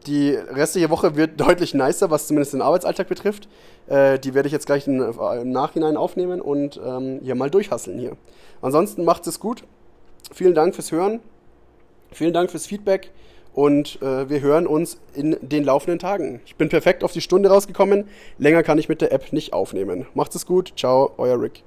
Die 0.08 0.32
restliche 0.32 0.90
Woche 0.90 1.16
wird 1.16 1.40
deutlich 1.40 1.74
nicer, 1.74 2.10
was 2.10 2.28
zumindest 2.28 2.54
den 2.54 2.62
Arbeitsalltag 2.62 3.08
betrifft. 3.08 3.48
Äh, 3.88 4.20
die 4.20 4.34
werde 4.34 4.48
ich 4.48 4.54
jetzt 4.54 4.66
gleich 4.66 4.88
in, 4.88 5.02
im 5.02 5.52
Nachhinein 5.52 5.98
aufnehmen 5.98 6.42
und 6.42 6.80
ähm, 6.84 7.20
hier 7.24 7.36
mal 7.36 7.50
durchhasseln 7.50 8.00
hier. 8.00 8.16
Ansonsten 8.62 9.04
macht 9.04 9.28
es 9.28 9.40
gut. 9.40 9.64
Vielen 10.32 10.54
Dank 10.54 10.76
fürs 10.76 10.92
Hören. 10.92 11.20
Vielen 12.12 12.34
Dank 12.34 12.52
fürs 12.52 12.66
Feedback. 12.66 13.12
Und 13.54 14.02
äh, 14.02 14.30
wir 14.30 14.42
hören 14.42 14.68
uns 14.68 15.00
in 15.14 15.38
den 15.42 15.64
laufenden 15.64 16.00
Tagen. 16.00 16.40
Ich 16.46 16.56
bin 16.56 16.70
perfekt 16.70 17.04
auf 17.04 17.12
die 17.12 17.22
Stunde 17.22 17.50
rausgekommen. 17.50 18.06
Länger 18.38 18.64
kann 18.64 18.78
ich 18.78 18.90
mit 18.90 19.02
der 19.02 19.12
App 19.12 19.34
nicht 19.34 19.54
aufnehmen. 19.54 20.06
Macht 20.14 20.36
es 20.36 20.46
gut. 20.46 20.74
Ciao, 20.78 21.12
euer 21.18 21.42
Rick. 21.42 21.64